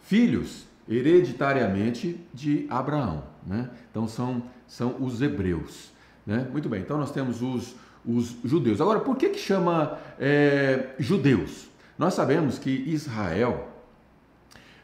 filhos 0.00 0.66
hereditariamente 0.88 2.20
de 2.32 2.66
Abraão, 2.70 3.24
né? 3.46 3.68
Então 3.90 4.08
são 4.08 4.42
são 4.66 4.96
os 4.98 5.20
hebreus, 5.20 5.92
né? 6.26 6.48
Muito 6.50 6.68
bem. 6.68 6.80
Então 6.80 6.98
nós 6.98 7.12
temos 7.12 7.42
os 7.42 7.76
os 8.06 8.36
judeus. 8.44 8.80
Agora, 8.80 9.00
por 9.00 9.16
que 9.16 9.30
que 9.30 9.38
chama 9.38 9.98
é, 10.18 10.90
judeus? 10.98 11.68
Nós 11.98 12.14
sabemos 12.14 12.58
que 12.58 12.70
Israel, 12.70 13.68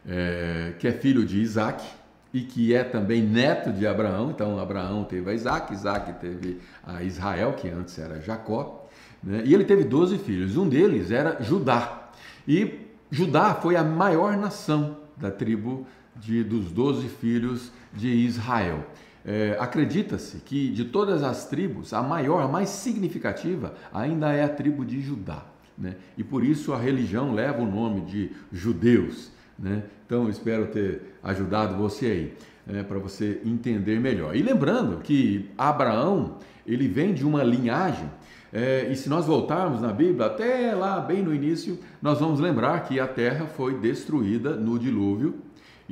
é, 0.07 0.75
que 0.79 0.89
é 0.89 0.93
filho 0.93 1.25
de 1.25 1.41
Isaac, 1.41 1.85
e 2.33 2.41
que 2.41 2.75
é 2.75 2.83
também 2.83 3.23
neto 3.23 3.71
de 3.73 3.87
Abraão. 3.87 4.31
Então, 4.31 4.59
Abraão 4.59 5.05
teve 5.05 5.31
a 5.31 5.35
Isaac, 5.35 5.73
Isaac 5.73 6.13
teve 6.15 6.61
a 6.83 7.03
Israel, 7.03 7.53
que 7.53 7.69
antes 7.69 7.99
era 7.99 8.21
Jacó, 8.21 8.89
né? 9.23 9.43
e 9.45 9.55
ele 9.55 9.65
teve 9.65 9.85
12 9.85 10.19
filhos. 10.19 10.57
Um 10.57 10.69
deles 10.69 11.11
era 11.11 11.43
Judá. 11.43 12.11
E 12.49 12.81
Judá 13.11 13.55
foi 13.55 13.77
a 13.77 13.85
maior 13.85 14.37
nação 14.37 14.97
da 15.17 15.31
tribo 15.31 15.87
de, 16.17 16.43
dos 16.43 16.73
12 16.73 17.09
filhos 17.09 17.71
de 17.93 18.09
Israel. 18.09 18.87
É, 19.25 19.57
Acredita-se 19.59 20.39
que 20.39 20.71
de 20.71 20.85
todas 20.85 21.23
as 21.23 21.49
tribos, 21.49 21.93
a 21.93 22.03
maior, 22.03 22.43
a 22.43 22.49
mais 22.49 22.69
significativa, 22.69 23.75
ainda 23.93 24.33
é 24.33 24.43
a 24.43 24.49
tribo 24.49 24.85
de 24.85 25.01
Judá. 25.01 25.45
Né? 25.77 25.97
E 26.17 26.25
por 26.25 26.45
isso 26.45 26.73
a 26.73 26.79
religião 26.79 27.33
leva 27.33 27.63
o 27.63 27.67
nome 27.67 28.03
de 28.03 28.31
judeus. 28.53 29.31
Né? 29.59 29.85
Então, 30.07 30.29
espero 30.29 30.67
ter 30.67 31.15
ajudado 31.23 31.77
você 31.77 32.07
aí, 32.07 32.35
né, 32.67 32.83
para 32.83 32.99
você 32.99 33.41
entender 33.45 33.99
melhor. 33.99 34.37
E 34.37 34.43
lembrando 34.43 34.99
que 34.99 35.51
Abraão, 35.57 36.39
ele 36.67 36.89
vem 36.89 37.15
de 37.15 37.25
uma 37.25 37.43
linhagem, 37.43 38.11
é, 38.53 38.89
e 38.91 38.97
se 38.97 39.09
nós 39.09 39.25
voltarmos 39.25 39.81
na 39.81 39.93
Bíblia, 39.93 40.27
até 40.27 40.75
lá 40.75 41.01
bem 41.01 41.23
no 41.23 41.35
início, 41.35 41.79
nós 42.03 42.21
vamos 42.21 42.39
lembrar 42.39 42.85
que 42.85 43.01
a 43.01 43.07
terra 43.07 43.47
foi 43.47 43.79
destruída 43.79 44.55
no 44.55 44.79
dilúvio, 44.79 45.37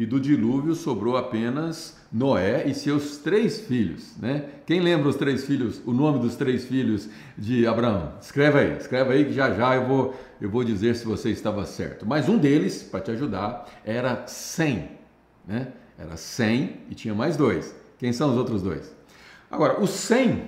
e 0.00 0.06
do 0.06 0.18
dilúvio 0.18 0.74
sobrou 0.74 1.14
apenas 1.14 2.00
Noé 2.10 2.66
e 2.66 2.72
seus 2.74 3.18
três 3.18 3.60
filhos, 3.60 4.16
né? 4.16 4.46
Quem 4.64 4.80
lembra 4.80 5.10
os 5.10 5.16
três 5.16 5.44
filhos, 5.44 5.82
o 5.84 5.92
nome 5.92 6.18
dos 6.20 6.36
três 6.36 6.64
filhos 6.64 7.10
de 7.36 7.66
Abraão? 7.66 8.14
Escreve 8.18 8.60
aí, 8.60 8.76
escreve 8.78 9.12
aí 9.12 9.24
que 9.26 9.34
já 9.34 9.52
já 9.52 9.74
eu 9.74 9.86
vou, 9.86 10.14
eu 10.40 10.48
vou 10.48 10.64
dizer 10.64 10.96
se 10.96 11.04
você 11.04 11.28
estava 11.28 11.66
certo. 11.66 12.06
Mas 12.06 12.30
um 12.30 12.38
deles, 12.38 12.82
para 12.82 13.00
te 13.00 13.10
ajudar, 13.10 13.68
era 13.84 14.26
Sem, 14.26 14.88
né? 15.46 15.68
Era 15.98 16.16
Sem 16.16 16.78
e 16.88 16.94
tinha 16.94 17.14
mais 17.14 17.36
dois. 17.36 17.76
Quem 17.98 18.10
são 18.10 18.30
os 18.30 18.38
outros 18.38 18.62
dois? 18.62 18.90
Agora, 19.50 19.82
o 19.82 19.86
Sem 19.86 20.44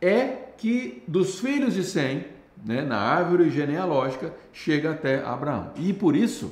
é 0.00 0.28
que 0.56 1.02
dos 1.06 1.40
filhos 1.40 1.74
de 1.74 1.84
Sem, 1.84 2.24
né, 2.64 2.80
na 2.80 2.96
árvore 2.96 3.50
genealógica, 3.50 4.32
chega 4.50 4.92
até 4.92 5.22
Abraão. 5.22 5.72
E 5.76 5.92
por 5.92 6.16
isso 6.16 6.50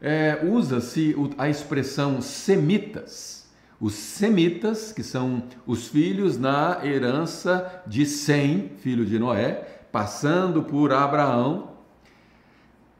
é, 0.00 0.40
usa-se 0.44 1.14
a 1.38 1.48
expressão 1.48 2.20
semitas. 2.20 3.46
Os 3.80 3.94
semitas, 3.94 4.92
que 4.92 5.02
são 5.02 5.42
os 5.66 5.88
filhos 5.88 6.38
na 6.38 6.80
herança 6.84 7.82
de 7.86 8.06
Sem, 8.06 8.70
filho 8.78 9.04
de 9.04 9.18
Noé, 9.18 9.82
passando 9.92 10.62
por 10.62 10.92
Abraão, 10.92 11.76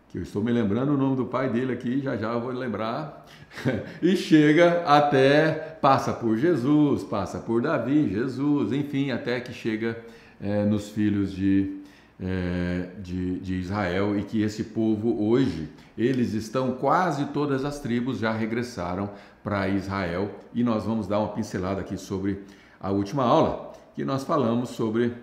que 0.08 0.18
eu 0.18 0.22
estou 0.22 0.42
me 0.42 0.52
lembrando 0.52 0.94
o 0.94 0.96
nome 0.96 1.16
do 1.16 1.26
pai 1.26 1.48
dele 1.48 1.72
aqui, 1.72 2.00
já 2.00 2.16
já 2.16 2.36
vou 2.36 2.50
lembrar, 2.50 3.26
e 4.02 4.16
chega 4.16 4.82
até, 4.86 5.78
passa 5.80 6.12
por 6.12 6.36
Jesus, 6.36 7.04
passa 7.04 7.38
por 7.38 7.62
Davi, 7.62 8.10
Jesus, 8.10 8.72
enfim, 8.72 9.10
até 9.10 9.40
que 9.40 9.52
chega 9.52 9.98
é, 10.40 10.64
nos 10.64 10.90
filhos 10.90 11.32
de, 11.32 11.80
é, 12.20 12.88
de, 12.98 13.38
de 13.40 13.54
Israel 13.54 14.18
e 14.18 14.22
que 14.22 14.42
esse 14.42 14.64
povo 14.64 15.22
hoje, 15.22 15.68
eles 15.96 16.32
estão, 16.32 16.72
quase 16.72 17.26
todas 17.26 17.64
as 17.64 17.78
tribos 17.78 18.18
já 18.18 18.32
regressaram 18.32 19.10
para 19.42 19.68
Israel 19.68 20.30
e 20.54 20.64
nós 20.64 20.84
vamos 20.84 21.06
dar 21.06 21.18
uma 21.18 21.28
pincelada 21.28 21.80
aqui 21.80 21.96
sobre 21.96 22.42
a 22.80 22.90
última 22.90 23.24
aula 23.24 23.72
que 23.94 24.04
nós 24.04 24.24
falamos 24.24 24.70
sobre 24.70 25.14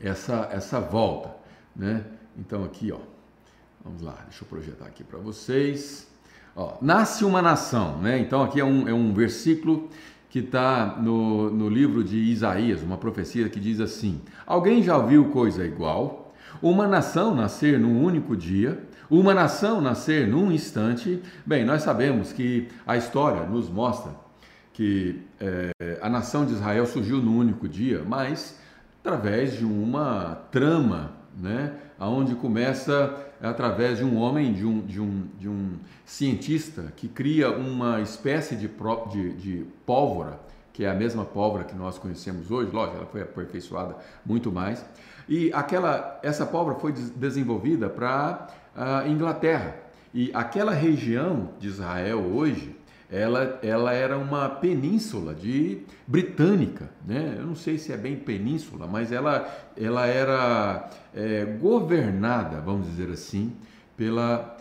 essa, 0.00 0.48
essa 0.50 0.80
volta, 0.80 1.34
né? 1.76 2.04
Então 2.36 2.64
aqui, 2.64 2.90
ó, 2.90 2.98
vamos 3.84 4.00
lá, 4.00 4.18
deixa 4.24 4.44
eu 4.44 4.48
projetar 4.48 4.86
aqui 4.86 5.04
para 5.04 5.18
vocês. 5.18 6.08
Ó, 6.56 6.76
nasce 6.80 7.24
uma 7.24 7.40
nação, 7.40 7.98
né? 7.98 8.18
Então 8.18 8.42
aqui 8.42 8.60
é 8.60 8.64
um, 8.64 8.88
é 8.88 8.92
um 8.92 9.12
versículo 9.12 9.88
que 10.32 10.38
está 10.38 10.96
no, 10.98 11.50
no 11.50 11.68
livro 11.68 12.02
de 12.02 12.16
Isaías, 12.16 12.82
uma 12.82 12.96
profecia 12.96 13.50
que 13.50 13.60
diz 13.60 13.78
assim: 13.80 14.18
Alguém 14.46 14.82
já 14.82 14.96
viu 14.98 15.26
coisa 15.26 15.62
igual? 15.62 16.32
Uma 16.62 16.88
nação 16.88 17.34
nascer 17.34 17.78
num 17.78 18.02
único 18.02 18.34
dia, 18.34 18.82
uma 19.10 19.34
nação 19.34 19.82
nascer 19.82 20.26
num 20.26 20.50
instante. 20.50 21.22
Bem, 21.44 21.66
nós 21.66 21.82
sabemos 21.82 22.32
que 22.32 22.68
a 22.86 22.96
história 22.96 23.44
nos 23.44 23.68
mostra 23.68 24.12
que 24.72 25.20
é, 25.38 25.98
a 26.00 26.08
nação 26.08 26.46
de 26.46 26.54
Israel 26.54 26.86
surgiu 26.86 27.18
num 27.18 27.36
único 27.36 27.68
dia, 27.68 28.02
mas 28.02 28.58
através 29.04 29.58
de 29.58 29.66
uma 29.66 30.46
trama, 30.50 31.12
né? 31.38 31.74
Onde 32.00 32.34
começa 32.34 33.14
através 33.42 33.98
de 33.98 34.04
um 34.04 34.16
homem, 34.16 34.52
de 34.52 34.64
um, 34.64 34.80
de 34.80 35.00
um, 35.00 35.26
de 35.38 35.48
um 35.48 35.72
cientista 36.04 36.92
que 36.96 37.08
cria 37.08 37.50
uma 37.50 38.00
espécie 38.00 38.54
de, 38.54 38.70
de, 39.10 39.32
de 39.34 39.66
pólvora 39.84 40.38
que 40.72 40.84
é 40.84 40.90
a 40.90 40.94
mesma 40.94 41.24
pólvora 41.24 41.64
que 41.64 41.74
nós 41.74 41.98
conhecemos 41.98 42.50
hoje, 42.50 42.70
lógico, 42.72 42.96
ela 42.96 43.06
foi 43.06 43.22
aperfeiçoada 43.22 43.96
muito 44.24 44.50
mais. 44.50 44.84
E 45.28 45.52
aquela, 45.52 46.18
essa 46.22 46.46
pólvora 46.46 46.78
foi 46.78 46.92
desenvolvida 46.92 47.88
para 47.88 48.48
a 48.74 49.06
Inglaterra. 49.06 49.76
E 50.14 50.30
aquela 50.34 50.72
região 50.72 51.50
de 51.58 51.68
Israel 51.68 52.20
hoje, 52.20 52.74
ela, 53.12 53.58
ela 53.62 53.92
era 53.92 54.16
uma 54.16 54.48
península 54.48 55.34
de 55.34 55.82
britânica, 56.06 56.88
né? 57.06 57.36
Eu 57.38 57.46
não 57.46 57.54
sei 57.54 57.76
se 57.76 57.92
é 57.92 57.96
bem 57.96 58.16
península, 58.16 58.86
mas 58.86 59.12
ela, 59.12 59.46
ela 59.76 60.06
era 60.06 60.88
é, 61.14 61.44
governada, 61.44 62.58
vamos 62.62 62.86
dizer 62.86 63.10
assim, 63.10 63.54
pela, 63.98 64.56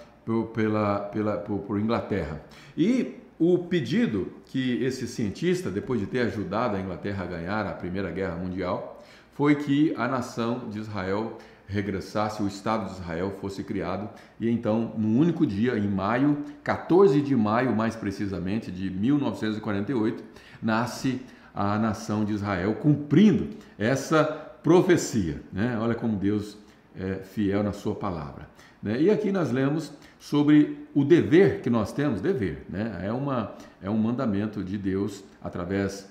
pela, 0.54 1.00
pela, 1.00 1.38
por, 1.38 1.60
por 1.60 1.80
Inglaterra. 1.80 2.42
E 2.78 3.16
o 3.40 3.58
pedido 3.58 4.34
que 4.48 4.84
esse 4.84 5.08
cientista, 5.08 5.72
depois 5.72 6.02
de 6.02 6.06
ter 6.06 6.20
ajudado 6.20 6.76
a 6.76 6.80
Inglaterra 6.82 7.24
a 7.24 7.28
ganhar 7.28 7.66
a 7.66 7.72
Primeira 7.72 8.12
Guerra 8.12 8.36
Mundial, 8.36 9.02
foi 9.34 9.56
que 9.56 9.94
a 9.96 10.10
nação 10.10 10.70
de 10.70 10.78
Israel 10.78 11.38
regressasse, 11.72 12.44
o 12.44 12.48
Estado 12.48 12.86
de 12.86 12.92
Israel 12.92 13.36
fosse 13.40 13.64
criado. 13.64 14.10
E 14.40 14.50
então, 14.50 14.94
num 14.98 15.18
único 15.18 15.46
dia, 15.46 15.78
em 15.78 15.88
maio, 15.88 16.38
14 16.64 17.22
de 17.22 17.36
maio 17.36 17.76
mais 17.76 17.96
precisamente, 17.96 18.72
de 18.72 18.90
1948, 18.90 20.24
nasce 20.62 21.22
a 21.54 21.78
nação 21.78 22.24
de 22.24 22.34
Israel, 22.34 22.76
cumprindo 22.76 23.50
essa 23.78 24.24
profecia. 24.24 25.42
Né? 25.52 25.78
Olha 25.80 25.96
como 25.96 26.16
Deus 26.16 26.58
é 26.96 27.16
fiel 27.16 27.64
na 27.64 27.72
sua 27.72 27.96
palavra. 27.96 28.50
Né? 28.82 29.02
E 29.02 29.10
aqui 29.10 29.32
nós 29.32 29.52
lemos 29.52 29.92
sobre 30.20 30.88
o 30.94 31.04
dever 31.04 31.62
que 31.62 31.70
nós 31.70 31.92
temos, 31.92 32.22
dever, 32.22 32.66
né? 32.70 33.02
é, 33.04 33.12
uma, 33.12 33.56
é 33.82 33.90
um 33.90 33.98
mandamento 33.98 34.64
de 34.64 34.78
Deus 34.78 35.24
através 35.42 36.10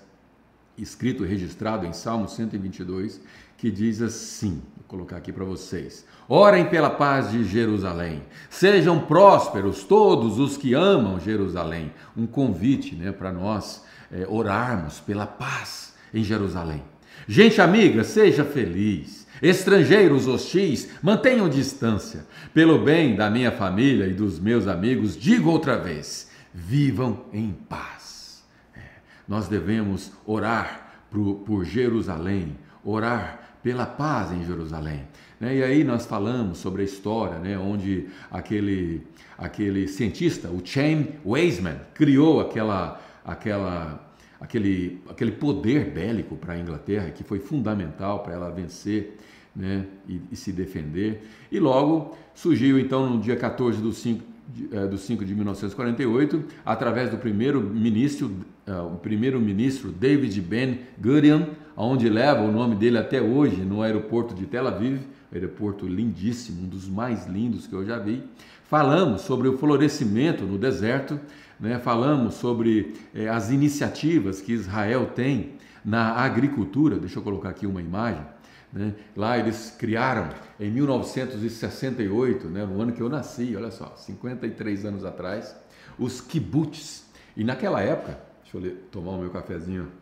escrito 0.77 1.25
registrado 1.25 1.87
em 1.87 1.93
Salmo 1.93 2.29
122, 2.29 3.21
que 3.57 3.71
diz 3.71 4.01
assim: 4.01 4.63
colocar 4.91 5.19
aqui 5.19 5.33
para 5.33 5.45
vocês. 5.45 6.05
Orem 6.29 6.65
pela 6.65 6.91
paz 6.91 7.31
de 7.31 7.45
Jerusalém. 7.45 8.25
Sejam 8.51 8.99
prósperos 8.99 9.85
todos 9.85 10.41
os 10.41 10.57
que 10.57 10.75
amam 10.75 11.21
Jerusalém. 11.21 11.93
Um 12.17 12.27
convite 12.27 12.97
né, 12.97 13.13
para 13.13 13.33
nós 13.33 13.85
é, 14.11 14.27
orarmos 14.29 14.99
pela 14.99 15.29
paz 15.29 15.95
em 16.13 16.25
Jerusalém. 16.25 16.83
Gente 17.29 17.61
amiga, 17.61 18.03
seja 18.03 18.45
feliz. 18.45 19.29
Estrangeiros 19.41 20.27
hostis, 20.27 20.91
mantenham 21.01 21.49
distância. 21.49 22.27
Pelo 22.53 22.81
bem 22.81 23.15
da 23.15 23.31
minha 23.31 23.53
família 23.53 24.07
e 24.07 24.13
dos 24.13 24.41
meus 24.41 24.67
amigos, 24.67 25.17
digo 25.17 25.51
outra 25.51 25.79
vez: 25.79 26.29
vivam 26.53 27.27
em 27.33 27.53
paz. 27.53 28.43
É, 28.75 28.81
nós 29.29 29.47
devemos 29.47 30.11
orar 30.27 31.05
por, 31.09 31.37
por 31.37 31.65
Jerusalém, 31.65 32.59
orar 32.85 33.40
pela 33.63 33.87
paz 33.87 34.33
em 34.33 34.45
Jerusalém. 34.45 35.05
Né? 35.39 35.57
E 35.57 35.63
aí 35.63 35.85
nós 35.85 36.07
falamos 36.07 36.59
sobre 36.59 36.83
a 36.83 36.85
história, 36.85 37.39
né? 37.39 37.59
onde 37.59 38.09
aquele, 38.31 39.07
aquele 39.39 39.89
cientista, 39.89 40.49
o 40.49 40.61
Chaim 40.65 41.09
Weizmann, 41.25 41.79
criou 41.95 42.41
aquela, 42.41 43.01
aquela, 43.25 44.13
aquele, 44.41 45.03
aquele 45.09 45.33
poder 45.33 45.91
bélico 45.91 46.37
para 46.37 46.55
a 46.55 46.59
Inglaterra, 46.59 47.11
que 47.11 47.25
foi 47.25 47.39
fundamental 47.39 48.21
para 48.21 48.35
ela 48.35 48.51
vencer 48.51 49.17
né? 49.55 49.87
e, 50.09 50.21
e, 50.31 50.37
se 50.37 50.53
defender. 50.53 51.23
E 51.51 51.59
logo 51.59 52.17
surgiu, 52.35 52.79
então, 52.79 53.09
no 53.09 53.21
dia 53.21 53.37
14 53.37 53.81
do 53.81 53.93
5 53.93 54.31
de, 54.55 54.77
é, 54.77 54.87
do 54.87 54.99
5 54.99 55.25
de 55.25 55.35
1948, 55.35 56.45
através 56.65 57.11
do 57.11 57.17
primeiro-ministro, 57.17 58.27
uh, 58.27 58.41
o 58.79 58.97
primeiro-ministro 58.97 59.91
David 59.91 60.41
Ben 60.41 60.81
Gurion, 61.01 61.47
onde 61.77 62.09
leva 62.09 62.43
o 62.43 62.53
nome 62.53 62.77
dele 62.77 62.99
até 62.99 63.21
hoje 63.21 63.57
no 63.63 63.83
aeroporto 63.83 64.35
de 64.35 64.47
Tel 64.47 64.67
Aviv, 64.67 65.01
aeroporto 65.33 65.87
lindíssimo, 65.87 66.63
um 66.63 66.69
dos 66.69 66.89
mais 66.89 67.27
lindos 67.27 67.67
que 67.67 67.75
eu 67.75 67.85
já 67.85 67.99
vi. 67.99 68.23
Falamos 68.65 69.23
sobre 69.23 69.49
o 69.49 69.59
florescimento 69.59 70.45
no 70.45 70.59
deserto, 70.59 71.19
né? 71.59 71.79
falamos 71.79 72.35
sobre 72.35 72.95
eh, 73.15 73.29
as 73.29 73.51
iniciativas 73.51 74.41
que 74.41 74.53
Israel 74.53 75.07
tem 75.15 75.55
na 75.85 76.13
agricultura. 76.13 76.99
Deixa 76.99 77.19
eu 77.19 77.23
colocar 77.23 77.49
aqui 77.49 77.67
uma 77.67 77.81
imagem. 77.81 78.25
Né? 78.73 78.95
Lá 79.17 79.39
eles 79.39 79.75
criaram 79.77 80.29
em 80.59 80.71
1968, 80.71 82.49
né, 82.49 82.65
no 82.65 82.81
ano 82.81 82.93
que 82.93 83.01
eu 83.01 83.09
nasci, 83.09 83.55
olha 83.57 83.71
só, 83.71 83.95
53 83.97 84.85
anos 84.85 85.05
atrás, 85.05 85.57
os 85.99 86.21
kibbutz. 86.21 87.05
E 87.37 87.43
naquela 87.43 87.81
época, 87.81 88.19
deixa 88.53 88.57
eu 88.57 88.61
ler, 88.61 88.89
tomar 88.91 89.13
o 89.13 89.19
meu 89.19 89.31
cafezinho 89.31 89.93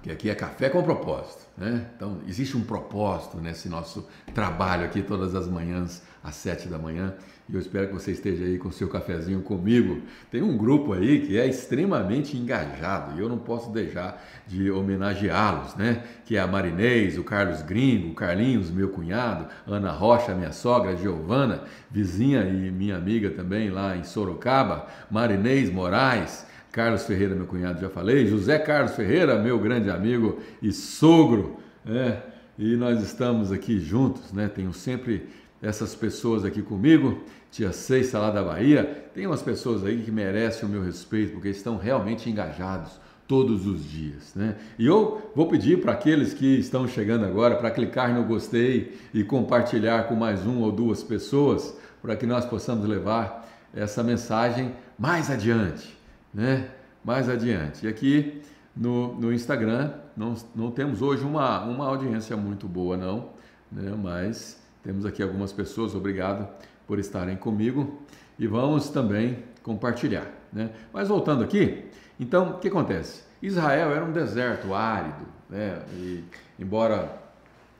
porque 0.00 0.10
aqui 0.10 0.30
é 0.30 0.34
café 0.34 0.70
com 0.70 0.82
propósito, 0.82 1.46
né? 1.58 1.86
Então 1.94 2.20
existe 2.26 2.56
um 2.56 2.62
propósito 2.62 3.36
nesse 3.36 3.68
nosso 3.68 4.08
trabalho 4.34 4.86
aqui 4.86 5.02
todas 5.02 5.34
as 5.34 5.46
manhãs 5.46 6.02
às 6.24 6.36
sete 6.36 6.68
da 6.68 6.78
manhã 6.78 7.14
e 7.50 7.54
eu 7.54 7.60
espero 7.60 7.88
que 7.88 7.92
você 7.92 8.12
esteja 8.12 8.44
aí 8.44 8.56
com 8.56 8.68
o 8.68 8.72
seu 8.72 8.88
cafezinho 8.88 9.42
comigo. 9.42 10.00
Tem 10.30 10.40
um 10.40 10.56
grupo 10.56 10.94
aí 10.94 11.26
que 11.26 11.38
é 11.38 11.46
extremamente 11.46 12.36
engajado 12.36 13.18
e 13.18 13.20
eu 13.20 13.28
não 13.28 13.38
posso 13.38 13.70
deixar 13.70 14.24
de 14.46 14.70
homenageá-los, 14.70 15.74
né? 15.74 16.02
Que 16.24 16.36
é 16.36 16.40
a 16.40 16.46
Marinês, 16.46 17.18
o 17.18 17.24
Carlos 17.24 17.60
Gringo, 17.60 18.12
o 18.12 18.14
Carlinhos, 18.14 18.70
meu 18.70 18.88
cunhado, 18.88 19.48
Ana 19.66 19.90
Rocha, 19.90 20.34
minha 20.34 20.52
sogra, 20.52 20.96
Giovana, 20.96 21.64
vizinha 21.90 22.42
e 22.44 22.70
minha 22.70 22.96
amiga 22.96 23.30
também 23.30 23.68
lá 23.68 23.96
em 23.96 24.04
Sorocaba, 24.04 24.86
Marinês 25.10 25.70
Moraes, 25.70 26.46
Carlos 26.72 27.04
Ferreira, 27.04 27.34
meu 27.34 27.46
cunhado, 27.46 27.80
já 27.80 27.88
falei. 27.88 28.26
José 28.26 28.58
Carlos 28.58 28.94
Ferreira, 28.94 29.38
meu 29.38 29.58
grande 29.58 29.90
amigo 29.90 30.38
e 30.62 30.72
sogro, 30.72 31.56
né? 31.84 32.22
E 32.56 32.76
nós 32.76 33.02
estamos 33.02 33.50
aqui 33.50 33.80
juntos, 33.80 34.32
né? 34.32 34.48
Tenho 34.48 34.72
sempre 34.72 35.28
essas 35.60 35.94
pessoas 35.94 36.44
aqui 36.44 36.62
comigo. 36.62 37.22
Tia 37.50 37.72
Seis, 37.72 38.12
lá 38.12 38.30
da 38.30 38.42
Bahia. 38.42 38.84
Tem 39.12 39.26
umas 39.26 39.42
pessoas 39.42 39.84
aí 39.84 40.00
que 40.02 40.12
merecem 40.12 40.68
o 40.68 40.70
meu 40.70 40.82
respeito, 40.82 41.32
porque 41.32 41.48
estão 41.48 41.76
realmente 41.76 42.30
engajados 42.30 43.00
todos 43.26 43.66
os 43.66 43.84
dias, 43.88 44.32
né? 44.36 44.56
E 44.78 44.86
eu 44.86 45.32
vou 45.34 45.48
pedir 45.48 45.80
para 45.80 45.92
aqueles 45.92 46.34
que 46.34 46.58
estão 46.58 46.86
chegando 46.86 47.24
agora 47.24 47.56
para 47.56 47.70
clicar 47.70 48.12
no 48.14 48.24
gostei 48.24 48.96
e 49.12 49.24
compartilhar 49.24 50.04
com 50.04 50.14
mais 50.14 50.46
um 50.46 50.60
ou 50.60 50.70
duas 50.70 51.02
pessoas, 51.02 51.76
para 52.00 52.14
que 52.14 52.26
nós 52.26 52.44
possamos 52.44 52.86
levar 52.86 53.48
essa 53.74 54.02
mensagem 54.02 54.72
mais 54.98 55.30
adiante 55.30 55.99
né? 56.32 56.70
mais 57.04 57.28
adiante. 57.28 57.86
E 57.86 57.88
aqui 57.88 58.42
no, 58.76 59.14
no 59.14 59.32
Instagram 59.32 59.92
não, 60.16 60.34
não 60.54 60.70
temos 60.70 61.02
hoje 61.02 61.24
uma, 61.24 61.62
uma 61.64 61.86
audiência 61.86 62.36
muito 62.36 62.68
boa, 62.68 62.96
não, 62.96 63.30
né? 63.70 63.92
mas 63.96 64.60
temos 64.82 65.04
aqui 65.04 65.22
algumas 65.22 65.52
pessoas, 65.52 65.94
obrigado 65.94 66.48
por 66.86 66.98
estarem 66.98 67.36
comigo 67.36 68.00
e 68.38 68.46
vamos 68.46 68.88
também 68.90 69.44
compartilhar. 69.62 70.26
Né? 70.52 70.70
Mas 70.92 71.08
voltando 71.08 71.44
aqui, 71.44 71.84
então 72.18 72.50
o 72.50 72.58
que 72.58 72.68
acontece? 72.68 73.22
Israel 73.42 73.92
era 73.92 74.04
um 74.04 74.12
deserto 74.12 74.74
árido, 74.74 75.26
né? 75.48 75.82
e, 75.94 76.24
embora 76.58 77.16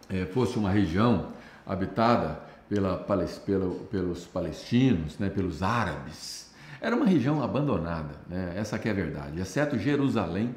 é, 0.09 0.25
fosse 0.27 0.59
uma 0.59 0.71
região 0.71 1.29
habitada 1.67 2.41
pela, 2.69 2.97
pela, 2.97 3.71
pelos 3.91 4.27
palestinos, 4.27 5.19
né? 5.19 5.29
pelos 5.29 5.63
árabes, 5.63 6.40
era 6.81 6.97
uma 6.97 7.07
região 7.07 7.43
abandonada, 7.43 8.15
né? 8.29 8.55
essa 8.57 8.79
que 8.79 8.89
é 8.89 8.93
a 8.93 8.95
verdade, 8.95 9.41
exceto 9.41 9.79
Jerusalém, 9.79 10.55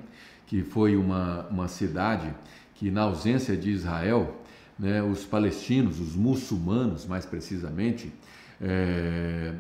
que 0.47 0.61
foi 0.61 0.95
uma, 0.95 1.47
uma 1.49 1.67
cidade 1.67 2.33
que, 2.75 2.89
na 2.89 3.03
ausência 3.03 3.57
de 3.57 3.71
Israel, 3.71 4.41
né, 4.77 5.01
os 5.01 5.25
palestinos, 5.25 5.99
os 5.99 6.15
muçulmanos 6.15 7.05
mais 7.05 7.25
precisamente, 7.25 8.11
é, 8.61 9.53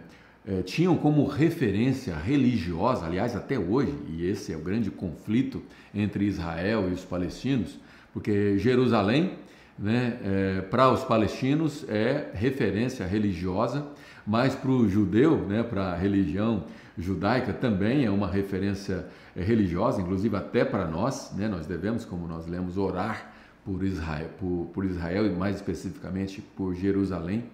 é, 0.45 0.61
tinham 0.61 0.95
como 0.97 1.25
referência 1.25 2.15
religiosa, 2.15 3.05
aliás, 3.05 3.35
até 3.35 3.57
hoje, 3.57 3.93
e 4.09 4.25
esse 4.25 4.51
é 4.51 4.57
o 4.57 4.59
grande 4.59 4.91
conflito 4.91 5.63
entre 5.93 6.25
Israel 6.25 6.89
e 6.89 6.93
os 6.93 7.03
palestinos, 7.03 7.79
porque 8.11 8.57
Jerusalém, 8.57 9.33
né, 9.77 10.19
é, 10.23 10.61
para 10.61 10.91
os 10.91 11.03
palestinos, 11.03 11.85
é 11.87 12.29
referência 12.33 13.05
religiosa 13.05 13.87
mas 14.25 14.55
para 14.55 14.71
o 14.71 14.87
judeu, 14.87 15.37
né, 15.45 15.63
para 15.63 15.91
a 15.91 15.95
religião 15.95 16.63
judaica, 16.97 17.51
também 17.51 18.05
é 18.05 18.09
uma 18.09 18.27
referência 18.27 19.07
é, 19.35 19.43
religiosa, 19.43 20.01
inclusive 20.01 20.35
até 20.35 20.63
para 20.63 20.87
nós, 20.87 21.33
né, 21.35 21.47
nós 21.47 21.65
devemos, 21.65 22.05
como 22.05 22.27
nós 22.27 22.47
lemos, 22.47 22.77
orar 22.77 23.33
por 23.65 23.83
Israel, 23.83 24.29
por, 24.39 24.69
por 24.73 24.85
Israel 24.85 25.25
e 25.25 25.29
mais 25.29 25.57
especificamente 25.57 26.41
por 26.41 26.73
Jerusalém. 26.73 27.45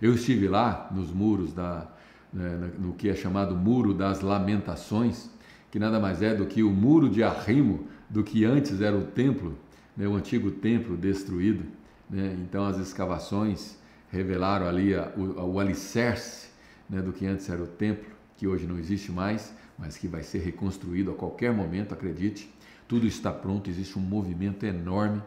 Eu 0.00 0.14
estive 0.14 0.48
lá 0.48 0.88
nos 0.94 1.10
muros 1.10 1.52
da, 1.52 1.88
né, 2.32 2.70
no 2.78 2.92
que 2.92 3.08
é 3.08 3.14
chamado 3.14 3.54
Muro 3.54 3.94
das 3.94 4.20
Lamentações, 4.20 5.30
que 5.70 5.78
nada 5.78 5.98
mais 5.98 6.22
é 6.22 6.34
do 6.34 6.46
que 6.46 6.62
o 6.62 6.70
muro 6.70 7.08
de 7.08 7.22
arrimo 7.22 7.86
do 8.08 8.22
que 8.22 8.44
antes 8.44 8.80
era 8.80 8.96
o 8.96 9.04
templo, 9.04 9.56
né, 9.96 10.06
o 10.06 10.14
antigo 10.14 10.50
templo 10.50 10.96
destruído. 10.96 11.64
Né? 12.08 12.36
Então 12.40 12.64
as 12.64 12.78
escavações 12.78 13.78
revelaram 14.10 14.66
ali 14.66 14.94
a, 14.94 15.12
o, 15.16 15.54
o 15.54 15.60
alicerce 15.60 16.48
né, 16.88 17.00
do 17.00 17.12
que 17.12 17.26
antes 17.26 17.48
era 17.48 17.62
o 17.62 17.66
templo, 17.66 18.06
que 18.36 18.46
hoje 18.46 18.66
não 18.66 18.78
existe 18.78 19.10
mais, 19.10 19.52
mas 19.78 19.96
que 19.96 20.06
vai 20.06 20.22
ser 20.22 20.38
reconstruído 20.38 21.10
a 21.10 21.14
qualquer 21.14 21.52
momento, 21.52 21.92
acredite. 21.92 22.52
Tudo 22.88 23.06
está 23.06 23.32
pronto, 23.32 23.68
existe 23.68 23.98
um 23.98 24.02
movimento 24.02 24.64
enorme, 24.64 25.22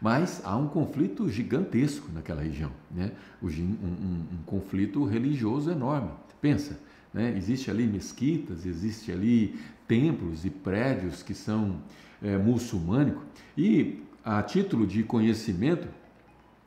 mas 0.00 0.42
há 0.44 0.56
um 0.56 0.68
conflito 0.68 1.28
gigantesco 1.30 2.10
naquela 2.12 2.42
região, 2.42 2.72
né? 2.90 3.12
um, 3.42 3.46
um, 3.46 4.24
um 4.32 4.42
conflito 4.44 5.04
religioso 5.04 5.70
enorme. 5.70 6.10
Pensa, 6.40 6.78
né? 7.14 7.34
existe 7.36 7.70
ali 7.70 7.86
mesquitas, 7.86 8.66
existe 8.66 9.10
ali 9.10 9.58
templos 9.86 10.44
e 10.44 10.50
prédios 10.50 11.22
que 11.22 11.32
são 11.32 11.80
é, 12.22 12.36
muçulmânicos 12.36 13.22
e 13.56 14.02
a 14.24 14.42
título 14.42 14.86
de 14.86 15.02
conhecimento, 15.04 15.88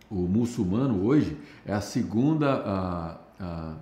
o 0.09 0.27
muçulmano 0.27 1.05
hoje 1.05 1.37
é 1.65 1.73
a 1.73 1.81
segunda 1.81 2.53
a, 2.53 3.17
a, 3.39 3.73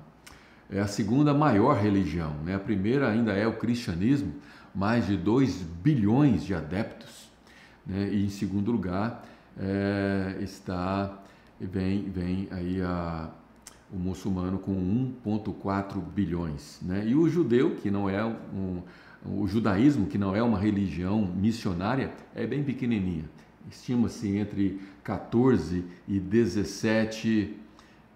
é 0.69 0.79
a 0.79 0.87
segunda 0.87 1.33
maior 1.33 1.77
religião, 1.77 2.33
né? 2.43 2.55
A 2.55 2.59
primeira 2.59 3.09
ainda 3.09 3.31
é 3.31 3.47
o 3.47 3.53
cristianismo, 3.53 4.33
mais 4.75 5.07
de 5.07 5.15
2 5.15 5.61
bilhões 5.61 6.43
de 6.43 6.53
adeptos, 6.53 7.29
né? 7.85 8.09
E 8.11 8.25
em 8.25 8.29
segundo 8.29 8.71
lugar 8.71 9.25
é, 9.57 10.37
está 10.41 11.17
vem 11.59 12.09
vem 12.09 12.47
aí 12.51 12.81
a 12.81 13.29
o 13.89 13.97
muçulmano 13.97 14.59
com 14.59 14.75
1,4 15.25 16.01
bilhões, 16.01 16.79
né? 16.81 17.07
E 17.07 17.15
o 17.15 17.29
judeu 17.29 17.75
que 17.75 17.89
não 17.89 18.09
é 18.09 18.23
um 18.25 18.81
o 19.25 19.47
judaísmo 19.47 20.05
que 20.07 20.17
não 20.17 20.35
é 20.35 20.43
uma 20.43 20.59
religião 20.59 21.25
missionária 21.25 22.11
é 22.35 22.45
bem 22.45 22.63
pequenininha, 22.63 23.25
estima-se 23.69 24.37
entre 24.37 24.79
14 25.03 25.83
e 26.07 26.19
17 26.19 27.57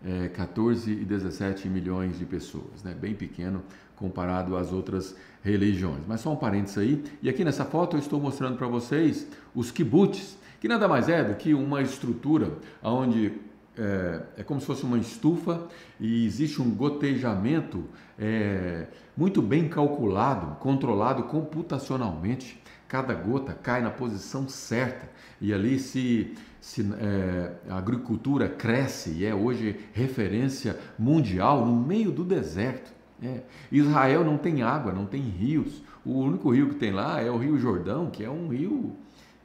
é, 0.03 0.29
14 0.29 0.91
e 0.91 1.05
17 1.05 1.69
milhões 1.69 2.17
de 2.17 2.25
pessoas, 2.25 2.83
né? 2.83 2.93
bem 2.93 3.13
pequeno 3.13 3.61
comparado 3.95 4.57
às 4.57 4.71
outras 4.71 5.15
religiões. 5.43 6.01
Mas 6.07 6.21
só 6.21 6.33
um 6.33 6.35
parênteses 6.35 6.77
aí, 6.77 7.03
e 7.21 7.29
aqui 7.29 7.43
nessa 7.43 7.63
foto 7.65 7.95
eu 7.95 7.99
estou 7.99 8.19
mostrando 8.19 8.57
para 8.57 8.67
vocês 8.67 9.27
os 9.53 9.69
kibbutz, 9.69 10.37
que 10.59 10.67
nada 10.67 10.87
mais 10.87 11.07
é 11.07 11.23
do 11.23 11.35
que 11.35 11.53
uma 11.53 11.81
estrutura 11.81 12.57
onde 12.81 13.33
é, 13.77 14.21
é, 14.37 14.43
como 14.43 14.59
se 14.59 14.65
fosse 14.65 14.83
uma 14.83 14.97
estufa 14.97 15.67
e 15.99 16.25
existe 16.25 16.61
um 16.61 16.69
gotejamento 16.71 17.85
é, 18.19 18.87
muito 19.15 19.41
bem 19.41 19.69
calculado, 19.69 20.55
controlado 20.57 21.23
computacionalmente. 21.23 22.61
Cada 22.91 23.13
gota 23.13 23.53
cai 23.53 23.81
na 23.81 23.89
posição 23.89 24.49
certa 24.49 25.09
e 25.39 25.53
ali 25.53 25.79
se, 25.79 26.35
se 26.59 26.81
é, 26.81 27.53
a 27.69 27.77
agricultura 27.77 28.49
cresce 28.49 29.11
e 29.11 29.25
é 29.25 29.33
hoje 29.33 29.79
referência 29.93 30.77
mundial 30.99 31.65
no 31.65 31.73
meio 31.73 32.11
do 32.11 32.25
deserto. 32.25 32.91
É. 33.23 33.43
Israel 33.71 34.25
não 34.25 34.37
tem 34.37 34.61
água, 34.61 34.91
não 34.91 35.05
tem 35.05 35.21
rios. 35.21 35.81
O 36.03 36.19
único 36.19 36.51
rio 36.51 36.67
que 36.67 36.75
tem 36.75 36.91
lá 36.91 37.21
é 37.21 37.31
o 37.31 37.37
Rio 37.37 37.57
Jordão, 37.57 38.09
que 38.09 38.25
é 38.25 38.29
um 38.29 38.49
rio 38.49 38.93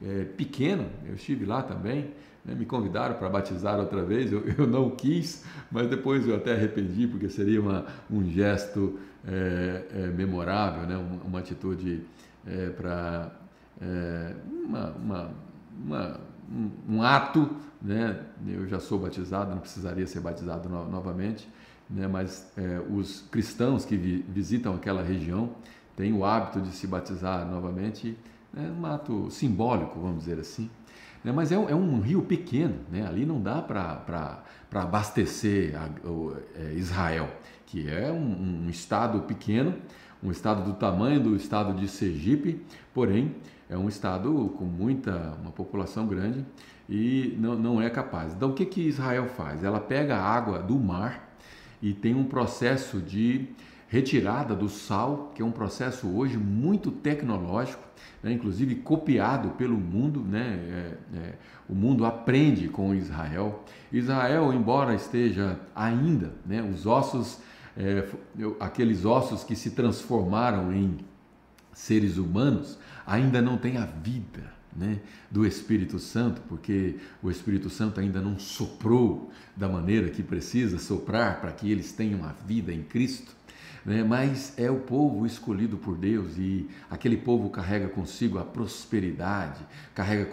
é, 0.05 0.25
pequeno. 0.25 0.85
Eu 1.05 1.15
estive 1.15 1.45
lá 1.45 1.63
também. 1.63 2.11
Né? 2.43 2.53
Me 2.53 2.65
convidaram 2.65 3.15
para 3.15 3.29
batizar 3.29 3.79
outra 3.79 4.03
vez. 4.03 4.29
Eu, 4.29 4.43
eu, 4.57 4.67
não 4.67 4.89
quis, 4.89 5.45
mas 5.71 5.87
depois 5.87 6.27
eu 6.27 6.35
até 6.35 6.51
arrependi, 6.51 7.07
porque 7.07 7.29
seria 7.29 7.61
uma, 7.61 7.85
um 8.11 8.29
gesto 8.29 8.99
é, 9.25 9.85
é, 9.93 10.07
memorável, 10.07 10.85
né? 10.85 10.97
uma, 10.97 11.23
uma 11.23 11.39
atitude 11.39 12.03
é, 12.47 12.69
para 12.69 13.31
é, 13.81 14.35
uma, 14.65 14.91
uma 14.91 15.47
uma, 15.79 16.19
um, 16.51 16.71
um, 16.89 17.01
ato, 17.01 17.49
né? 17.81 18.19
eu 18.47 18.67
já 18.67 18.79
sou 18.79 18.99
batizado, 18.99 19.51
não 19.51 19.59
precisaria 19.59 20.07
ser 20.07 20.19
batizado 20.19 20.67
no, 20.67 20.89
novamente, 20.89 21.47
né? 21.89 22.07
mas 22.07 22.51
é, 22.57 22.81
os 22.89 23.21
cristãos 23.31 23.85
que 23.85 23.95
vi, 23.95 24.25
visitam 24.27 24.73
aquela 24.73 25.03
região 25.03 25.51
têm 25.95 26.13
o 26.13 26.25
hábito 26.25 26.61
de 26.61 26.69
se 26.69 26.87
batizar 26.87 27.45
novamente, 27.45 28.17
né? 28.53 28.73
um 28.77 28.85
ato 28.85 29.29
simbólico, 29.29 29.99
vamos 29.99 30.19
dizer 30.19 30.39
assim. 30.39 30.69
Né? 31.23 31.31
Mas 31.31 31.51
é 31.51 31.55
é 31.55 31.75
um, 31.75 31.99
rio 31.99 32.21
pequeno, 32.21 32.75
né? 32.91 33.05
ali 33.05 33.25
não 33.25 33.41
dá 33.41 33.61
para 33.61 34.43
abastecer 34.73 35.75
a, 35.75 35.89
Israel, 36.73 37.29
que 37.65 37.89
é 37.89 38.11
um, 38.11 38.65
um 38.65 38.69
estado 38.69 39.21
pequeno, 39.21 39.75
um 40.23 40.31
estado 40.31 40.63
do 40.63 40.73
tamanho 40.73 41.19
do 41.19 41.35
estado 41.35 41.73
de 41.73 41.87
Sergipe, 41.87 42.61
porém 42.93 43.35
é 43.69 43.77
um 43.77 43.87
estado 43.87 44.53
com 44.57 44.65
muita, 44.65 45.37
uma 45.41 45.51
população 45.51 46.07
grande 46.07 46.45
e 46.89 47.35
não, 47.39 47.55
não 47.55 47.81
é 47.81 47.89
capaz. 47.89 48.33
Então 48.33 48.51
o 48.51 48.53
que, 48.53 48.65
que 48.65 48.81
Israel 48.81 49.27
faz? 49.27 49.63
Ela 49.63 49.79
pega 49.79 50.15
a 50.15 50.23
água 50.23 50.59
do 50.59 50.75
mar 50.75 51.37
e 51.81 51.93
tem 51.93 52.15
um 52.15 52.23
processo 52.23 52.99
de 52.99 53.47
retirada 53.89 54.53
do 54.55 54.67
sal, 54.67 55.31
que 55.33 55.41
é 55.41 55.45
um 55.45 55.51
processo 55.51 56.07
hoje 56.07 56.37
muito 56.37 56.91
tecnológico, 56.91 57.83
né? 58.21 58.31
inclusive 58.31 58.75
copiado 58.75 59.49
pelo 59.51 59.77
mundo, 59.77 60.19
né? 60.21 60.59
É, 61.13 61.17
é, 61.17 61.33
o 61.69 61.75
mundo 61.75 62.05
aprende 62.05 62.67
com 62.67 62.93
Israel. 62.93 63.63
Israel, 63.91 64.53
embora 64.53 64.93
esteja 64.93 65.59
ainda, 65.75 66.33
né? 66.45 66.61
os 66.61 66.85
ossos, 66.85 67.39
é, 67.77 68.07
aqueles 68.59 69.05
ossos 69.05 69.43
que 69.43 69.55
se 69.55 69.71
transformaram 69.71 70.73
em 70.73 70.97
seres 71.73 72.17
humanos, 72.17 72.77
ainda 73.05 73.41
não 73.41 73.57
tem 73.57 73.77
a 73.77 73.85
vida 73.85 74.51
né, 74.75 74.99
do 75.29 75.45
Espírito 75.45 75.99
Santo, 75.99 76.41
porque 76.49 76.95
o 77.21 77.29
Espírito 77.29 77.69
Santo 77.69 77.99
ainda 77.99 78.19
não 78.19 78.39
soprou 78.39 79.31
da 79.55 79.69
maneira 79.69 80.09
que 80.09 80.23
precisa 80.23 80.79
soprar 80.79 81.39
para 81.39 81.51
que 81.51 81.71
eles 81.71 81.91
tenham 81.91 82.23
a 82.23 82.33
vida 82.45 82.73
em 82.73 82.83
Cristo. 82.83 83.35
Né, 83.85 84.03
mas 84.03 84.53
é 84.57 84.69
o 84.69 84.79
povo 84.79 85.25
escolhido 85.25 85.77
por 85.77 85.95
Deus 85.95 86.37
e 86.37 86.67
aquele 86.89 87.15
povo 87.15 87.49
carrega 87.49 87.87
consigo 87.87 88.37
a 88.37 88.43
prosperidade, 88.43 89.65
carrega 89.95 90.25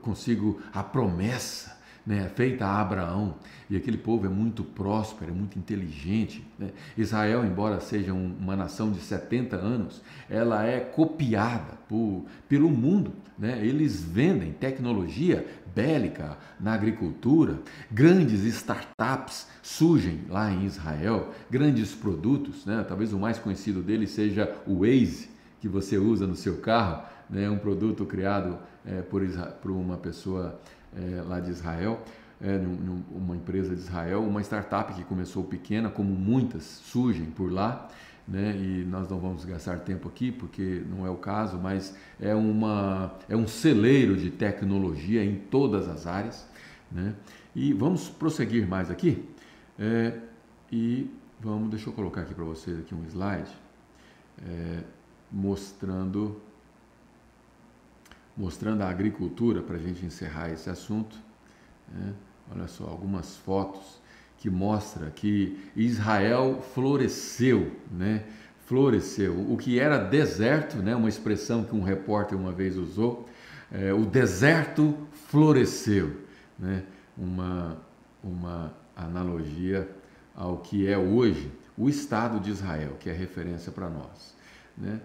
consigo 0.00 0.58
a 0.72 0.82
promessa 0.82 1.76
né, 2.06 2.30
feita 2.34 2.66
a 2.66 2.80
Abraão. 2.80 3.36
E 3.68 3.76
aquele 3.76 3.96
povo 3.96 4.26
é 4.26 4.28
muito 4.28 4.62
próspero, 4.62 5.30
é 5.30 5.34
muito 5.34 5.58
inteligente. 5.58 6.46
Né? 6.58 6.70
Israel, 6.96 7.44
embora 7.44 7.80
seja 7.80 8.12
um, 8.12 8.34
uma 8.38 8.54
nação 8.54 8.92
de 8.92 9.00
70 9.00 9.56
anos, 9.56 10.02
ela 10.28 10.64
é 10.64 10.80
copiada 10.80 11.78
por, 11.88 12.24
pelo 12.48 12.68
mundo. 12.68 13.12
Né? 13.38 13.64
Eles 13.64 14.02
vendem 14.02 14.52
tecnologia 14.52 15.46
bélica 15.74 16.36
na 16.60 16.72
agricultura, 16.72 17.58
grandes 17.90 18.44
startups 18.44 19.48
surgem 19.60 20.20
lá 20.28 20.50
em 20.52 20.66
Israel, 20.66 21.32
grandes 21.50 21.92
produtos. 21.92 22.64
Né? 22.64 22.84
Talvez 22.86 23.12
o 23.12 23.18
mais 23.18 23.38
conhecido 23.38 23.82
deles 23.82 24.10
seja 24.10 24.54
o 24.66 24.80
Waze, 24.80 25.30
que 25.60 25.68
você 25.68 25.96
usa 25.96 26.26
no 26.26 26.36
seu 26.36 26.58
carro, 26.58 27.02
né? 27.28 27.48
um 27.50 27.58
produto 27.58 28.04
criado 28.04 28.58
é, 28.86 29.00
por, 29.00 29.22
por 29.62 29.70
uma 29.70 29.96
pessoa 29.96 30.60
é, 30.96 31.22
lá 31.22 31.40
de 31.40 31.50
Israel, 31.50 32.02
é, 32.40 32.60
uma 33.10 33.36
empresa 33.36 33.74
de 33.74 33.80
Israel, 33.80 34.22
uma 34.22 34.40
startup 34.40 34.92
que 34.92 35.04
começou 35.04 35.44
pequena, 35.44 35.90
como 35.90 36.14
muitas 36.14 36.64
surgem 36.64 37.26
por 37.26 37.50
lá, 37.50 37.88
né? 38.26 38.56
E 38.56 38.84
nós 38.84 39.08
não 39.08 39.18
vamos 39.18 39.44
gastar 39.44 39.80
tempo 39.80 40.08
aqui 40.08 40.32
porque 40.32 40.82
não 40.88 41.06
é 41.06 41.10
o 41.10 41.16
caso, 41.16 41.58
mas 41.58 41.96
é 42.20 42.34
uma 42.34 43.14
é 43.28 43.36
um 43.36 43.46
celeiro 43.46 44.16
de 44.16 44.30
tecnologia 44.30 45.24
em 45.24 45.36
todas 45.36 45.88
as 45.88 46.06
áreas, 46.06 46.46
né? 46.90 47.14
E 47.54 47.72
vamos 47.72 48.08
prosseguir 48.08 48.66
mais 48.66 48.90
aqui 48.90 49.28
é, 49.78 50.18
e 50.72 51.10
vamos 51.40 51.70
deixa 51.70 51.88
eu 51.88 51.92
colocar 51.92 52.22
aqui 52.22 52.34
para 52.34 52.44
vocês 52.44 52.78
aqui 52.78 52.94
um 52.94 53.04
slide 53.04 53.50
é, 54.46 54.82
mostrando 55.30 56.40
mostrando 58.36 58.82
a 58.82 58.88
agricultura 58.88 59.62
para 59.62 59.76
a 59.76 59.78
gente 59.78 60.04
encerrar 60.04 60.50
esse 60.50 60.68
assunto. 60.68 61.16
Né? 61.92 62.12
Olha 62.52 62.66
só, 62.66 62.84
algumas 62.84 63.36
fotos 63.36 64.02
que 64.38 64.50
mostra 64.50 65.10
que 65.10 65.58
Israel 65.74 66.62
floresceu, 66.74 67.74
né? 67.90 68.24
Floresceu. 68.66 69.34
O 69.50 69.56
que 69.56 69.78
era 69.78 69.98
deserto, 69.98 70.76
né? 70.78 70.94
Uma 70.94 71.08
expressão 71.08 71.64
que 71.64 71.74
um 71.74 71.82
repórter 71.82 72.38
uma 72.38 72.52
vez 72.52 72.76
usou, 72.76 73.28
é, 73.72 73.92
o 73.92 74.04
deserto 74.04 74.94
floresceu, 75.12 76.14
né? 76.58 76.82
Uma 77.16 77.78
uma 78.24 78.72
analogia 78.96 79.88
ao 80.34 80.58
que 80.58 80.88
é 80.88 80.96
hoje 80.96 81.52
o 81.76 81.88
Estado 81.88 82.40
de 82.40 82.50
Israel, 82.50 82.96
que 82.98 83.10
é 83.10 83.12
referência 83.12 83.70
para 83.70 83.90
nós, 83.90 84.34
né? 84.76 85.00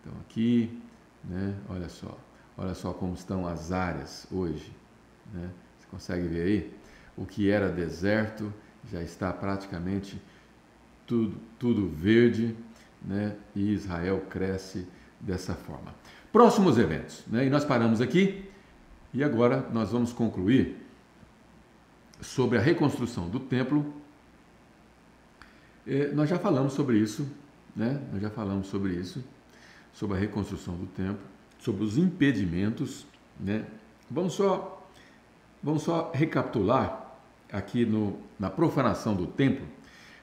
Então 0.00 0.12
aqui, 0.20 0.82
né? 1.24 1.54
Olha 1.68 1.88
só. 1.88 2.18
Olha 2.58 2.74
só 2.74 2.92
como 2.92 3.14
estão 3.14 3.46
as 3.46 3.72
áreas 3.72 4.26
hoje. 4.30 4.70
Né? 5.32 5.48
Você 5.78 5.86
consegue 5.90 6.26
ver 6.26 6.42
aí? 6.42 6.74
O 7.16 7.24
que 7.24 7.50
era 7.50 7.70
deserto 7.70 8.52
já 8.90 9.00
está 9.00 9.32
praticamente 9.32 10.20
tudo, 11.06 11.36
tudo 11.58 11.88
verde 11.88 12.54
né? 13.02 13.36
e 13.54 13.72
Israel 13.72 14.26
cresce 14.28 14.86
dessa 15.20 15.54
forma. 15.54 15.94
Próximos 16.32 16.76
eventos. 16.76 17.24
Né? 17.26 17.46
E 17.46 17.50
nós 17.50 17.64
paramos 17.64 18.00
aqui 18.00 18.44
e 19.14 19.24
agora 19.24 19.66
nós 19.72 19.92
vamos 19.92 20.12
concluir 20.12 20.76
sobre 22.20 22.58
a 22.58 22.60
reconstrução 22.60 23.30
do 23.30 23.38
templo. 23.38 23.94
É, 25.86 26.08
nós 26.08 26.28
já 26.28 26.38
falamos 26.38 26.72
sobre 26.72 26.98
isso 26.98 27.26
né? 27.78 28.02
Nós 28.12 28.20
já 28.20 28.28
falamos 28.28 28.66
sobre 28.66 28.94
isso, 28.94 29.24
sobre 29.92 30.16
a 30.16 30.20
reconstrução 30.20 30.74
do 30.74 30.86
templo, 30.86 31.24
sobre 31.58 31.84
os 31.84 31.98
impedimentos, 31.98 33.06
né? 33.38 33.64
Vamos 34.10 34.34
só, 34.34 34.86
vamos 35.62 35.82
só 35.82 36.10
recapitular 36.14 37.12
aqui 37.52 37.84
no, 37.84 38.18
na 38.38 38.48
profanação 38.48 39.14
do 39.14 39.26
templo, 39.26 39.66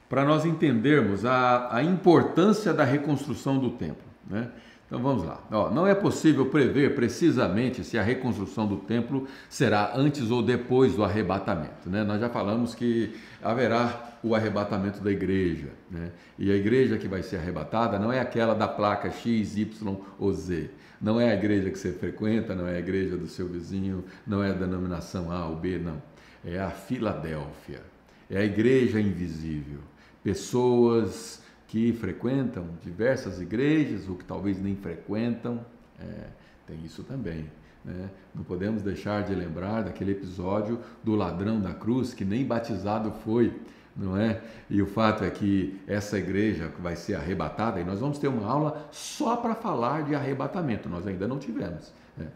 para 0.08 0.24
nós 0.24 0.44
entendermos 0.44 1.24
a, 1.24 1.76
a 1.76 1.82
importância 1.82 2.72
da 2.72 2.84
reconstrução 2.84 3.58
do 3.58 3.70
templo, 3.70 4.06
né? 4.28 4.50
Então 4.86 5.02
vamos 5.02 5.24
lá. 5.24 5.44
Ó, 5.50 5.70
não 5.70 5.84
é 5.84 5.94
possível 5.94 6.46
prever 6.46 6.94
precisamente 6.94 7.82
se 7.82 7.98
a 7.98 8.02
reconstrução 8.02 8.68
do 8.68 8.76
templo 8.76 9.26
será 9.48 9.92
antes 9.96 10.30
ou 10.30 10.42
depois 10.42 10.94
do 10.94 11.02
arrebatamento. 11.02 11.90
Né? 11.90 12.04
Nós 12.04 12.20
já 12.20 12.28
falamos 12.28 12.72
que 12.72 13.12
haverá 13.42 14.18
o 14.22 14.34
arrebatamento 14.34 15.02
da 15.02 15.10
igreja. 15.10 15.70
Né? 15.90 16.12
E 16.38 16.52
a 16.52 16.54
igreja 16.54 16.96
que 16.98 17.08
vai 17.08 17.22
ser 17.22 17.38
arrebatada 17.38 17.98
não 17.98 18.12
é 18.12 18.20
aquela 18.20 18.54
da 18.54 18.68
placa 18.68 19.10
X, 19.10 19.56
Y 19.56 19.96
ou 20.20 20.32
Z. 20.32 20.70
Não 21.00 21.20
é 21.20 21.30
a 21.30 21.34
igreja 21.34 21.68
que 21.68 21.78
você 21.78 21.92
frequenta, 21.92 22.54
não 22.54 22.66
é 22.68 22.76
a 22.76 22.78
igreja 22.78 23.16
do 23.16 23.26
seu 23.26 23.48
vizinho, 23.48 24.04
não 24.24 24.42
é 24.42 24.50
a 24.50 24.54
denominação 24.54 25.32
A 25.32 25.46
ou 25.46 25.56
B, 25.56 25.78
não. 25.78 26.00
É 26.44 26.60
a 26.60 26.70
Filadélfia. 26.70 27.82
É 28.30 28.38
a 28.38 28.44
igreja 28.44 29.00
invisível. 29.00 29.80
Pessoas 30.22 31.42
que 31.68 31.92
frequentam 31.92 32.68
diversas 32.82 33.40
igrejas, 33.40 34.08
ou 34.08 34.16
que 34.16 34.24
talvez 34.24 34.60
nem 34.60 34.76
frequentam, 34.76 35.60
é, 36.00 36.26
tem 36.66 36.84
isso 36.84 37.02
também. 37.02 37.50
Né? 37.84 38.10
Não 38.34 38.44
podemos 38.44 38.82
deixar 38.82 39.22
de 39.22 39.34
lembrar 39.34 39.82
daquele 39.82 40.12
episódio 40.12 40.80
do 41.02 41.14
ladrão 41.14 41.60
da 41.60 41.72
cruz 41.72 42.12
que 42.12 42.24
nem 42.24 42.44
batizado 42.44 43.12
foi, 43.24 43.52
não 43.96 44.16
é? 44.16 44.40
E 44.68 44.82
o 44.82 44.86
fato 44.86 45.24
é 45.24 45.30
que 45.30 45.80
essa 45.86 46.18
igreja 46.18 46.70
vai 46.80 46.96
ser 46.96 47.14
arrebatada, 47.14 47.80
e 47.80 47.84
nós 47.84 48.00
vamos 48.00 48.18
ter 48.18 48.28
uma 48.28 48.46
aula 48.46 48.88
só 48.90 49.36
para 49.36 49.54
falar 49.54 50.02
de 50.02 50.14
arrebatamento, 50.14 50.88
nós 50.88 51.06
ainda 51.06 51.26
não 51.26 51.38
tivemos. 51.38 51.92
Né? 52.16 52.28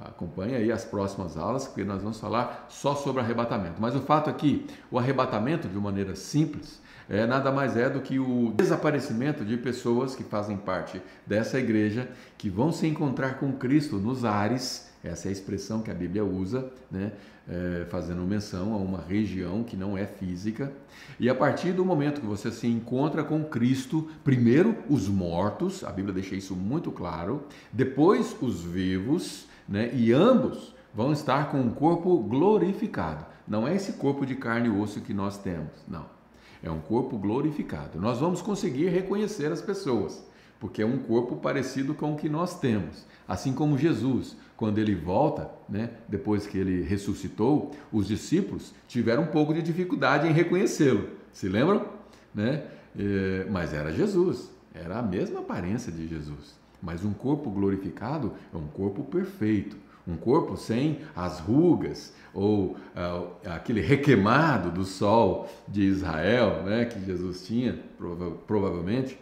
Acompanhe 0.00 0.54
aí 0.54 0.70
as 0.70 0.84
próximas 0.84 1.36
aulas, 1.36 1.66
porque 1.66 1.84
nós 1.84 2.02
vamos 2.02 2.20
falar 2.20 2.66
só 2.68 2.94
sobre 2.94 3.22
arrebatamento. 3.22 3.80
Mas 3.80 3.94
o 3.94 4.00
fato 4.00 4.28
é 4.28 4.32
que 4.32 4.66
o 4.90 4.98
arrebatamento, 4.98 5.68
de 5.68 5.78
maneira 5.78 6.14
simples, 6.14 6.82
é, 7.08 7.26
nada 7.26 7.52
mais 7.52 7.76
é 7.76 7.88
do 7.88 8.00
que 8.00 8.18
o 8.18 8.52
desaparecimento 8.56 9.44
de 9.44 9.56
pessoas 9.56 10.14
que 10.14 10.24
fazem 10.24 10.56
parte 10.56 11.00
dessa 11.26 11.58
igreja, 11.58 12.08
que 12.36 12.50
vão 12.50 12.72
se 12.72 12.86
encontrar 12.86 13.38
com 13.38 13.52
Cristo 13.52 13.96
nos 13.96 14.24
ares, 14.24 14.86
essa 15.06 15.28
é 15.28 15.30
a 15.30 15.32
expressão 15.32 15.82
que 15.82 15.90
a 15.90 15.94
Bíblia 15.94 16.24
usa, 16.24 16.70
né? 16.90 17.12
É, 17.48 17.86
fazendo 17.88 18.22
menção 18.22 18.74
a 18.74 18.76
uma 18.76 19.00
região 19.00 19.62
que 19.62 19.76
não 19.76 19.96
é 19.96 20.04
física. 20.04 20.72
E 21.20 21.30
a 21.30 21.34
partir 21.34 21.72
do 21.72 21.84
momento 21.84 22.20
que 22.20 22.26
você 22.26 22.50
se 22.50 22.66
encontra 22.66 23.22
com 23.22 23.44
Cristo, 23.44 24.08
primeiro 24.24 24.76
os 24.90 25.06
mortos, 25.06 25.84
a 25.84 25.92
Bíblia 25.92 26.12
deixa 26.12 26.34
isso 26.34 26.56
muito 26.56 26.90
claro, 26.90 27.44
depois 27.72 28.34
os 28.40 28.64
vivos, 28.64 29.46
né? 29.68 29.92
e 29.94 30.12
ambos 30.12 30.74
vão 30.92 31.12
estar 31.12 31.52
com 31.52 31.60
um 31.60 31.70
corpo 31.70 32.18
glorificado. 32.18 33.24
Não 33.46 33.68
é 33.68 33.76
esse 33.76 33.92
corpo 33.92 34.26
de 34.26 34.34
carne 34.34 34.66
e 34.66 34.70
osso 34.72 35.00
que 35.00 35.14
nós 35.14 35.38
temos, 35.38 35.70
não. 35.86 36.15
É 36.66 36.70
um 36.70 36.80
corpo 36.80 37.16
glorificado. 37.16 38.00
Nós 38.00 38.18
vamos 38.18 38.42
conseguir 38.42 38.88
reconhecer 38.88 39.52
as 39.52 39.62
pessoas, 39.62 40.26
porque 40.58 40.82
é 40.82 40.86
um 40.86 40.98
corpo 40.98 41.36
parecido 41.36 41.94
com 41.94 42.12
o 42.12 42.16
que 42.16 42.28
nós 42.28 42.58
temos. 42.58 43.06
Assim 43.28 43.52
como 43.52 43.78
Jesus, 43.78 44.36
quando 44.56 44.78
ele 44.78 44.92
volta, 44.92 45.48
né, 45.68 45.90
depois 46.08 46.44
que 46.44 46.58
ele 46.58 46.82
ressuscitou, 46.82 47.70
os 47.92 48.08
discípulos 48.08 48.74
tiveram 48.88 49.22
um 49.22 49.28
pouco 49.28 49.54
de 49.54 49.62
dificuldade 49.62 50.26
em 50.26 50.32
reconhecê-lo. 50.32 51.08
Se 51.32 51.48
lembram? 51.48 51.86
Né? 52.34 52.64
É, 52.98 53.46
mas 53.48 53.72
era 53.72 53.92
Jesus, 53.92 54.50
era 54.74 54.98
a 54.98 55.02
mesma 55.02 55.40
aparência 55.40 55.92
de 55.92 56.08
Jesus. 56.08 56.56
Mas 56.82 57.04
um 57.04 57.12
corpo 57.12 57.48
glorificado 57.48 58.32
é 58.52 58.56
um 58.56 58.66
corpo 58.66 59.04
perfeito, 59.04 59.76
um 60.06 60.16
corpo 60.16 60.56
sem 60.56 61.00
as 61.14 61.40
rugas 61.40 62.14
ou 62.32 62.76
uh, 62.94 63.30
aquele 63.46 63.80
requeimado 63.80 64.70
do 64.70 64.84
sol 64.84 65.48
de 65.66 65.82
Israel, 65.82 66.62
né, 66.62 66.84
que 66.84 67.02
Jesus 67.04 67.46
tinha, 67.46 67.78
prova 67.98 68.30
provavelmente. 68.46 69.18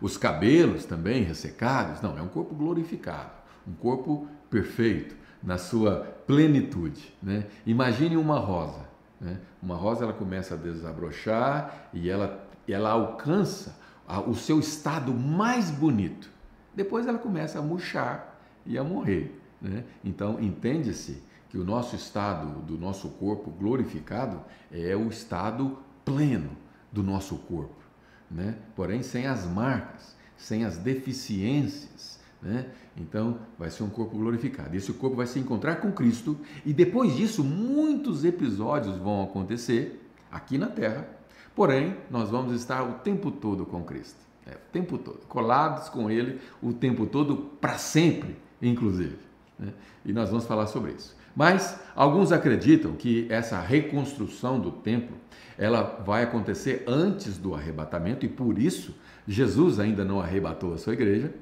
Os 0.00 0.16
cabelos 0.16 0.84
também 0.84 1.22
ressecados. 1.22 2.00
Não, 2.00 2.18
é 2.18 2.22
um 2.22 2.28
corpo 2.28 2.54
glorificado, 2.54 3.30
um 3.66 3.74
corpo 3.74 4.26
perfeito, 4.50 5.14
na 5.42 5.58
sua 5.58 6.00
plenitude. 6.26 7.14
Né? 7.22 7.46
Imagine 7.64 8.16
uma 8.16 8.38
rosa. 8.38 8.86
Né? 9.20 9.38
Uma 9.62 9.76
rosa 9.76 10.04
ela 10.04 10.12
começa 10.12 10.54
a 10.54 10.58
desabrochar 10.58 11.88
e 11.92 12.10
ela, 12.10 12.46
ela 12.68 12.90
alcança 12.90 13.78
o 14.26 14.34
seu 14.34 14.58
estado 14.58 15.12
mais 15.12 15.70
bonito. 15.70 16.28
Depois 16.74 17.06
ela 17.06 17.18
começa 17.18 17.58
a 17.58 17.62
murchar 17.62 18.38
e 18.64 18.76
a 18.76 18.84
morrer. 18.84 19.45
Né? 19.66 19.84
Então, 20.04 20.40
entende-se 20.40 21.22
que 21.48 21.58
o 21.58 21.64
nosso 21.64 21.96
estado 21.96 22.60
do 22.62 22.78
nosso 22.78 23.08
corpo 23.10 23.50
glorificado 23.50 24.40
é 24.70 24.94
o 24.96 25.08
estado 25.08 25.78
pleno 26.04 26.50
do 26.92 27.02
nosso 27.02 27.36
corpo, 27.36 27.82
né? 28.30 28.56
porém 28.74 29.02
sem 29.02 29.26
as 29.26 29.44
marcas, 29.44 30.16
sem 30.36 30.64
as 30.64 30.78
deficiências. 30.78 32.20
Né? 32.40 32.66
Então, 32.96 33.38
vai 33.58 33.70
ser 33.70 33.82
um 33.82 33.90
corpo 33.90 34.16
glorificado. 34.16 34.76
Esse 34.76 34.92
corpo 34.92 35.16
vai 35.16 35.26
se 35.26 35.38
encontrar 35.38 35.76
com 35.76 35.90
Cristo, 35.90 36.38
e 36.64 36.72
depois 36.72 37.16
disso, 37.16 37.42
muitos 37.42 38.24
episódios 38.24 38.96
vão 38.96 39.24
acontecer 39.24 40.08
aqui 40.30 40.56
na 40.56 40.68
terra, 40.68 41.08
porém, 41.54 41.96
nós 42.10 42.30
vamos 42.30 42.54
estar 42.54 42.82
o 42.84 42.94
tempo 43.00 43.30
todo 43.30 43.66
com 43.66 43.82
Cristo. 43.82 44.24
É, 44.46 44.52
o 44.52 44.70
tempo 44.72 44.96
todo, 44.96 45.26
colados 45.26 45.88
com 45.88 46.08
Ele 46.08 46.40
o 46.62 46.72
tempo 46.72 47.04
todo, 47.04 47.36
para 47.60 47.78
sempre, 47.78 48.36
inclusive. 48.62 49.25
Né? 49.58 49.72
E 50.04 50.12
nós 50.12 50.28
vamos 50.28 50.46
falar 50.46 50.66
sobre 50.66 50.92
isso. 50.92 51.16
Mas 51.34 51.80
alguns 51.94 52.32
acreditam 52.32 52.92
que 52.92 53.26
essa 53.28 53.60
reconstrução 53.60 54.58
do 54.58 54.70
templo 54.70 55.16
ela 55.58 56.02
vai 56.04 56.22
acontecer 56.22 56.84
antes 56.86 57.38
do 57.38 57.54
arrebatamento 57.54 58.26
e 58.26 58.28
por 58.28 58.58
isso 58.58 58.94
Jesus 59.26 59.80
ainda 59.80 60.04
não 60.04 60.20
arrebatou 60.20 60.74
a 60.74 60.78
sua 60.78 60.92
igreja. 60.92 61.32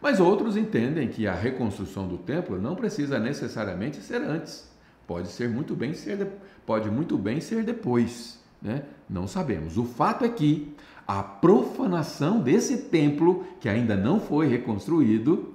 Mas 0.00 0.18
outros 0.18 0.56
entendem 0.56 1.08
que 1.08 1.26
a 1.26 1.34
reconstrução 1.34 2.08
do 2.08 2.18
templo 2.18 2.60
não 2.60 2.74
precisa 2.74 3.18
necessariamente 3.18 3.98
ser 3.98 4.20
antes. 4.20 4.68
Pode 5.06 5.28
ser 5.28 5.48
muito 5.48 5.74
bem 5.76 5.94
ser 5.94 6.26
pode 6.66 6.90
muito 6.90 7.18
bem 7.18 7.40
ser 7.40 7.64
depois, 7.64 8.40
né? 8.60 8.84
Não 9.08 9.26
sabemos. 9.26 9.76
O 9.76 9.84
fato 9.84 10.24
é 10.24 10.28
que 10.28 10.74
a 11.06 11.22
profanação 11.22 12.40
desse 12.40 12.84
templo 12.84 13.44
que 13.60 13.68
ainda 13.68 13.96
não 13.96 14.20
foi 14.20 14.46
reconstruído, 14.46 15.54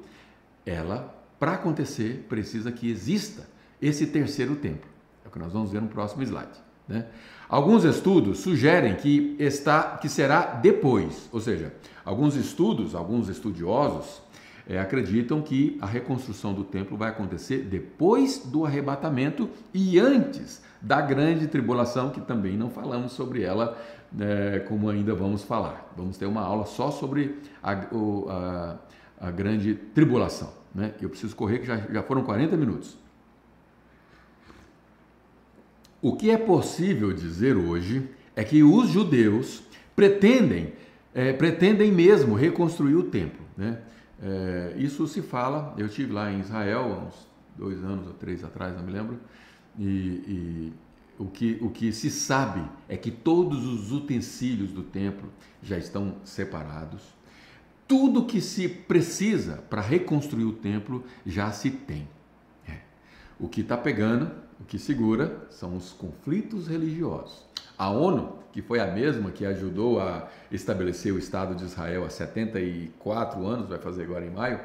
ela 0.65 1.16
para 1.39 1.53
acontecer, 1.53 2.25
precisa 2.27 2.71
que 2.71 2.89
exista 2.89 3.47
esse 3.81 4.07
terceiro 4.07 4.55
templo. 4.55 4.89
É 5.23 5.27
o 5.27 5.31
que 5.31 5.39
nós 5.39 5.53
vamos 5.53 5.71
ver 5.71 5.81
no 5.81 5.87
próximo 5.87 6.23
slide. 6.23 6.67
Né? 6.87 7.05
Alguns 7.49 7.83
estudos 7.83 8.39
sugerem 8.39 8.95
que, 8.95 9.35
está, 9.39 9.97
que 9.97 10.09
será 10.09 10.41
depois, 10.41 11.29
ou 11.31 11.39
seja, 11.39 11.73
alguns 12.03 12.35
estudos, 12.35 12.95
alguns 12.95 13.29
estudiosos 13.29 14.21
é, 14.67 14.79
acreditam 14.79 15.41
que 15.41 15.77
a 15.81 15.85
reconstrução 15.85 16.53
do 16.53 16.63
templo 16.63 16.97
vai 16.97 17.09
acontecer 17.09 17.59
depois 17.59 18.39
do 18.39 18.65
arrebatamento 18.65 19.49
e 19.73 19.97
antes 19.97 20.61
da 20.81 20.99
grande 21.01 21.47
tribulação, 21.47 22.09
que 22.09 22.21
também 22.21 22.57
não 22.57 22.69
falamos 22.69 23.13
sobre 23.13 23.43
ela, 23.43 23.77
é, 24.19 24.59
como 24.59 24.89
ainda 24.89 25.13
vamos 25.15 25.43
falar. 25.43 25.91
Vamos 25.95 26.17
ter 26.17 26.25
uma 26.25 26.41
aula 26.41 26.65
só 26.65 26.91
sobre 26.91 27.39
a, 27.63 27.71
a, 27.71 28.75
a 29.27 29.31
grande 29.31 29.73
tribulação. 29.73 30.49
Né? 30.77 30.93
Eu 31.01 31.09
preciso 31.09 31.35
correr, 31.35 31.57
que 31.57 31.65
já, 31.65 31.77
já 31.77 32.03
foram 32.03 32.23
40 32.23 32.55
minutos. 32.55 32.95
O 35.99 36.15
que 36.15 36.29
é 36.29 36.37
possível 36.37 37.11
dizer 37.11 37.57
hoje 37.57 38.07
é 38.35 38.43
que 38.43 38.61
os 38.61 38.87
judeus 38.87 39.63
pretendem, 39.95 40.73
é, 41.15 41.33
pretendem 41.33 41.91
mesmo 41.91 42.35
reconstruir 42.35 42.93
o 42.93 43.01
templo. 43.01 43.43
Né? 43.57 43.79
É, 44.21 44.75
isso 44.77 45.07
se 45.07 45.23
fala, 45.23 45.73
eu 45.79 45.87
estive 45.87 46.13
lá 46.13 46.31
em 46.31 46.41
Israel 46.41 46.93
há 46.93 47.07
uns 47.07 47.27
dois 47.57 47.83
anos 47.83 48.05
ou 48.05 48.13
três 48.13 48.43
atrás, 48.43 48.75
não 48.75 48.83
me 48.83 48.91
lembro, 48.91 49.19
e, 49.79 49.83
e 49.87 50.73
o, 51.17 51.25
que, 51.25 51.57
o 51.59 51.71
que 51.71 51.91
se 51.91 52.11
sabe 52.11 52.63
é 52.87 52.95
que 52.95 53.09
todos 53.09 53.65
os 53.65 53.91
utensílios 53.91 54.71
do 54.71 54.83
templo 54.83 55.27
já 55.63 55.75
estão 55.75 56.17
separados, 56.23 57.16
tudo 57.87 58.25
que 58.25 58.41
se 58.41 58.67
precisa 58.67 59.63
para 59.69 59.81
reconstruir 59.81 60.45
o 60.45 60.53
templo 60.53 61.03
já 61.25 61.51
se 61.51 61.71
tem. 61.71 62.07
É. 62.67 62.79
O 63.39 63.47
que 63.47 63.61
está 63.61 63.77
pegando, 63.77 64.29
o 64.59 64.65
que 64.65 64.77
segura, 64.77 65.47
são 65.49 65.75
os 65.77 65.93
conflitos 65.93 66.67
religiosos. 66.67 67.45
A 67.77 67.89
ONU, 67.89 68.39
que 68.51 68.61
foi 68.61 68.79
a 68.79 68.87
mesma 68.87 69.31
que 69.31 69.45
ajudou 69.45 70.01
a 70.01 70.27
estabelecer 70.51 71.13
o 71.13 71.19
Estado 71.19 71.55
de 71.55 71.63
Israel 71.63 72.05
há 72.05 72.09
74 72.09 73.45
anos, 73.45 73.69
vai 73.69 73.79
fazer 73.79 74.03
agora 74.03 74.25
em 74.25 74.31
maio, 74.31 74.59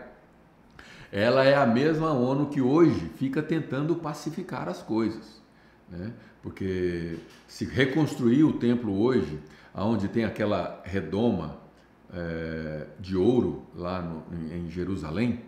ela 1.13 1.45
é 1.45 1.55
a 1.55 1.67
mesma 1.67 2.11
ONU 2.11 2.47
que 2.47 2.63
hoje 2.63 3.11
fica 3.17 3.43
tentando 3.43 3.95
pacificar 3.97 4.69
as 4.69 4.83
coisas. 4.83 5.43
Né? 5.89 6.11
Porque 6.43 7.19
se 7.47 7.67
reconstruir 7.67 8.45
o 8.45 8.55
templo 8.55 8.99
hoje, 8.99 9.39
onde 9.75 10.09
tem 10.09 10.25
aquela 10.25 10.83
redoma 10.85 11.62
é, 12.13 12.87
de 13.01 13.17
ouro 13.17 13.67
lá 13.75 14.03
no, 14.03 14.23
em 14.55 14.69
Jerusalém 14.71 15.41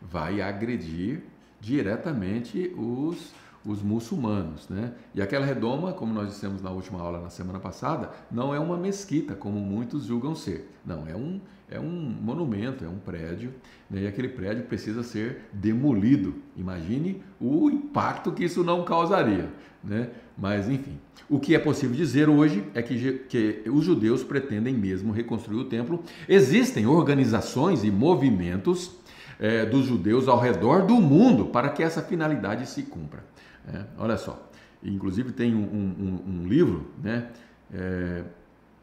vai 0.00 0.40
agredir 0.40 1.22
diretamente 1.60 2.72
os, 2.76 3.32
os 3.64 3.82
muçulmanos. 3.82 4.68
Né? 4.68 4.92
E 5.14 5.20
aquela 5.20 5.44
redoma, 5.44 5.92
como 5.92 6.12
nós 6.12 6.28
dissemos 6.28 6.62
na 6.62 6.70
última 6.70 7.00
aula 7.00 7.20
na 7.20 7.30
semana 7.30 7.58
passada, 7.58 8.10
não 8.30 8.54
é 8.54 8.58
uma 8.58 8.76
mesquita, 8.76 9.34
como 9.34 9.58
muitos 9.58 10.04
julgam 10.04 10.34
ser. 10.34 10.70
Não, 10.84 11.06
é 11.06 11.14
um, 11.14 11.40
é 11.68 11.78
um 11.78 12.16
monumento, 12.20 12.84
é 12.84 12.88
um 12.88 12.98
prédio, 12.98 13.52
né? 13.88 14.02
e 14.02 14.06
aquele 14.06 14.28
prédio 14.28 14.64
precisa 14.64 15.02
ser 15.02 15.48
demolido. 15.52 16.34
Imagine 16.56 17.22
o 17.40 17.70
impacto 17.70 18.32
que 18.32 18.44
isso 18.44 18.64
não 18.64 18.84
causaria. 18.84 19.48
Né? 19.82 20.10
Mas, 20.36 20.68
enfim, 20.68 20.98
o 21.28 21.38
que 21.38 21.54
é 21.54 21.58
possível 21.58 21.96
dizer 21.96 22.28
hoje 22.28 22.64
é 22.74 22.82
que, 22.82 23.12
que 23.28 23.62
os 23.70 23.84
judeus 23.84 24.22
pretendem 24.22 24.74
mesmo 24.74 25.12
reconstruir 25.12 25.58
o 25.58 25.64
templo. 25.64 26.02
Existem 26.28 26.86
organizações 26.86 27.84
e 27.84 27.90
movimentos 27.90 28.98
é, 29.38 29.64
dos 29.64 29.86
judeus 29.86 30.28
ao 30.28 30.38
redor 30.38 30.84
do 30.84 30.96
mundo 30.96 31.46
para 31.46 31.70
que 31.70 31.82
essa 31.82 32.02
finalidade 32.02 32.68
se 32.68 32.82
cumpra. 32.82 33.24
É, 33.72 33.84
olha 33.98 34.16
só, 34.16 34.50
inclusive 34.82 35.32
tem 35.32 35.54
um, 35.54 35.62
um, 35.62 36.22
um 36.26 36.46
livro, 36.46 36.90
né? 37.02 37.30
É, 37.72 38.24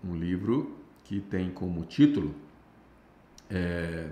um 0.03 0.15
livro 0.15 0.77
que 1.03 1.19
tem 1.19 1.49
como 1.49 1.83
título 1.83 2.33
é, 3.49 4.07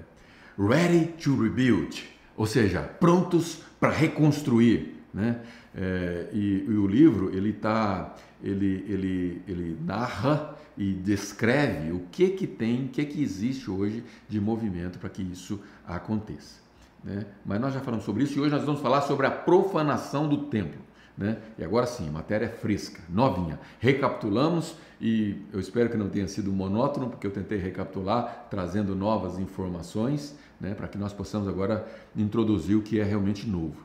Ready 0.57 1.13
to 1.21 1.41
Rebuild, 1.41 2.09
ou 2.35 2.45
seja, 2.45 2.81
prontos 2.81 3.61
para 3.79 3.91
reconstruir, 3.91 4.95
né? 5.13 5.41
É, 5.73 6.29
e, 6.33 6.65
e, 6.67 6.77
o 6.77 6.87
livro 6.87 7.35
ele 7.35 7.51
tá, 7.51 8.15
ele, 8.41 8.85
ele, 8.87 9.41
ele 9.47 9.77
narra 9.81 10.57
e 10.77 10.93
descreve 10.93 11.91
o 11.91 11.99
que 12.11 12.29
que 12.29 12.47
tem, 12.47 12.85
o 12.85 12.89
que 12.89 13.03
que 13.05 13.21
existe 13.21 13.69
hoje 13.69 14.03
de 14.27 14.39
movimento 14.39 14.99
para 14.99 15.09
que 15.09 15.21
isso 15.21 15.61
aconteça. 15.85 16.64
Né? 17.05 17.27
Mas 17.45 17.61
nós 17.61 17.71
já 17.71 17.79
falamos 17.79 18.03
sobre 18.03 18.23
isso 18.23 18.39
e 18.39 18.41
hoje 18.41 18.55
nós 18.55 18.65
vamos 18.65 18.81
falar 18.81 19.01
sobre 19.01 19.27
a 19.27 19.31
profanação 19.31 20.27
do 20.27 20.45
templo. 20.45 20.81
Né? 21.15 21.37
E 21.57 21.63
agora 21.63 21.85
sim, 21.85 22.09
matéria 22.09 22.49
fresca, 22.49 22.99
novinha. 23.07 23.59
Recapitulamos 23.79 24.75
e 24.99 25.39
eu 25.53 25.59
espero 25.59 25.89
que 25.89 25.95
não 25.95 26.09
tenha 26.09 26.27
sido 26.27 26.51
monótono, 26.51 27.09
porque 27.09 27.27
eu 27.27 27.31
tentei 27.31 27.59
recapitular, 27.59 28.47
trazendo 28.49 28.95
novas 28.95 29.37
informações, 29.39 30.35
né, 30.59 30.73
para 30.73 30.87
que 30.87 30.97
nós 30.97 31.13
possamos 31.13 31.47
agora 31.47 31.87
introduzir 32.15 32.75
o 32.75 32.81
que 32.81 32.99
é 32.99 33.03
realmente 33.03 33.47
novo. 33.47 33.75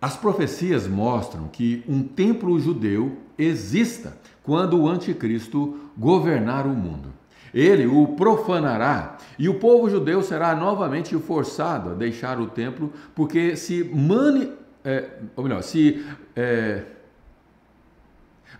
As 0.00 0.16
profecias 0.16 0.88
mostram 0.88 1.46
que 1.48 1.84
um 1.86 2.02
templo 2.02 2.58
judeu 2.58 3.18
exista 3.38 4.18
quando 4.42 4.78
o 4.78 4.88
anticristo 4.88 5.78
governar 5.96 6.66
o 6.66 6.70
mundo. 6.70 7.21
Ele 7.54 7.86
o 7.86 8.08
profanará 8.08 9.18
e 9.38 9.48
o 9.48 9.54
povo 9.54 9.90
judeu 9.90 10.22
será 10.22 10.54
novamente 10.54 11.16
forçado 11.18 11.90
a 11.90 11.94
deixar 11.94 12.40
o 12.40 12.46
templo, 12.46 12.92
porque 13.14 13.56
se 13.56 13.84
mani, 13.84 14.52
é, 14.84 15.08
ou 15.36 15.44
melhor, 15.44 15.62
se 15.62 16.04
é, 16.34 16.82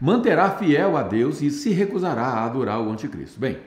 manterá 0.01 0.51
fiel 0.51 0.97
a 0.97 1.03
Deus 1.03 1.41
e 1.41 1.51
se 1.51 1.71
recusará 1.71 2.25
a 2.25 2.45
adorar 2.45 2.81
o 2.81 2.91
anticristo. 2.91 3.41
Bem, 3.41 3.59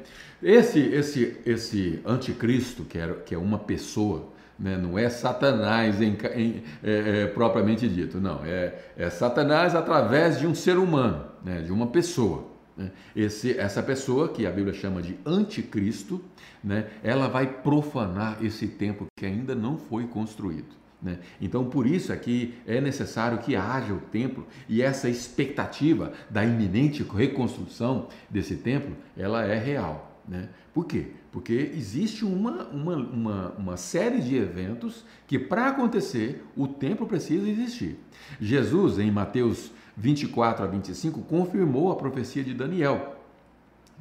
esse 0.43 0.79
esse 0.79 1.37
esse 1.45 2.01
anticristo 2.05 2.83
que 2.83 2.97
é, 2.97 3.07
que 3.25 3.33
é 3.33 3.37
uma 3.37 3.57
pessoa 3.57 4.35
né? 4.57 4.77
não 4.77 4.97
é 4.97 5.09
Satanás 5.09 6.01
em, 6.01 6.17
em, 6.35 6.63
é, 6.83 7.23
é, 7.23 7.27
propriamente 7.27 7.87
dito, 7.87 8.19
não, 8.19 8.43
é, 8.45 8.73
é 8.97 9.09
Satanás 9.09 9.75
através 9.75 10.39
de 10.39 10.47
um 10.47 10.55
ser 10.55 10.77
humano, 10.77 11.25
né? 11.43 11.61
de 11.61 11.71
uma 11.71 11.87
pessoa. 11.87 12.54
Né? 12.77 12.91
Esse, 13.15 13.57
essa 13.57 13.81
pessoa, 13.81 14.29
que 14.29 14.45
a 14.45 14.51
Bíblia 14.51 14.73
chama 14.73 15.01
de 15.01 15.17
anticristo, 15.25 16.21
né? 16.63 16.89
ela 17.03 17.27
vai 17.27 17.47
profanar 17.47 18.43
esse 18.43 18.67
templo 18.67 19.07
que 19.15 19.25
ainda 19.25 19.55
não 19.55 19.77
foi 19.77 20.07
construído. 20.07 20.75
Né? 21.01 21.19
Então, 21.39 21.65
por 21.65 21.85
isso 21.85 22.11
é 22.11 22.17
que 22.17 22.55
é 22.65 22.81
necessário 22.81 23.37
que 23.37 23.55
haja 23.55 23.93
o 23.93 23.99
templo 23.99 24.47
e 24.67 24.81
essa 24.81 25.09
expectativa 25.09 26.13
da 26.29 26.43
iminente 26.43 27.03
reconstrução 27.03 28.07
desse 28.29 28.55
templo, 28.55 28.95
ela 29.15 29.45
é 29.45 29.57
real. 29.57 30.21
Né? 30.27 30.49
Por 30.73 30.85
quê? 30.85 31.07
Porque 31.31 31.53
existe 31.53 32.25
uma, 32.25 32.63
uma, 32.69 32.95
uma, 32.95 33.49
uma 33.57 33.77
série 33.77 34.19
de 34.21 34.35
eventos 34.35 35.05
que, 35.27 35.37
para 35.37 35.67
acontecer, 35.67 36.43
o 36.55 36.67
templo 36.67 37.05
precisa 37.05 37.47
existir. 37.47 37.99
Jesus, 38.39 38.97
em 38.97 39.11
Mateus 39.11 39.71
24 39.97 40.63
a 40.63 40.67
25, 40.67 41.21
confirmou 41.21 41.91
a 41.91 41.95
profecia 41.95 42.43
de 42.43 42.53
Daniel. 42.53 43.15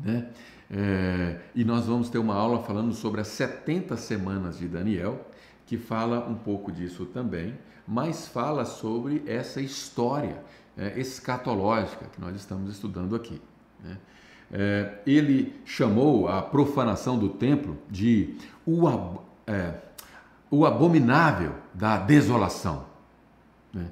Né? 0.01 0.29
É, 0.71 1.41
e 1.55 1.65
nós 1.65 1.87
vamos 1.87 2.09
ter 2.09 2.19
uma 2.19 2.35
aula 2.35 2.63
falando 2.63 2.93
sobre 2.95 3.21
as 3.21 3.29
70 3.29 3.97
semanas 3.97 4.59
de 4.59 4.67
Daniel, 4.67 5.27
que 5.67 5.79
fala 5.79 6.27
um 6.29 6.35
pouco 6.35 6.73
disso 6.73 7.07
também, 7.07 7.57
mas 7.87 8.27
fala 8.27 8.65
sobre 8.65 9.23
essa 9.27 9.61
história 9.61 10.43
é, 10.77 10.99
escatológica 10.99 12.07
que 12.07 12.21
nós 12.21 12.35
estamos 12.37 12.71
estudando 12.73 13.15
aqui. 13.15 13.41
Né? 13.83 13.99
É, 14.53 14.99
ele 15.07 15.55
chamou 15.65 16.29
a 16.29 16.43
profanação 16.43 17.19
do 17.19 17.29
templo 17.29 17.79
de 17.91 18.37
o, 18.67 18.89
é, 19.47 19.75
o 20.51 20.67
abominável 20.67 21.55
da 21.73 21.97
desolação. 21.99 22.87
Né? 23.73 23.87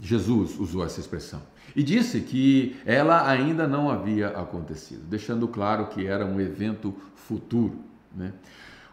Jesus 0.00 0.58
usou 0.58 0.84
essa 0.84 1.00
expressão. 1.00 1.42
E 1.74 1.82
disse 1.82 2.20
que 2.20 2.76
ela 2.84 3.28
ainda 3.28 3.66
não 3.66 3.90
havia 3.90 4.28
acontecido, 4.28 5.02
deixando 5.06 5.48
claro 5.48 5.86
que 5.86 6.06
era 6.06 6.26
um 6.26 6.40
evento 6.40 6.94
futuro. 7.14 7.78
Né? 8.14 8.32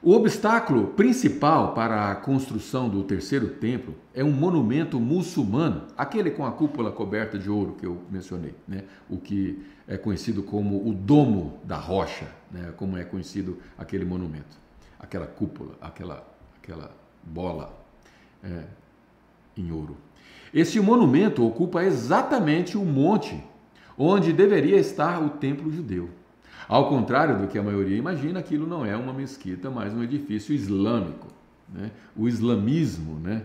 O 0.02 0.14
obstáculo 0.14 0.88
principal 0.88 1.74
para 1.74 2.10
a 2.10 2.16
construção 2.16 2.88
do 2.88 3.04
terceiro 3.04 3.50
templo 3.50 3.95
é 4.14 4.24
um 4.24 4.32
monumento 4.32 4.97
muçulmano, 4.97 5.88
aquele 5.97 6.32
com 6.32 6.45
a 6.45 6.52
cúpula 6.54 6.89
coberta 6.89 7.38
de 7.38 7.50
ouro 7.50 7.76
que 7.78 7.86
eu 7.86 8.02
mencionei, 8.10 8.56
né? 8.66 8.86
o 9.10 9.18
que 9.18 9.62
é 9.86 9.97
conhecido 9.97 10.41
como 10.41 10.88
o 10.88 10.93
Domo 10.93 11.60
da 11.66 11.76
Rocha, 11.76 12.28
né? 12.50 12.74
como 12.78 12.97
é 12.97 13.04
conhecido 13.04 13.58
aquele 13.78 14.06
monumento, 14.06 14.58
aquela 14.97 15.28
cúpula, 15.28 15.74
aquela, 15.82 16.26
aquela 16.62 16.91
bola 17.22 17.78
é, 18.41 18.64
em 19.58 19.70
ouro. 19.70 19.97
Esse 20.54 20.80
monumento 20.80 21.45
ocupa 21.45 21.84
exatamente 21.84 22.78
o 22.78 22.86
monte 22.86 23.43
onde 23.97 24.32
deveria 24.32 24.78
estar 24.78 25.22
o 25.22 25.30
templo 25.30 25.72
judeu. 25.72 26.10
Ao 26.68 26.88
contrário 26.88 27.38
do 27.39 27.47
que 27.47 27.58
a 27.58 27.64
maioria 27.64 27.97
imagina, 27.97 28.39
aquilo 28.39 28.66
não 28.66 28.86
é 28.86 28.95
uma 28.95 29.12
mesquita, 29.12 29.70
mas 29.70 29.93
um 29.93 30.04
edifício 30.04 30.54
islâmico. 30.54 31.28
Né? 31.68 31.91
O 32.16 32.28
islamismo, 32.28 33.20
né? 33.20 33.43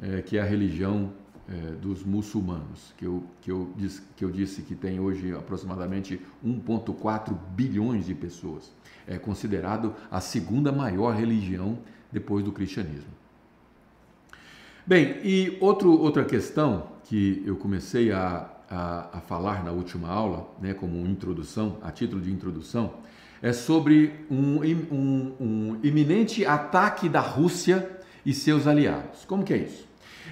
É, 0.00 0.20
que 0.20 0.36
é 0.36 0.42
a 0.42 0.44
religião 0.44 1.10
é, 1.48 1.70
dos 1.80 2.04
muçulmanos, 2.04 2.92
que 2.98 3.06
eu, 3.06 3.24
que, 3.40 3.50
eu 3.50 3.72
disse, 3.76 4.02
que 4.14 4.22
eu 4.22 4.30
disse 4.30 4.60
que 4.60 4.74
tem 4.74 5.00
hoje 5.00 5.32
aproximadamente 5.32 6.20
1,4 6.44 7.34
bilhões 7.54 8.04
de 8.04 8.14
pessoas. 8.14 8.70
É 9.06 9.16
considerado 9.16 9.94
a 10.10 10.20
segunda 10.20 10.70
maior 10.70 11.14
religião 11.14 11.78
depois 12.12 12.44
do 12.44 12.52
cristianismo. 12.52 13.10
Bem, 14.86 15.18
e 15.24 15.56
outro, 15.60 15.90
outra 16.00 16.24
questão 16.24 16.92
que 17.04 17.42
eu 17.44 17.56
comecei 17.56 18.12
a 18.12 18.56
a, 18.70 19.18
a 19.18 19.20
falar 19.20 19.64
na 19.64 19.70
última 19.70 20.08
aula, 20.08 20.48
né, 20.60 20.74
como 20.74 21.06
introdução, 21.06 21.78
a 21.82 21.90
título 21.90 22.20
de 22.20 22.32
introdução, 22.32 22.94
é 23.42 23.52
sobre 23.52 24.12
um, 24.30 24.60
um, 24.90 25.32
um 25.40 25.80
iminente 25.82 26.44
ataque 26.44 27.08
da 27.08 27.20
Rússia 27.20 27.88
e 28.24 28.32
seus 28.32 28.66
aliados. 28.66 29.24
Como 29.24 29.44
que 29.44 29.52
é 29.52 29.58
isso? 29.58 29.86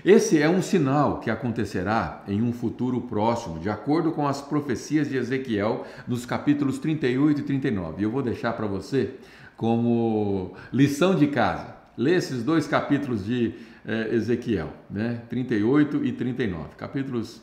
Esse 0.04 0.40
é 0.40 0.48
um 0.48 0.60
sinal 0.60 1.20
que 1.20 1.30
acontecerá 1.30 2.24
em 2.26 2.42
um 2.42 2.52
futuro 2.52 3.02
próximo, 3.02 3.60
de 3.60 3.70
acordo 3.70 4.10
com 4.10 4.26
as 4.26 4.42
profecias 4.42 5.08
de 5.08 5.16
Ezequiel 5.16 5.86
nos 6.08 6.26
capítulos 6.26 6.78
38 6.78 7.40
e 7.40 7.44
39. 7.44 8.04
Eu 8.04 8.10
vou 8.10 8.22
deixar 8.22 8.54
para 8.54 8.66
você 8.66 9.14
como 9.56 10.54
lição 10.72 11.14
de 11.14 11.28
casa. 11.28 11.76
Lê 11.96 12.16
esses 12.16 12.42
dois 12.42 12.66
capítulos 12.66 13.24
de 13.24 13.54
eh, 13.86 14.14
Ezequiel, 14.14 14.72
né? 14.90 15.22
38 15.28 16.04
e 16.04 16.12
39. 16.12 16.74
Capítulos 16.76 17.42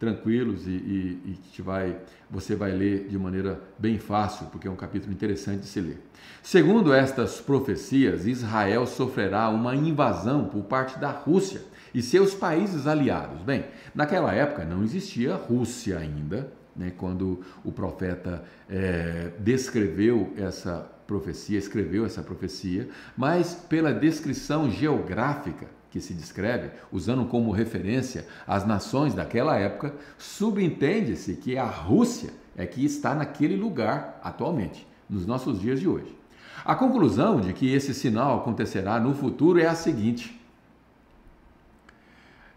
tranquilos 0.00 0.66
e, 0.66 0.70
e, 0.70 1.20
e, 1.26 1.38
que 1.52 1.60
vai, 1.60 1.94
você 2.30 2.56
vai 2.56 2.72
ler 2.72 3.06
de 3.06 3.18
maneira 3.18 3.60
bem 3.78 3.98
fácil, 3.98 4.46
porque 4.46 4.66
é 4.66 4.70
um 4.70 4.76
capítulo 4.76 5.12
interessante 5.12 5.60
de 5.60 5.66
se 5.66 5.78
ler. 5.78 5.98
Segundo 6.42 6.94
estas 6.94 7.38
profecias, 7.38 8.26
Israel 8.26 8.86
sofrerá 8.86 9.50
uma 9.50 9.74
invasão 9.76 10.46
por 10.46 10.62
parte 10.62 10.98
da 10.98 11.10
Rússia 11.10 11.60
e 11.92 12.00
seus 12.00 12.34
países 12.34 12.86
aliados. 12.86 13.42
Bem, 13.42 13.66
naquela 13.94 14.32
época 14.32 14.64
não 14.64 14.82
existia 14.82 15.34
Rússia 15.34 15.98
ainda, 15.98 16.50
né, 16.74 16.92
quando 16.96 17.40
o 17.62 17.70
profeta 17.70 18.42
é, 18.70 19.32
descreveu 19.38 20.32
essa 20.34 20.90
profecia, 21.06 21.58
escreveu 21.58 22.06
essa 22.06 22.22
profecia, 22.22 22.88
mas 23.14 23.54
pela 23.54 23.92
descrição 23.92 24.70
geográfica 24.70 25.66
que 25.90 26.00
se 26.00 26.14
descreve, 26.14 26.70
usando 26.92 27.24
como 27.24 27.50
referência 27.50 28.26
as 28.46 28.66
nações 28.66 29.14
daquela 29.14 29.56
época, 29.58 29.94
subentende-se 30.18 31.34
que 31.34 31.58
a 31.58 31.66
Rússia 31.66 32.30
é 32.56 32.66
que 32.66 32.84
está 32.84 33.14
naquele 33.14 33.56
lugar 33.56 34.20
atualmente, 34.22 34.86
nos 35.08 35.26
nossos 35.26 35.60
dias 35.60 35.80
de 35.80 35.88
hoje. 35.88 36.14
A 36.64 36.74
conclusão 36.74 37.40
de 37.40 37.52
que 37.52 37.72
esse 37.72 37.94
sinal 37.94 38.38
acontecerá 38.38 39.00
no 39.00 39.14
futuro 39.14 39.58
é 39.58 39.66
a 39.66 39.74
seguinte: 39.74 40.38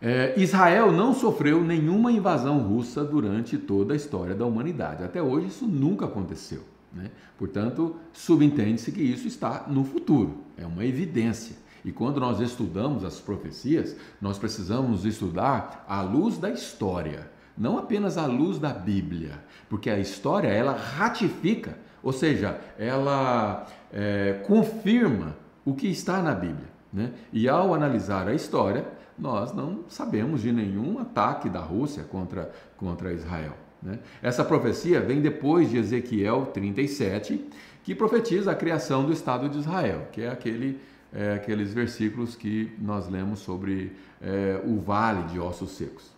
é, 0.02 0.34
Israel 0.38 0.92
não 0.92 1.14
sofreu 1.14 1.64
nenhuma 1.64 2.12
invasão 2.12 2.60
russa 2.60 3.04
durante 3.04 3.58
toda 3.58 3.94
a 3.94 3.96
história 3.96 4.36
da 4.36 4.46
humanidade. 4.46 5.04
Até 5.04 5.22
hoje 5.22 5.48
isso 5.48 5.66
nunca 5.66 6.06
aconteceu. 6.06 6.62
Né? 6.92 7.10
Portanto, 7.38 7.96
subentende-se 8.12 8.92
que 8.92 9.02
isso 9.02 9.28
está 9.28 9.66
no 9.68 9.84
futuro, 9.86 10.38
é 10.58 10.66
uma 10.66 10.86
evidência. 10.86 11.63
E 11.84 11.92
quando 11.92 12.20
nós 12.20 12.40
estudamos 12.40 13.04
as 13.04 13.20
profecias, 13.20 13.96
nós 14.22 14.38
precisamos 14.38 15.06
estudar 15.06 15.86
à 15.88 16.02
luz 16.02 16.38
da 16.38 16.50
história, 16.50 17.30
não 17.58 17.78
apenas 17.78 18.18
à 18.18 18.26
luz 18.26 18.58
da 18.58 18.70
Bíblia, 18.70 19.40
porque 19.70 19.90
a 19.90 20.00
história 20.00 20.48
ela 20.48 20.74
ratifica, 20.74 21.78
ou 22.02 22.14
seja, 22.14 22.60
ela 22.78 23.68
é, 23.92 24.42
confirma 24.48 25.36
o 25.66 25.74
que 25.74 25.88
está 25.88 26.22
na 26.22 26.34
Bíblia. 26.34 26.68
Né? 26.92 27.12
E 27.32 27.50
ao 27.50 27.74
analisar 27.74 28.28
a 28.28 28.34
história, 28.34 28.86
nós 29.18 29.54
não 29.54 29.84
sabemos 29.88 30.42
de 30.42 30.52
nenhum 30.52 31.00
ataque 31.00 31.50
da 31.50 31.60
Rússia 31.60 32.04
contra, 32.04 32.52
contra 32.78 33.14
Israel. 33.14 33.54
Né? 33.82 34.00
Essa 34.22 34.44
profecia 34.44 35.02
vem 35.02 35.22
depois 35.22 35.70
de 35.70 35.78
Ezequiel 35.78 36.48
37, 36.54 37.50
que 37.84 37.94
profetiza 37.94 38.52
a 38.52 38.56
criação 38.56 39.06
do 39.06 39.12
Estado 39.12 39.50
de 39.50 39.60
Israel, 39.60 40.08
que 40.12 40.22
é 40.22 40.30
aquele 40.30 40.80
é, 41.14 41.34
aqueles 41.34 41.74
versículos 41.74 42.36
que 42.36 42.74
nós 42.80 43.08
lemos 43.08 43.40
sobre 43.40 43.94
é, 44.22 44.60
o 44.66 44.80
vale 44.80 45.24
de 45.28 45.40
ossos 45.40 45.72
secos, 45.72 46.12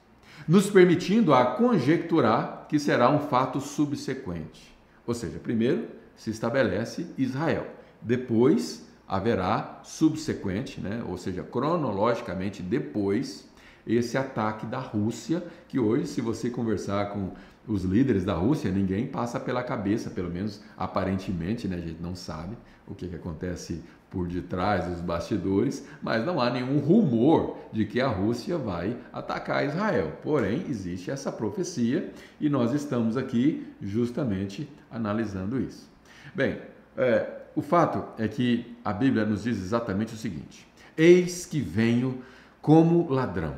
nos 0.48 0.70
permitindo 0.70 1.34
a 1.34 1.46
conjecturar 1.46 2.66
que 2.70 2.80
será 2.80 3.10
um 3.10 3.20
fato 3.20 3.60
subsequente. 3.60 4.74
Ou 5.06 5.14
seja, 5.14 5.38
primeiro 5.40 5.88
se 6.16 6.30
estabelece 6.30 7.08
Israel, 7.18 7.68
depois 8.02 8.86
haverá 9.08 9.82
subsequente, 9.84 10.82
né, 10.82 11.04
ou 11.08 11.18
seja, 11.18 11.44
cronologicamente 11.44 12.64
depois, 12.64 13.48
esse 13.86 14.18
ataque 14.18 14.66
da 14.66 14.80
Rússia, 14.80 15.44
que 15.68 15.80
hoje, 15.80 16.08
se 16.08 16.22
você 16.22 16.50
conversar 16.50 17.10
com 17.12 17.32
os 17.68 17.84
líderes 17.84 18.24
da 18.24 18.34
Rússia, 18.34 18.72
ninguém 18.72 19.08
passa 19.08 19.40
pela 19.40 19.64
cabeça, 19.64 20.10
pelo 20.10 20.30
menos 20.30 20.62
aparentemente, 20.78 21.68
né, 21.68 21.78
a 21.78 21.82
gente 21.82 22.02
não 22.02 22.16
sabe 22.16 22.56
o 22.88 22.94
que, 22.94 23.08
que 23.08 23.16
acontece 23.16 23.84
por 24.10 24.28
detrás 24.28 24.86
dos 24.86 25.02
bastidores, 25.02 25.86
mas 26.02 26.26
não 26.26 26.40
há 26.40 26.50
nenhum 26.50 26.80
rumor 26.80 27.58
de 27.74 27.86
que 27.86 28.00
a 28.00 28.08
Rússia 28.08 28.58
vai 28.58 28.96
atacar 29.12 29.66
Israel. 29.66 30.14
Porém, 30.24 30.66
existe 30.70 31.12
essa 31.12 31.32
profecia 31.32 32.14
e 32.40 32.48
nós 32.48 32.72
estamos 32.72 33.18
aqui 33.18 33.68
justamente 33.82 34.70
analisando 34.90 35.60
isso. 35.60 35.90
Bem, 36.34 36.60
é, 36.96 37.42
o 37.56 37.62
fato 37.62 38.06
é 38.22 38.28
que 38.28 38.78
a 38.86 38.94
Bíblia 38.94 39.26
nos 39.26 39.44
diz 39.44 39.58
exatamente 39.58 40.14
o 40.14 40.18
seguinte: 40.18 40.68
Eis 40.96 41.46
que 41.46 41.60
venho 41.60 42.22
como 42.62 43.12
ladrão. 43.12 43.56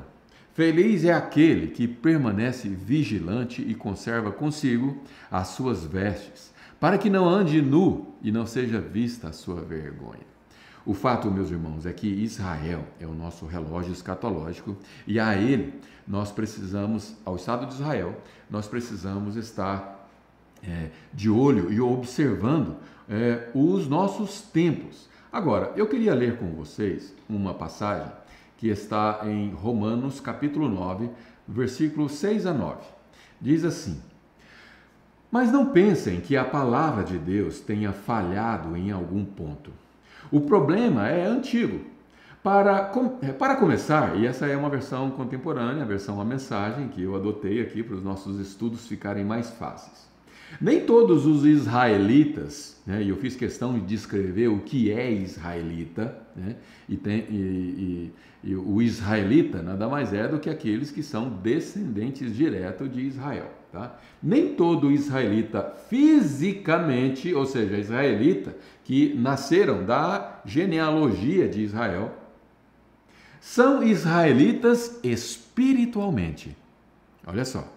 Feliz 0.58 1.06
é 1.06 1.14
aquele 1.14 1.68
que 1.68 1.88
permanece 1.88 2.68
vigilante 2.68 3.62
e 3.62 3.76
conserva 3.76 4.32
consigo 4.32 4.98
as 5.30 5.50
suas 5.50 5.86
vestes, 5.86 6.52
para 6.80 6.98
que 6.98 7.12
não 7.12 7.30
ande 7.30 7.62
nu 7.62 8.16
e 8.24 8.32
não 8.32 8.48
seja 8.48 8.82
vista 8.82 9.28
a 9.28 9.32
sua 9.32 9.62
vergonha. 9.62 10.26
O 10.84 10.96
fato, 10.96 11.30
meus 11.30 11.52
irmãos, 11.52 11.86
é 11.86 11.94
que 11.94 12.08
Israel 12.08 12.84
é 13.00 13.06
o 13.06 13.14
nosso 13.14 13.46
relógio 13.46 13.94
escatológico 13.94 14.76
e 15.06 15.20
a 15.20 15.36
ele 15.36 15.76
nós 16.08 16.32
precisamos, 16.32 17.16
ao 17.24 17.36
Estado 17.36 17.68
de 17.68 17.76
Israel, 17.76 18.20
nós 18.50 18.68
precisamos 18.68 19.36
estar 19.36 20.10
é, 20.68 20.90
de 21.14 21.30
olho 21.30 21.72
e 21.72 21.80
observando 21.80 22.78
é, 23.08 23.48
os 23.54 23.88
nossos 23.88 24.42
tempos. 24.42 25.08
Agora, 25.32 25.72
eu 25.76 25.86
queria 25.86 26.16
ler 26.16 26.38
com 26.38 26.48
vocês 26.56 27.14
uma 27.30 27.54
passagem 27.54 28.12
que 28.58 28.68
está 28.68 29.22
em 29.24 29.52
Romanos 29.52 30.20
capítulo 30.20 30.68
9, 30.68 31.10
versículos 31.48 32.14
6 32.14 32.46
a 32.46 32.54
9. 32.54 32.82
Diz 33.40 33.64
assim: 33.64 34.02
Mas 35.32 35.52
não 35.52 35.68
pensem 35.68 36.20
que 36.20 36.36
a 36.36 36.44
palavra 36.44 37.04
de 37.04 37.18
Deus 37.18 37.60
tenha 37.60 37.94
falhado 37.94 38.76
em 38.76 38.92
algum 38.92 39.24
ponto. 39.24 39.72
O 40.32 40.42
problema 40.42 41.08
é 41.08 41.26
antigo. 41.26 41.86
Para, 42.44 42.94
é, 43.22 43.34
para 43.34 43.58
começar, 43.58 44.16
e 44.16 44.26
essa 44.26 44.46
é 44.46 44.56
uma 44.56 44.70
versão 44.70 45.12
contemporânea, 45.12 45.84
a 45.84 45.86
versão 45.86 46.22
a 46.22 46.26
mensagem 46.26 46.88
que 46.88 47.04
eu 47.04 47.16
adotei 47.16 47.62
aqui 47.62 47.84
para 47.84 47.96
os 47.96 48.04
nossos 48.04 48.40
estudos 48.40 48.88
ficarem 48.88 49.26
mais 49.26 49.50
fáceis. 49.50 50.08
Nem 50.60 50.82
todos 50.82 51.26
os 51.26 51.46
israelitas, 51.46 52.82
né, 52.86 53.04
e 53.04 53.10
eu 53.10 53.18
fiz 53.18 53.36
questão 53.36 53.74
de 53.74 53.82
descrever 53.82 54.48
o 54.48 54.62
que 54.62 54.92
é 54.92 55.12
israelita, 55.12 56.18
né, 56.36 56.56
e, 56.88 56.96
tem, 56.96 57.26
e, 57.30 58.12
e, 58.44 58.52
e, 58.52 58.56
o 58.56 58.82
israelita 58.82 59.62
nada 59.62 59.88
mais 59.88 60.14
é 60.14 60.28
do 60.28 60.40
que 60.40 60.50
aqueles 60.50 60.90
que 60.90 61.04
são 61.04 61.30
descendentes 61.30 62.36
direto 62.36 62.88
de 62.88 63.02
Israel. 63.02 63.52
Tá? 63.72 64.00
Nem 64.24 64.56
todo 64.56 64.90
israelita 64.90 65.74
fisicamente, 65.90 67.34
ou 67.34 67.46
seja, 67.46 67.78
israelita, 67.78 68.56
que 68.84 69.14
nasceram 69.14 69.86
da 69.86 70.42
genealogia 70.46 71.48
de 71.48 71.62
Israel, 71.62 72.16
são 73.42 73.84
israelitas 73.84 75.00
espiritualmente. 75.04 76.56
Olha 77.26 77.46
só. 77.46 77.77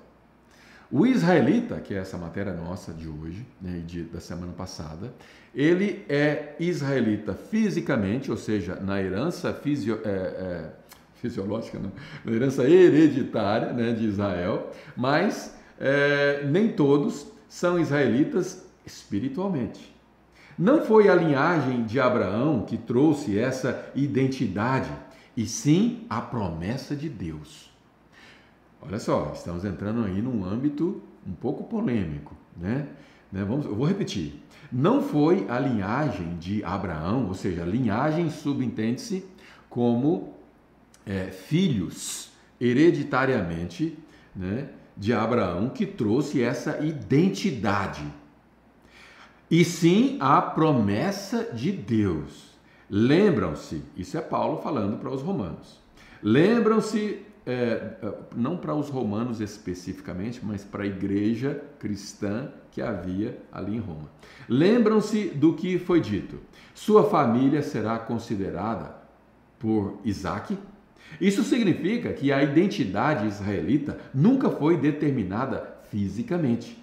O 0.92 1.06
israelita, 1.06 1.76
que 1.76 1.94
é 1.94 1.98
essa 1.98 2.18
matéria 2.18 2.52
nossa 2.52 2.92
de 2.92 3.06
hoje, 3.06 3.46
né, 3.60 3.80
de, 3.86 4.02
da 4.02 4.18
semana 4.18 4.52
passada, 4.52 5.12
ele 5.54 6.04
é 6.08 6.56
israelita 6.58 7.32
fisicamente, 7.32 8.28
ou 8.28 8.36
seja, 8.36 8.74
na 8.74 9.00
herança 9.00 9.54
fisio, 9.54 10.00
é, 10.04 10.08
é, 10.08 10.70
fisiológica, 11.14 11.78
não, 11.78 11.92
na 12.24 12.32
herança 12.32 12.68
hereditária 12.68 13.72
né, 13.72 13.92
de 13.92 14.04
Israel, 14.04 14.72
mas 14.96 15.56
é, 15.78 16.44
nem 16.46 16.72
todos 16.72 17.26
são 17.48 17.78
israelitas 17.78 18.66
espiritualmente. 18.84 19.94
Não 20.58 20.84
foi 20.84 21.08
a 21.08 21.14
linhagem 21.14 21.84
de 21.84 22.00
Abraão 22.00 22.64
que 22.66 22.76
trouxe 22.76 23.38
essa 23.38 23.90
identidade, 23.94 24.90
e 25.36 25.46
sim 25.46 26.04
a 26.10 26.20
promessa 26.20 26.96
de 26.96 27.08
Deus. 27.08 27.69
Olha 28.82 28.98
só, 28.98 29.32
estamos 29.34 29.64
entrando 29.64 30.04
aí 30.04 30.22
num 30.22 30.44
âmbito 30.44 31.02
um 31.26 31.32
pouco 31.32 31.64
polêmico, 31.64 32.34
né? 32.56 32.88
né? 33.30 33.44
Vamos, 33.44 33.66
eu 33.66 33.74
vou 33.74 33.86
repetir. 33.86 34.42
Não 34.72 35.02
foi 35.02 35.46
a 35.48 35.58
linhagem 35.58 36.36
de 36.38 36.64
Abraão, 36.64 37.26
ou 37.26 37.34
seja, 37.34 37.62
a 37.62 37.66
linhagem 37.66 38.30
subentende-se 38.30 39.24
como 39.68 40.34
é, 41.06 41.26
filhos 41.26 42.30
hereditariamente 42.60 43.98
né, 44.34 44.68
de 44.96 45.12
Abraão 45.12 45.68
que 45.68 45.86
trouxe 45.86 46.42
essa 46.42 46.78
identidade. 46.84 48.04
E 49.50 49.64
sim 49.64 50.16
a 50.20 50.40
promessa 50.40 51.52
de 51.52 51.72
Deus. 51.72 52.50
Lembram-se, 52.88 53.82
isso 53.96 54.16
é 54.16 54.20
Paulo 54.20 54.60
falando 54.62 54.98
para 54.98 55.10
os 55.10 55.22
romanos. 55.22 55.80
Lembram-se 56.22 57.22
é, 57.46 57.52
é, 57.52 58.14
não 58.36 58.56
para 58.56 58.74
os 58.74 58.88
romanos 58.88 59.40
especificamente, 59.40 60.40
mas 60.42 60.62
para 60.62 60.84
a 60.84 60.86
igreja 60.86 61.62
cristã 61.78 62.50
que 62.70 62.82
havia 62.82 63.38
ali 63.50 63.76
em 63.76 63.80
Roma. 63.80 64.10
Lembram-se 64.48 65.28
do 65.28 65.54
que 65.54 65.78
foi 65.78 66.00
dito: 66.00 66.38
sua 66.74 67.04
família 67.08 67.62
será 67.62 67.98
considerada 67.98 68.94
por 69.58 69.98
Isaac. 70.04 70.56
Isso 71.20 71.42
significa 71.42 72.12
que 72.12 72.30
a 72.30 72.42
identidade 72.42 73.26
israelita 73.26 73.98
nunca 74.14 74.50
foi 74.50 74.76
determinada 74.76 75.78
fisicamente, 75.90 76.82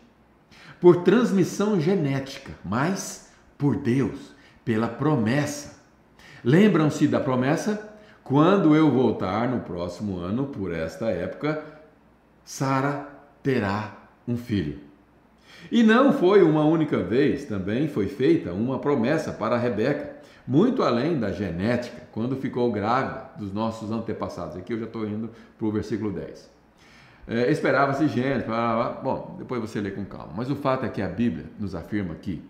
por 0.81 1.03
transmissão 1.03 1.79
genética, 1.79 2.51
mas 2.65 3.31
por 3.57 3.77
Deus, 3.77 4.35
pela 4.65 4.87
promessa. 4.87 5.77
Lembram-se 6.43 7.07
da 7.07 7.19
promessa? 7.19 7.96
Quando 8.27 8.75
eu 8.75 8.91
voltar 8.91 9.47
no 9.47 9.61
próximo 9.61 10.19
ano, 10.19 10.47
por 10.47 10.73
esta 10.73 11.05
época, 11.05 11.63
Sara 12.43 13.07
terá 13.41 13.95
um 14.27 14.35
filho. 14.35 14.79
E 15.71 15.81
não 15.81 16.11
foi 16.11 16.43
uma 16.43 16.65
única 16.65 16.97
vez, 16.97 17.45
também 17.45 17.87
foi 17.87 18.07
feita 18.07 18.51
uma 18.51 18.79
promessa 18.79 19.31
para 19.31 19.57
Rebeca, 19.57 20.17
muito 20.45 20.83
além 20.83 21.17
da 21.17 21.31
genética, 21.31 22.01
quando 22.11 22.35
ficou 22.35 22.69
grávida 22.69 23.29
dos 23.37 23.53
nossos 23.53 23.91
antepassados. 23.91 24.57
Aqui 24.57 24.73
eu 24.73 24.79
já 24.79 24.87
estou 24.87 25.07
indo 25.07 25.29
para 25.57 25.65
o 25.65 25.71
versículo 25.71 26.11
10. 26.11 26.51
É, 27.29 27.49
Esperava-se 27.49 28.09
gente, 28.09 28.45
bom, 29.01 29.37
depois 29.39 29.61
você 29.61 29.79
lê 29.79 29.91
com 29.91 30.03
calma. 30.03 30.33
Mas 30.35 30.51
o 30.51 30.55
fato 30.57 30.85
é 30.85 30.89
que 30.89 31.01
a 31.01 31.07
Bíblia 31.07 31.45
nos 31.57 31.73
afirma 31.73 32.13
que 32.15 32.43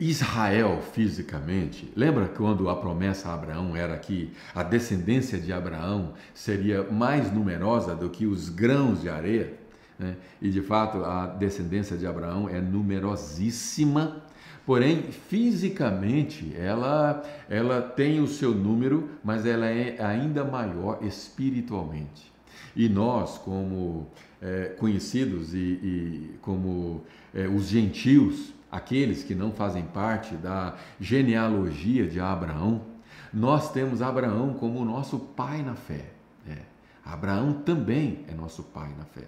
Israel 0.00 0.80
fisicamente, 0.92 1.92
lembra 1.96 2.28
quando 2.28 2.68
a 2.68 2.76
promessa 2.76 3.28
a 3.28 3.34
Abraão 3.34 3.76
era 3.76 3.96
que 3.96 4.32
a 4.54 4.62
descendência 4.62 5.38
de 5.38 5.52
Abraão 5.52 6.14
seria 6.32 6.84
mais 6.84 7.32
numerosa 7.32 7.96
do 7.96 8.08
que 8.08 8.24
os 8.24 8.48
grãos 8.48 9.00
de 9.00 9.08
areia? 9.08 9.54
Né? 9.98 10.16
E 10.40 10.50
de 10.50 10.62
fato, 10.62 11.04
a 11.04 11.26
descendência 11.26 11.96
de 11.96 12.06
Abraão 12.06 12.48
é 12.48 12.60
numerosíssima, 12.60 14.22
porém, 14.64 15.02
fisicamente, 15.02 16.54
ela, 16.56 17.24
ela 17.48 17.82
tem 17.82 18.20
o 18.20 18.28
seu 18.28 18.54
número, 18.54 19.08
mas 19.24 19.44
ela 19.44 19.66
é 19.66 19.96
ainda 20.00 20.44
maior 20.44 21.00
espiritualmente. 21.02 22.32
E 22.76 22.88
nós, 22.88 23.38
como 23.38 24.06
é, 24.40 24.76
conhecidos 24.78 25.52
e, 25.52 25.58
e 25.58 26.30
como 26.40 27.02
é, 27.34 27.48
os 27.48 27.66
gentios, 27.66 28.52
aqueles 28.70 29.22
que 29.22 29.34
não 29.34 29.52
fazem 29.52 29.82
parte 29.82 30.34
da 30.34 30.74
genealogia 31.00 32.06
de 32.06 32.20
Abraão, 32.20 32.82
nós 33.32 33.72
temos 33.72 34.02
Abraão 34.02 34.54
como 34.54 34.84
nosso 34.84 35.18
pai 35.18 35.62
na 35.62 35.74
fé. 35.74 36.06
É. 36.48 36.58
Abraão 37.04 37.52
também 37.52 38.24
é 38.28 38.34
nosso 38.34 38.62
pai 38.62 38.90
na 38.96 39.04
fé. 39.04 39.24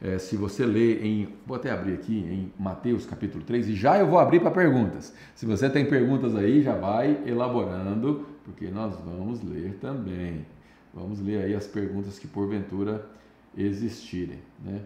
É, 0.00 0.16
se 0.16 0.36
você 0.36 0.64
ler 0.64 1.04
em, 1.04 1.28
vou 1.44 1.56
até 1.56 1.72
abrir 1.72 1.94
aqui 1.94 2.16
em 2.16 2.52
Mateus 2.56 3.04
capítulo 3.04 3.42
3 3.42 3.68
e 3.70 3.74
já 3.74 3.98
eu 3.98 4.06
vou 4.06 4.18
abrir 4.18 4.40
para 4.40 4.50
perguntas. 4.50 5.12
Se 5.34 5.44
você 5.44 5.68
tem 5.68 5.86
perguntas 5.86 6.36
aí, 6.36 6.62
já 6.62 6.74
vai 6.74 7.20
elaborando, 7.26 8.26
porque 8.44 8.68
nós 8.68 8.94
vamos 9.04 9.42
ler 9.42 9.76
também. 9.80 10.46
Vamos 10.94 11.20
ler 11.20 11.44
aí 11.44 11.54
as 11.54 11.66
perguntas 11.66 12.18
que 12.18 12.28
porventura 12.28 13.04
existirem, 13.56 14.38
né? 14.64 14.80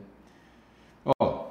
Ó, 1.20 1.50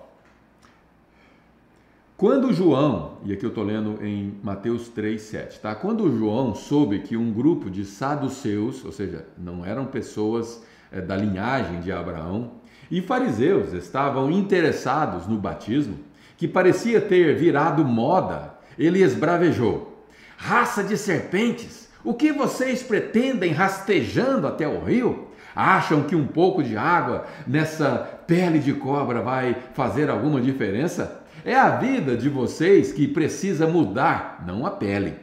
quando 2.22 2.54
João, 2.54 3.14
e 3.26 3.34
aqui 3.34 3.44
eu 3.44 3.50
estou 3.50 3.64
lendo 3.64 3.98
em 4.06 4.38
Mateus 4.44 4.88
3, 4.90 5.20
7, 5.20 5.60
tá? 5.60 5.74
Quando 5.74 6.16
João 6.16 6.54
soube 6.54 7.00
que 7.00 7.18
um 7.18 7.34
grupo 7.34 7.68
de 7.68 7.84
saduceus, 7.84 8.86
ou 8.86 8.92
seja, 8.92 9.26
não 9.36 9.66
eram 9.66 9.88
pessoas 9.88 10.62
é, 10.92 11.02
da 11.02 11.18
linhagem 11.18 11.80
de 11.80 11.92
Abraão, 11.92 12.52
e 12.92 13.02
fariseus 13.02 13.74
estavam 13.74 14.30
interessados 14.30 15.26
no 15.26 15.36
batismo, 15.36 15.98
que 16.38 16.48
parecia 16.48 17.02
ter 17.02 17.36
virado 17.36 17.84
moda, 17.84 18.54
ele 18.78 19.02
esbravejou: 19.02 20.06
Raça 20.38 20.84
de 20.84 21.00
serpentes, 21.00 21.90
o 22.04 22.14
que 22.14 22.32
vocês 22.32 22.84
pretendem 22.84 23.52
rastejando 23.52 24.46
até 24.46 24.68
o 24.68 24.84
rio? 24.84 25.30
Acham 25.56 26.04
que 26.04 26.16
um 26.16 26.28
pouco 26.28 26.62
de 26.62 26.78
água 26.78 27.26
nessa 27.48 27.98
pele 28.28 28.60
de 28.60 28.74
cobra 28.74 29.24
vai 29.24 29.58
fazer 29.74 30.08
alguma 30.08 30.40
diferença? 30.40 31.21
É 31.44 31.56
a 31.56 31.78
vida 31.78 32.16
de 32.16 32.30
vocês 32.30 32.92
que 32.92 33.08
precisa 33.08 33.68
mudar, 33.68 34.44
não 34.46 34.66
a 34.66 34.72
pele. 34.72 35.16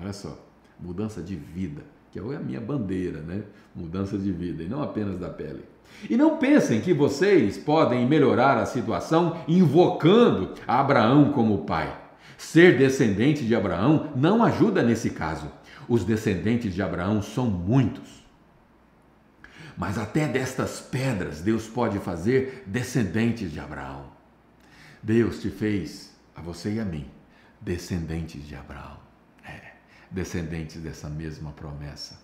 Olha 0.00 0.12
só, 0.12 0.38
mudança 0.78 1.22
de 1.22 1.36
vida, 1.36 1.82
que 2.10 2.18
é 2.18 2.22
a 2.22 2.40
minha 2.40 2.60
bandeira, 2.60 3.20
né? 3.20 3.42
Mudança 3.74 4.16
de 4.16 4.32
vida 4.32 4.62
e 4.62 4.68
não 4.68 4.82
apenas 4.82 5.18
da 5.18 5.28
pele. 5.28 5.64
E 6.08 6.16
não 6.16 6.36
pensem 6.36 6.80
que 6.80 6.92
vocês 6.92 7.56
podem 7.56 8.06
melhorar 8.06 8.58
a 8.58 8.66
situação 8.66 9.38
invocando 9.46 10.54
Abraão 10.66 11.32
como 11.32 11.64
pai. 11.64 11.94
Ser 12.36 12.76
descendente 12.76 13.44
de 13.44 13.54
Abraão 13.54 14.12
não 14.14 14.42
ajuda 14.44 14.82
nesse 14.82 15.10
caso. 15.10 15.50
Os 15.88 16.04
descendentes 16.04 16.74
de 16.74 16.82
Abraão 16.82 17.22
são 17.22 17.46
muitos. 17.46 18.24
Mas 19.76 19.98
até 19.98 20.26
destas 20.26 20.80
pedras 20.80 21.40
Deus 21.40 21.66
pode 21.66 21.98
fazer 21.98 22.64
descendentes 22.66 23.52
de 23.52 23.60
Abraão. 23.60 24.15
Deus 25.06 25.40
te 25.40 25.50
fez, 25.50 26.12
a 26.34 26.40
você 26.40 26.74
e 26.74 26.80
a 26.80 26.84
mim, 26.84 27.08
descendentes 27.60 28.44
de 28.44 28.56
Abraão. 28.56 28.98
É, 29.44 29.74
descendentes 30.10 30.82
dessa 30.82 31.08
mesma 31.08 31.52
promessa. 31.52 32.18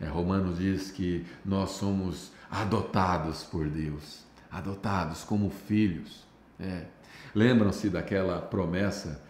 É, 0.00 0.06
Romanos 0.06 0.56
diz 0.56 0.90
que 0.90 1.26
nós 1.44 1.72
somos 1.72 2.32
adotados 2.50 3.42
por 3.44 3.68
Deus, 3.68 4.24
adotados 4.50 5.22
como 5.22 5.50
filhos. 5.50 6.24
É. 6.58 6.86
Lembram-se 7.34 7.90
daquela 7.90 8.40
promessa, 8.40 9.22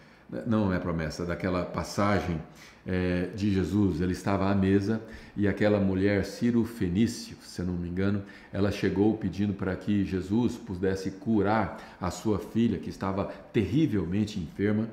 não 0.47 0.71
é 0.71 0.79
promessa, 0.79 1.25
daquela 1.25 1.65
passagem 1.65 2.41
é, 2.85 3.29
de 3.35 3.51
Jesus, 3.51 3.99
ele 3.99 4.11
estava 4.11 4.49
à 4.49 4.53
mesa 4.53 5.01
e 5.35 5.47
aquela 5.47 5.79
mulher 5.79 6.23
Ciro 6.23 6.63
Fenício, 6.63 7.35
se 7.41 7.59
eu 7.61 7.65
não 7.65 7.73
me 7.73 7.89
engano, 7.89 8.23
ela 8.53 8.71
chegou 8.71 9.17
pedindo 9.17 9.53
para 9.53 9.75
que 9.75 10.05
Jesus 10.05 10.55
pudesse 10.55 11.11
curar 11.11 11.97
a 11.99 12.11
sua 12.11 12.37
filha 12.37 12.77
que 12.77 12.89
estava 12.89 13.25
terrivelmente 13.51 14.39
enferma. 14.39 14.87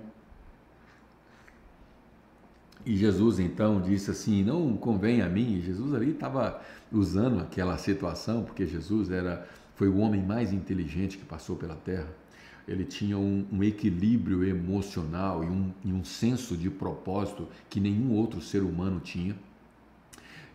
E 2.84 2.97
Jesus 2.97 3.38
então 3.38 3.80
disse 3.80 4.11
assim: 4.11 4.43
Não 4.43 4.76
convém 4.76 5.22
a 5.22 5.28
mim. 5.28 5.59
E 5.59 5.61
Jesus 5.61 5.95
ali 5.95 6.11
estava 6.11 6.61
usando 6.90 7.40
aquela 7.40 7.78
situação, 7.78 8.43
porque 8.43 8.66
Jesus 8.66 9.11
era 9.11 9.47
foi 9.76 9.88
o 9.88 9.99
homem 9.99 10.22
mais 10.22 10.53
inteligente 10.53 11.16
que 11.16 11.24
passou 11.24 11.57
pela 11.57 11.74
terra 11.74 12.22
ele 12.66 12.84
tinha 12.84 13.18
um, 13.18 13.46
um 13.52 13.62
equilíbrio 13.62 14.44
emocional 14.44 15.42
e 15.42 15.46
um, 15.46 15.72
e 15.84 15.92
um 15.92 16.04
senso 16.04 16.56
de 16.56 16.70
propósito 16.70 17.48
que 17.68 17.80
nenhum 17.80 18.12
outro 18.12 18.40
ser 18.40 18.62
humano 18.62 19.00
tinha. 19.00 19.36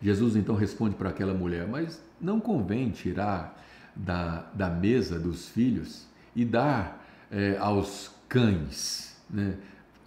Jesus 0.00 0.36
então 0.36 0.54
responde 0.54 0.94
para 0.94 1.10
aquela 1.10 1.34
mulher: 1.34 1.66
Mas 1.66 2.02
não 2.20 2.40
convém 2.40 2.90
tirar 2.90 3.62
da, 3.94 4.42
da 4.54 4.70
mesa 4.70 5.18
dos 5.18 5.48
filhos 5.48 6.06
e 6.34 6.44
dar 6.44 7.04
é, 7.30 7.56
aos 7.58 8.10
cães, 8.28 9.16
né? 9.28 9.56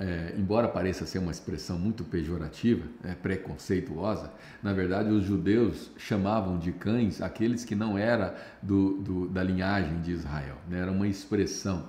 É, 0.03 0.33
embora 0.35 0.67
pareça 0.67 1.05
ser 1.05 1.19
uma 1.19 1.29
expressão 1.29 1.77
muito 1.77 2.03
pejorativa, 2.03 2.87
é, 3.03 3.13
preconceituosa, 3.13 4.31
na 4.63 4.73
verdade 4.73 5.11
os 5.11 5.23
judeus 5.23 5.91
chamavam 5.95 6.57
de 6.57 6.71
cães 6.71 7.21
aqueles 7.21 7.63
que 7.63 7.75
não 7.75 7.95
eram 7.95 8.33
do, 8.63 8.97
do, 8.97 9.27
da 9.27 9.43
linhagem 9.43 10.01
de 10.01 10.11
Israel, 10.11 10.57
né? 10.67 10.79
era 10.79 10.91
uma 10.91 11.07
expressão. 11.07 11.87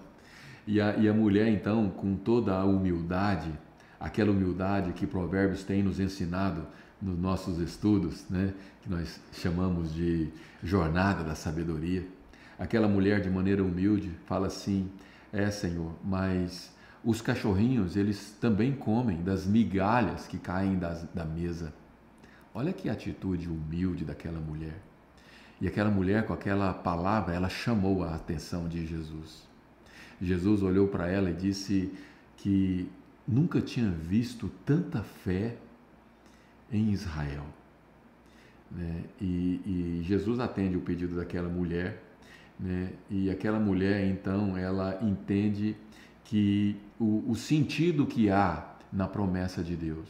E 0.66 0.78
a, 0.78 0.94
e 0.96 1.08
a 1.08 1.14
mulher, 1.14 1.48
então, 1.48 1.88
com 1.88 2.14
toda 2.14 2.54
a 2.54 2.66
humildade, 2.66 3.50
aquela 3.98 4.30
humildade 4.30 4.92
que 4.92 5.06
Provérbios 5.06 5.64
tem 5.64 5.82
nos 5.82 5.98
ensinado 5.98 6.66
nos 7.00 7.18
nossos 7.18 7.58
estudos, 7.60 8.28
né? 8.28 8.52
que 8.82 8.90
nós 8.90 9.20
chamamos 9.32 9.94
de 9.94 10.28
jornada 10.62 11.24
da 11.24 11.34
sabedoria, 11.34 12.06
aquela 12.58 12.86
mulher 12.86 13.22
de 13.22 13.30
maneira 13.30 13.64
humilde 13.64 14.10
fala 14.26 14.48
assim: 14.48 14.90
É, 15.32 15.50
Senhor, 15.50 15.94
mas 16.04 16.70
os 17.04 17.20
cachorrinhos, 17.20 17.96
eles 17.96 18.36
também 18.40 18.72
comem 18.72 19.22
das 19.22 19.46
migalhas 19.46 20.26
que 20.26 20.38
caem 20.38 20.78
das, 20.78 21.02
da 21.12 21.24
mesa. 21.24 21.72
Olha 22.54 22.72
que 22.72 22.88
atitude 22.88 23.48
humilde 23.48 24.04
daquela 24.04 24.38
mulher. 24.38 24.78
E 25.60 25.66
aquela 25.66 25.90
mulher, 25.90 26.26
com 26.26 26.32
aquela 26.32 26.72
palavra, 26.72 27.34
ela 27.34 27.48
chamou 27.48 28.04
a 28.04 28.14
atenção 28.14 28.68
de 28.68 28.86
Jesus. 28.86 29.46
Jesus 30.20 30.62
olhou 30.62 30.88
para 30.88 31.08
ela 31.08 31.30
e 31.30 31.34
disse 31.34 31.92
que 32.36 32.88
nunca 33.26 33.60
tinha 33.60 33.90
visto 33.90 34.50
tanta 34.64 35.02
fé 35.02 35.56
em 36.70 36.90
Israel. 36.90 37.44
Né? 38.70 39.04
E, 39.20 39.60
e, 39.66 40.02
Jesus 40.04 40.40
atende 40.40 40.76
o 40.76 40.80
pedido 40.80 41.16
daquela 41.16 41.48
mulher, 41.48 42.02
né? 42.58 42.92
e 43.10 43.30
aquela 43.30 43.60
mulher, 43.60 44.06
então, 44.06 44.56
ela 44.56 44.98
entende 45.02 45.76
que 46.24 46.76
o, 47.02 47.32
o 47.32 47.34
sentido 47.34 48.06
que 48.06 48.30
há 48.30 48.64
na 48.92 49.08
promessa 49.08 49.62
de 49.62 49.74
Deus. 49.74 50.08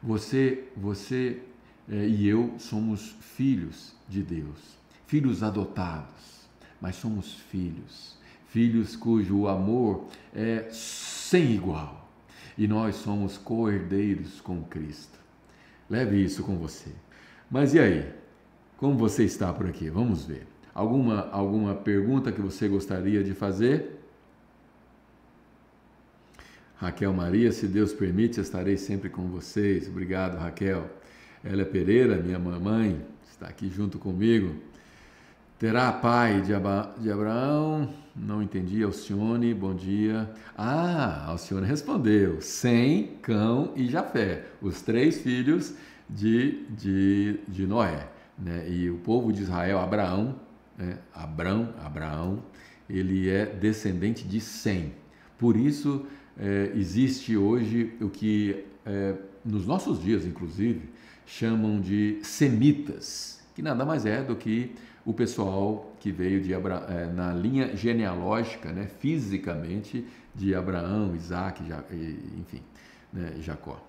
Você, 0.00 0.68
você 0.76 1.42
é, 1.88 2.06
e 2.06 2.28
eu 2.28 2.54
somos 2.58 3.16
filhos 3.20 3.92
de 4.08 4.22
Deus, 4.22 4.78
filhos 5.06 5.42
adotados, 5.42 6.46
mas 6.80 6.96
somos 6.96 7.34
filhos, 7.34 8.16
filhos 8.46 8.94
cujo 8.94 9.48
amor 9.48 10.06
é 10.34 10.68
sem 10.70 11.52
igual. 11.52 12.08
E 12.56 12.68
nós 12.68 12.96
somos 12.96 13.38
co-herdeiros 13.38 14.40
com 14.40 14.62
Cristo. 14.62 15.18
Leve 15.88 16.22
isso 16.22 16.44
com 16.44 16.56
você. 16.56 16.90
Mas 17.50 17.74
e 17.74 17.80
aí? 17.80 18.12
Como 18.76 18.96
você 18.96 19.24
está 19.24 19.52
por 19.52 19.66
aqui? 19.66 19.88
Vamos 19.88 20.26
ver. 20.26 20.46
Alguma, 20.74 21.28
alguma 21.30 21.74
pergunta 21.74 22.30
que 22.30 22.40
você 22.40 22.68
gostaria 22.68 23.24
de 23.24 23.34
fazer? 23.34 23.91
Raquel 26.82 27.12
Maria, 27.12 27.52
se 27.52 27.68
Deus 27.68 27.92
permite, 27.92 28.40
estarei 28.40 28.76
sempre 28.76 29.08
com 29.08 29.28
vocês. 29.28 29.86
Obrigado, 29.86 30.36
Raquel. 30.36 30.90
Ela 31.44 31.64
Pereira, 31.64 32.16
minha 32.16 32.40
mamãe, 32.40 33.00
está 33.30 33.46
aqui 33.46 33.70
junto 33.70 34.00
comigo. 34.00 34.56
Terá 35.60 35.92
pai 35.92 36.40
de, 36.40 36.52
Abraão? 36.52 37.88
Não 38.16 38.42
entendi. 38.42 38.82
Alcione, 38.82 39.54
bom 39.54 39.72
dia. 39.72 40.28
Ah, 40.58 41.26
Alcione 41.28 41.68
respondeu: 41.68 42.40
Sem, 42.40 43.16
Cão 43.22 43.72
e 43.76 43.86
Jafé, 43.86 44.46
os 44.60 44.82
três 44.82 45.20
filhos 45.20 45.76
de, 46.10 46.64
de, 46.70 47.38
de 47.46 47.64
Noé. 47.64 48.08
Né? 48.36 48.68
E 48.68 48.90
o 48.90 48.96
povo 48.96 49.32
de 49.32 49.42
Israel, 49.42 49.78
Abraão, 49.78 50.34
né? 50.76 50.98
Abrão, 51.14 51.72
Abraão, 51.84 52.42
ele 52.90 53.30
é 53.30 53.46
descendente 53.46 54.26
de 54.26 54.40
Sem. 54.40 54.94
Por 55.38 55.56
isso, 55.56 56.06
é, 56.38 56.72
existe 56.74 57.36
hoje 57.36 57.94
o 58.00 58.08
que 58.08 58.64
é, 58.84 59.14
nos 59.44 59.66
nossos 59.66 60.02
dias, 60.02 60.24
inclusive, 60.24 60.88
chamam 61.26 61.80
de 61.80 62.18
semitas, 62.22 63.40
que 63.54 63.62
nada 63.62 63.84
mais 63.84 64.06
é 64.06 64.22
do 64.22 64.36
que 64.36 64.72
o 65.04 65.12
pessoal 65.12 65.94
que 66.00 66.10
veio 66.12 66.40
de 66.40 66.54
Abra... 66.54 66.86
É, 66.88 67.12
na 67.12 67.32
linha 67.32 67.76
genealógica, 67.76 68.72
né, 68.72 68.86
fisicamente, 68.98 70.06
de 70.34 70.54
Abraão, 70.54 71.14
Isaac, 71.14 71.62
enfim, 72.38 72.62
né, 73.12 73.34
Jacó. 73.40 73.84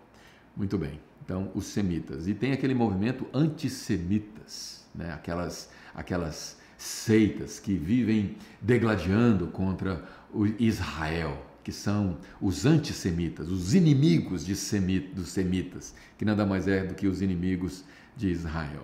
Muito 0.56 0.78
bem. 0.78 1.00
Então, 1.24 1.50
os 1.56 1.66
semitas. 1.66 2.28
E 2.28 2.34
tem 2.34 2.52
aquele 2.52 2.74
movimento 2.74 3.26
antissemitas, 3.34 4.86
né, 4.94 5.14
aquelas, 5.14 5.70
aquelas 5.96 6.58
seitas 6.78 7.60
que 7.60 7.76
vivem 7.76 8.36
degladiando 8.62 9.48
contra 9.48 10.04
o 10.34 10.46
Israel, 10.46 11.42
que 11.64 11.72
são 11.72 12.18
os 12.42 12.66
antissemitas, 12.66 13.50
os 13.50 13.74
inimigos 13.74 14.46
de 14.46 14.56
semita, 14.56 15.16
dos 15.16 15.30
semitas, 15.30 15.96
que 16.18 16.26
nada 16.26 16.46
mais 16.46 16.68
é 16.68 16.84
do 16.84 16.94
que 16.94 17.08
os 17.08 17.22
inimigos 17.22 17.84
de 18.16 18.30
Israel. 18.30 18.84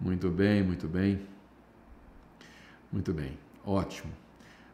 Muito 0.00 0.28
bem, 0.28 0.62
muito 0.62 0.88
bem. 0.88 1.20
Muito 2.90 3.12
bem, 3.12 3.38
ótimo. 3.64 4.12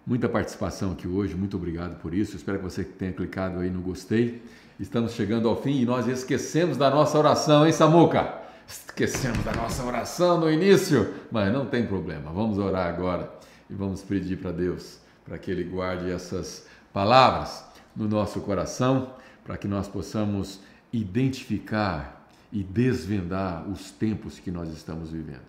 Muita 0.07 0.29
participação 0.29 0.93
aqui 0.93 1.09
hoje, 1.09 1.35
muito 1.35 1.57
obrigado 1.57 2.01
por 2.01 2.15
isso. 2.15 2.37
Espero 2.37 2.59
que 2.59 2.65
você 2.65 2.85
tenha 2.85 3.13
clicado 3.13 3.59
aí 3.59 3.71
no 3.71 3.81
gostei. 3.81 4.43
Estamos 4.79 5.13
chegando 5.13 5.49
ao 5.49 5.61
fim 5.61 5.81
e 5.81 5.85
nós 5.85 6.07
esquecemos 6.07 6.77
da 6.77 6.91
nossa 6.91 7.19
oração, 7.19 7.67
hein, 7.67 7.73
Samuca? 7.73 8.43
Esquecemos 8.67 9.45
da 9.45 9.53
nossa 9.53 9.85
oração 9.85 10.41
no 10.41 10.51
início, 10.51 11.15
mas 11.31 11.53
não 11.53 11.67
tem 11.67 11.87
problema. 11.87 12.33
Vamos 12.33 12.59
orar 12.59 12.87
agora 12.87 13.31
e 13.69 13.75
vamos 13.75 14.03
pedir 14.03 14.39
para 14.39 14.53
Deus 14.53 14.99
para 15.25 15.39
que 15.39 15.51
Ele 15.51 15.65
guarde 15.65 16.11
essas 16.11 16.67
palavras 16.95 17.67
no 17.95 18.07
nosso 18.07 18.41
coração, 18.41 19.15
para 19.43 19.59
que 19.59 19.67
nós 19.67 19.89
possamos 19.89 20.61
identificar 20.93 22.25
e 22.53 22.63
desvendar 22.63 23.69
os 23.69 23.91
tempos 23.91 24.39
que 24.39 24.51
nós 24.51 24.73
estamos 24.73 25.11
vivendo. 25.11 25.43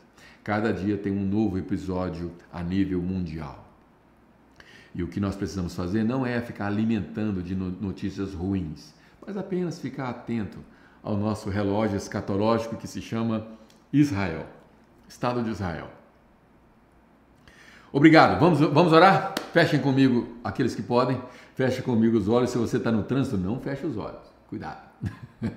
Cada 0.44 0.74
dia 0.74 0.98
tem 0.98 1.14
um 1.14 1.24
novo 1.24 1.60
episódio 1.60 2.32
a 2.52 2.64
nível 2.64 3.00
mundial. 3.00 3.64
E 4.94 5.04
o 5.04 5.08
que 5.08 5.20
nós 5.20 5.36
precisamos 5.36 5.76
fazer 5.76 6.04
não 6.04 6.26
é 6.26 6.42
ficar 6.42 6.66
alimentando 6.66 7.44
de 7.44 7.54
notícias 7.54 8.34
ruins, 8.34 8.92
mas 9.26 9.38
apenas 9.38 9.80
ficar 9.80 10.10
atento 10.10 10.58
ao 11.04 11.16
nosso 11.16 11.50
relógio 11.50 11.96
escatológico 11.96 12.76
que 12.76 12.88
se 12.88 13.02
chama 13.04 13.46
Israel, 13.94 14.48
Estado 15.08 15.44
de 15.44 15.52
Israel. 15.52 15.92
Obrigado. 17.92 18.40
Vamos, 18.40 18.60
vamos 18.60 18.92
orar? 18.92 19.34
Fechem 19.54 19.80
comigo 19.80 20.28
aqueles 20.44 20.76
que 20.76 20.82
podem. 20.82 21.22
Feche 21.56 21.82
comigo 21.82 22.18
os 22.18 22.28
olhos. 22.28 22.50
Se 22.50 22.58
você 22.58 22.78
está 22.78 22.92
no 22.92 23.04
trânsito, 23.04 23.38
não 23.38 23.60
feche 23.60 23.86
os 23.86 23.98
olhos. 23.98 24.22
Cuidado. 24.50 24.86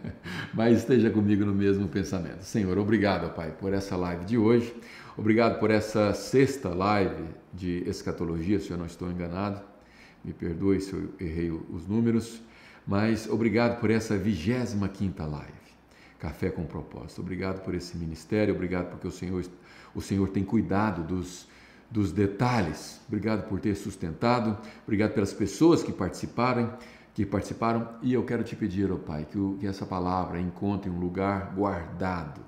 Mas 0.55 0.79
esteja 0.79 1.11
comigo 1.11 1.45
no 1.45 1.53
mesmo 1.53 1.89
pensamento. 1.89 2.43
Senhor, 2.43 2.79
obrigado, 2.79 3.35
Pai, 3.35 3.51
por 3.51 3.73
essa 3.73 3.97
live 3.97 4.25
de 4.25 4.39
hoje. 4.39 4.75
Obrigado 5.17 5.59
por 5.59 5.71
essa 5.71 6.15
sexta 6.15 6.69
live 6.69 7.25
de 7.53 7.83
escatologia, 7.89 8.61
se 8.61 8.71
eu 8.71 8.77
não 8.77 8.87
estou 8.87 9.11
enganado. 9.11 9.61
Me 10.25 10.33
perdoe 10.33 10.81
se 10.81 10.93
eu 10.93 11.11
errei 11.19 11.51
os 11.51 11.87
números. 11.87 12.41
Mas 12.87 13.29
obrigado 13.29 13.81
por 13.81 13.91
essa 13.91 14.17
vigésima 14.17 14.89
quinta 14.89 15.27
live. 15.27 15.53
Café 16.19 16.51
com 16.51 16.65
propósito. 16.65 17.21
Obrigado 17.21 17.63
por 17.63 17.75
esse 17.75 17.97
ministério. 17.97 18.55
Obrigado 18.55 18.91
porque 18.91 19.07
o 19.07 19.11
Senhor, 19.11 19.45
o 19.95 20.01
Senhor 20.01 20.29
tem 20.29 20.45
cuidado 20.45 21.03
dos 21.03 21.49
dos 21.91 22.13
detalhes. 22.13 23.01
Obrigado 23.09 23.49
por 23.49 23.61
ter 23.61 23.75
sustentado, 23.75 24.57
obrigado 24.85 25.13
pelas 25.13 25.33
pessoas 25.33 25.83
que 25.83 25.93
participaram 25.93 26.73
que 27.19 27.27
participaram. 27.27 27.89
E 28.01 28.15
eu 28.15 28.23
quero 28.23 28.45
te 28.45 28.55
pedir, 28.55 28.93
ó 28.93 28.95
oh 28.95 28.99
Pai, 28.99 29.27
que, 29.29 29.37
o, 29.37 29.57
que 29.59 29.67
essa 29.67 29.85
palavra 29.85 30.41
encontre 30.41 30.89
um 30.89 31.01
lugar 31.01 31.53
guardado, 31.53 32.41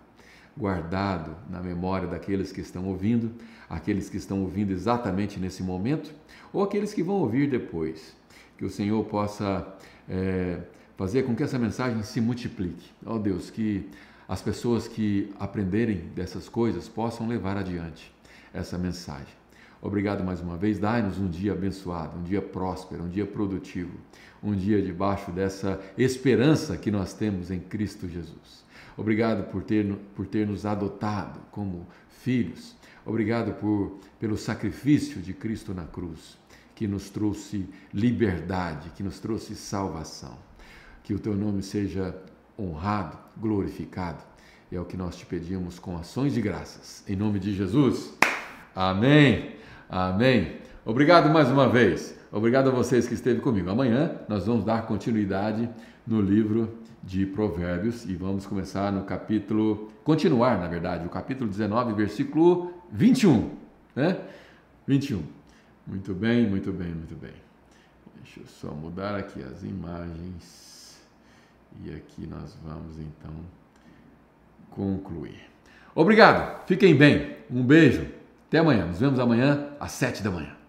guardado 0.56 1.34
na 1.50 1.60
memória 1.60 2.06
daqueles 2.06 2.52
que 2.52 2.60
estão 2.60 2.86
ouvindo, 2.86 3.32
aqueles 3.68 4.08
que 4.08 4.16
estão 4.16 4.42
ouvindo 4.42 4.70
exatamente 4.70 5.40
nesse 5.40 5.60
momento, 5.60 6.12
ou 6.52 6.62
aqueles 6.62 6.94
que 6.94 7.02
vão 7.02 7.16
ouvir 7.16 7.50
depois. 7.50 8.14
Que 8.56 8.64
o 8.64 8.70
Senhor 8.70 9.04
possa 9.06 9.66
é, 10.08 10.60
fazer 10.96 11.24
com 11.24 11.34
que 11.34 11.42
essa 11.42 11.58
mensagem 11.58 12.04
se 12.04 12.20
multiplique. 12.20 12.92
Ó 13.04 13.16
oh 13.16 13.18
Deus, 13.18 13.50
que 13.50 13.90
as 14.28 14.40
pessoas 14.40 14.86
que 14.86 15.32
aprenderem 15.40 16.12
dessas 16.14 16.48
coisas 16.48 16.88
possam 16.88 17.26
levar 17.26 17.56
adiante 17.56 18.19
essa 18.52 18.76
mensagem. 18.78 19.40
Obrigado 19.82 20.22
mais 20.22 20.40
uma 20.40 20.56
vez. 20.56 20.78
Dai-nos 20.78 21.18
um 21.18 21.28
dia 21.28 21.52
abençoado, 21.52 22.18
um 22.18 22.22
dia 22.22 22.42
próspero, 22.42 23.04
um 23.04 23.08
dia 23.08 23.26
produtivo, 23.26 23.96
um 24.42 24.54
dia 24.54 24.82
debaixo 24.82 25.30
dessa 25.30 25.80
esperança 25.96 26.76
que 26.76 26.90
nós 26.90 27.14
temos 27.14 27.50
em 27.50 27.58
Cristo 27.58 28.06
Jesus. 28.08 28.64
Obrigado 28.96 29.50
por 29.50 29.62
ter, 29.62 29.86
por 30.14 30.26
ter 30.26 30.46
nos 30.46 30.66
adotado 30.66 31.40
como 31.50 31.86
filhos. 32.22 32.76
Obrigado 33.06 33.54
por, 33.54 33.98
pelo 34.18 34.36
sacrifício 34.36 35.22
de 35.22 35.32
Cristo 35.32 35.72
na 35.72 35.84
cruz, 35.84 36.36
que 36.74 36.86
nos 36.86 37.08
trouxe 37.08 37.66
liberdade, 37.94 38.90
que 38.90 39.02
nos 39.02 39.18
trouxe 39.18 39.54
salvação. 39.54 40.36
Que 41.02 41.14
o 41.14 41.18
teu 41.18 41.34
nome 41.34 41.62
seja 41.62 42.14
honrado, 42.58 43.18
glorificado. 43.38 44.22
É 44.70 44.78
o 44.78 44.84
que 44.84 44.96
nós 44.96 45.16
te 45.16 45.24
pedimos 45.24 45.78
com 45.78 45.96
ações 45.96 46.34
de 46.34 46.42
graças. 46.42 47.02
Em 47.08 47.16
nome 47.16 47.38
de 47.40 47.54
Jesus. 47.54 48.19
Amém. 48.74 49.56
Amém. 49.88 50.58
Obrigado 50.84 51.28
mais 51.30 51.48
uma 51.50 51.68
vez. 51.68 52.18
Obrigado 52.32 52.68
a 52.68 52.72
vocês 52.72 53.06
que 53.06 53.14
esteve 53.14 53.40
comigo. 53.40 53.70
Amanhã 53.70 54.12
nós 54.28 54.46
vamos 54.46 54.64
dar 54.64 54.86
continuidade 54.86 55.68
no 56.06 56.20
livro 56.20 56.78
de 57.02 57.26
Provérbios 57.26 58.04
e 58.04 58.14
vamos 58.14 58.46
começar 58.46 58.92
no 58.92 59.04
capítulo, 59.04 59.90
continuar, 60.04 60.58
na 60.58 60.68
verdade, 60.68 61.06
o 61.06 61.08
capítulo 61.08 61.50
19, 61.50 61.94
versículo 61.94 62.72
21, 62.92 63.50
né? 63.96 64.20
21. 64.86 65.22
Muito 65.86 66.14
bem, 66.14 66.48
muito 66.48 66.72
bem, 66.72 66.88
muito 66.88 67.14
bem. 67.16 67.34
Deixa 68.22 68.40
eu 68.40 68.46
só 68.46 68.68
mudar 68.74 69.16
aqui 69.16 69.42
as 69.42 69.64
imagens. 69.64 71.00
E 71.84 71.90
aqui 71.90 72.26
nós 72.26 72.56
vamos 72.64 72.98
então 72.98 73.32
concluir. 74.70 75.40
Obrigado. 75.94 76.64
Fiquem 76.66 76.94
bem. 76.94 77.36
Um 77.50 77.64
beijo. 77.64 78.19
Até 78.50 78.58
amanhã. 78.58 78.84
Nos 78.84 78.98
vemos 78.98 79.20
amanhã 79.20 79.68
às 79.78 79.92
sete 79.92 80.24
da 80.24 80.30
manhã. 80.30 80.59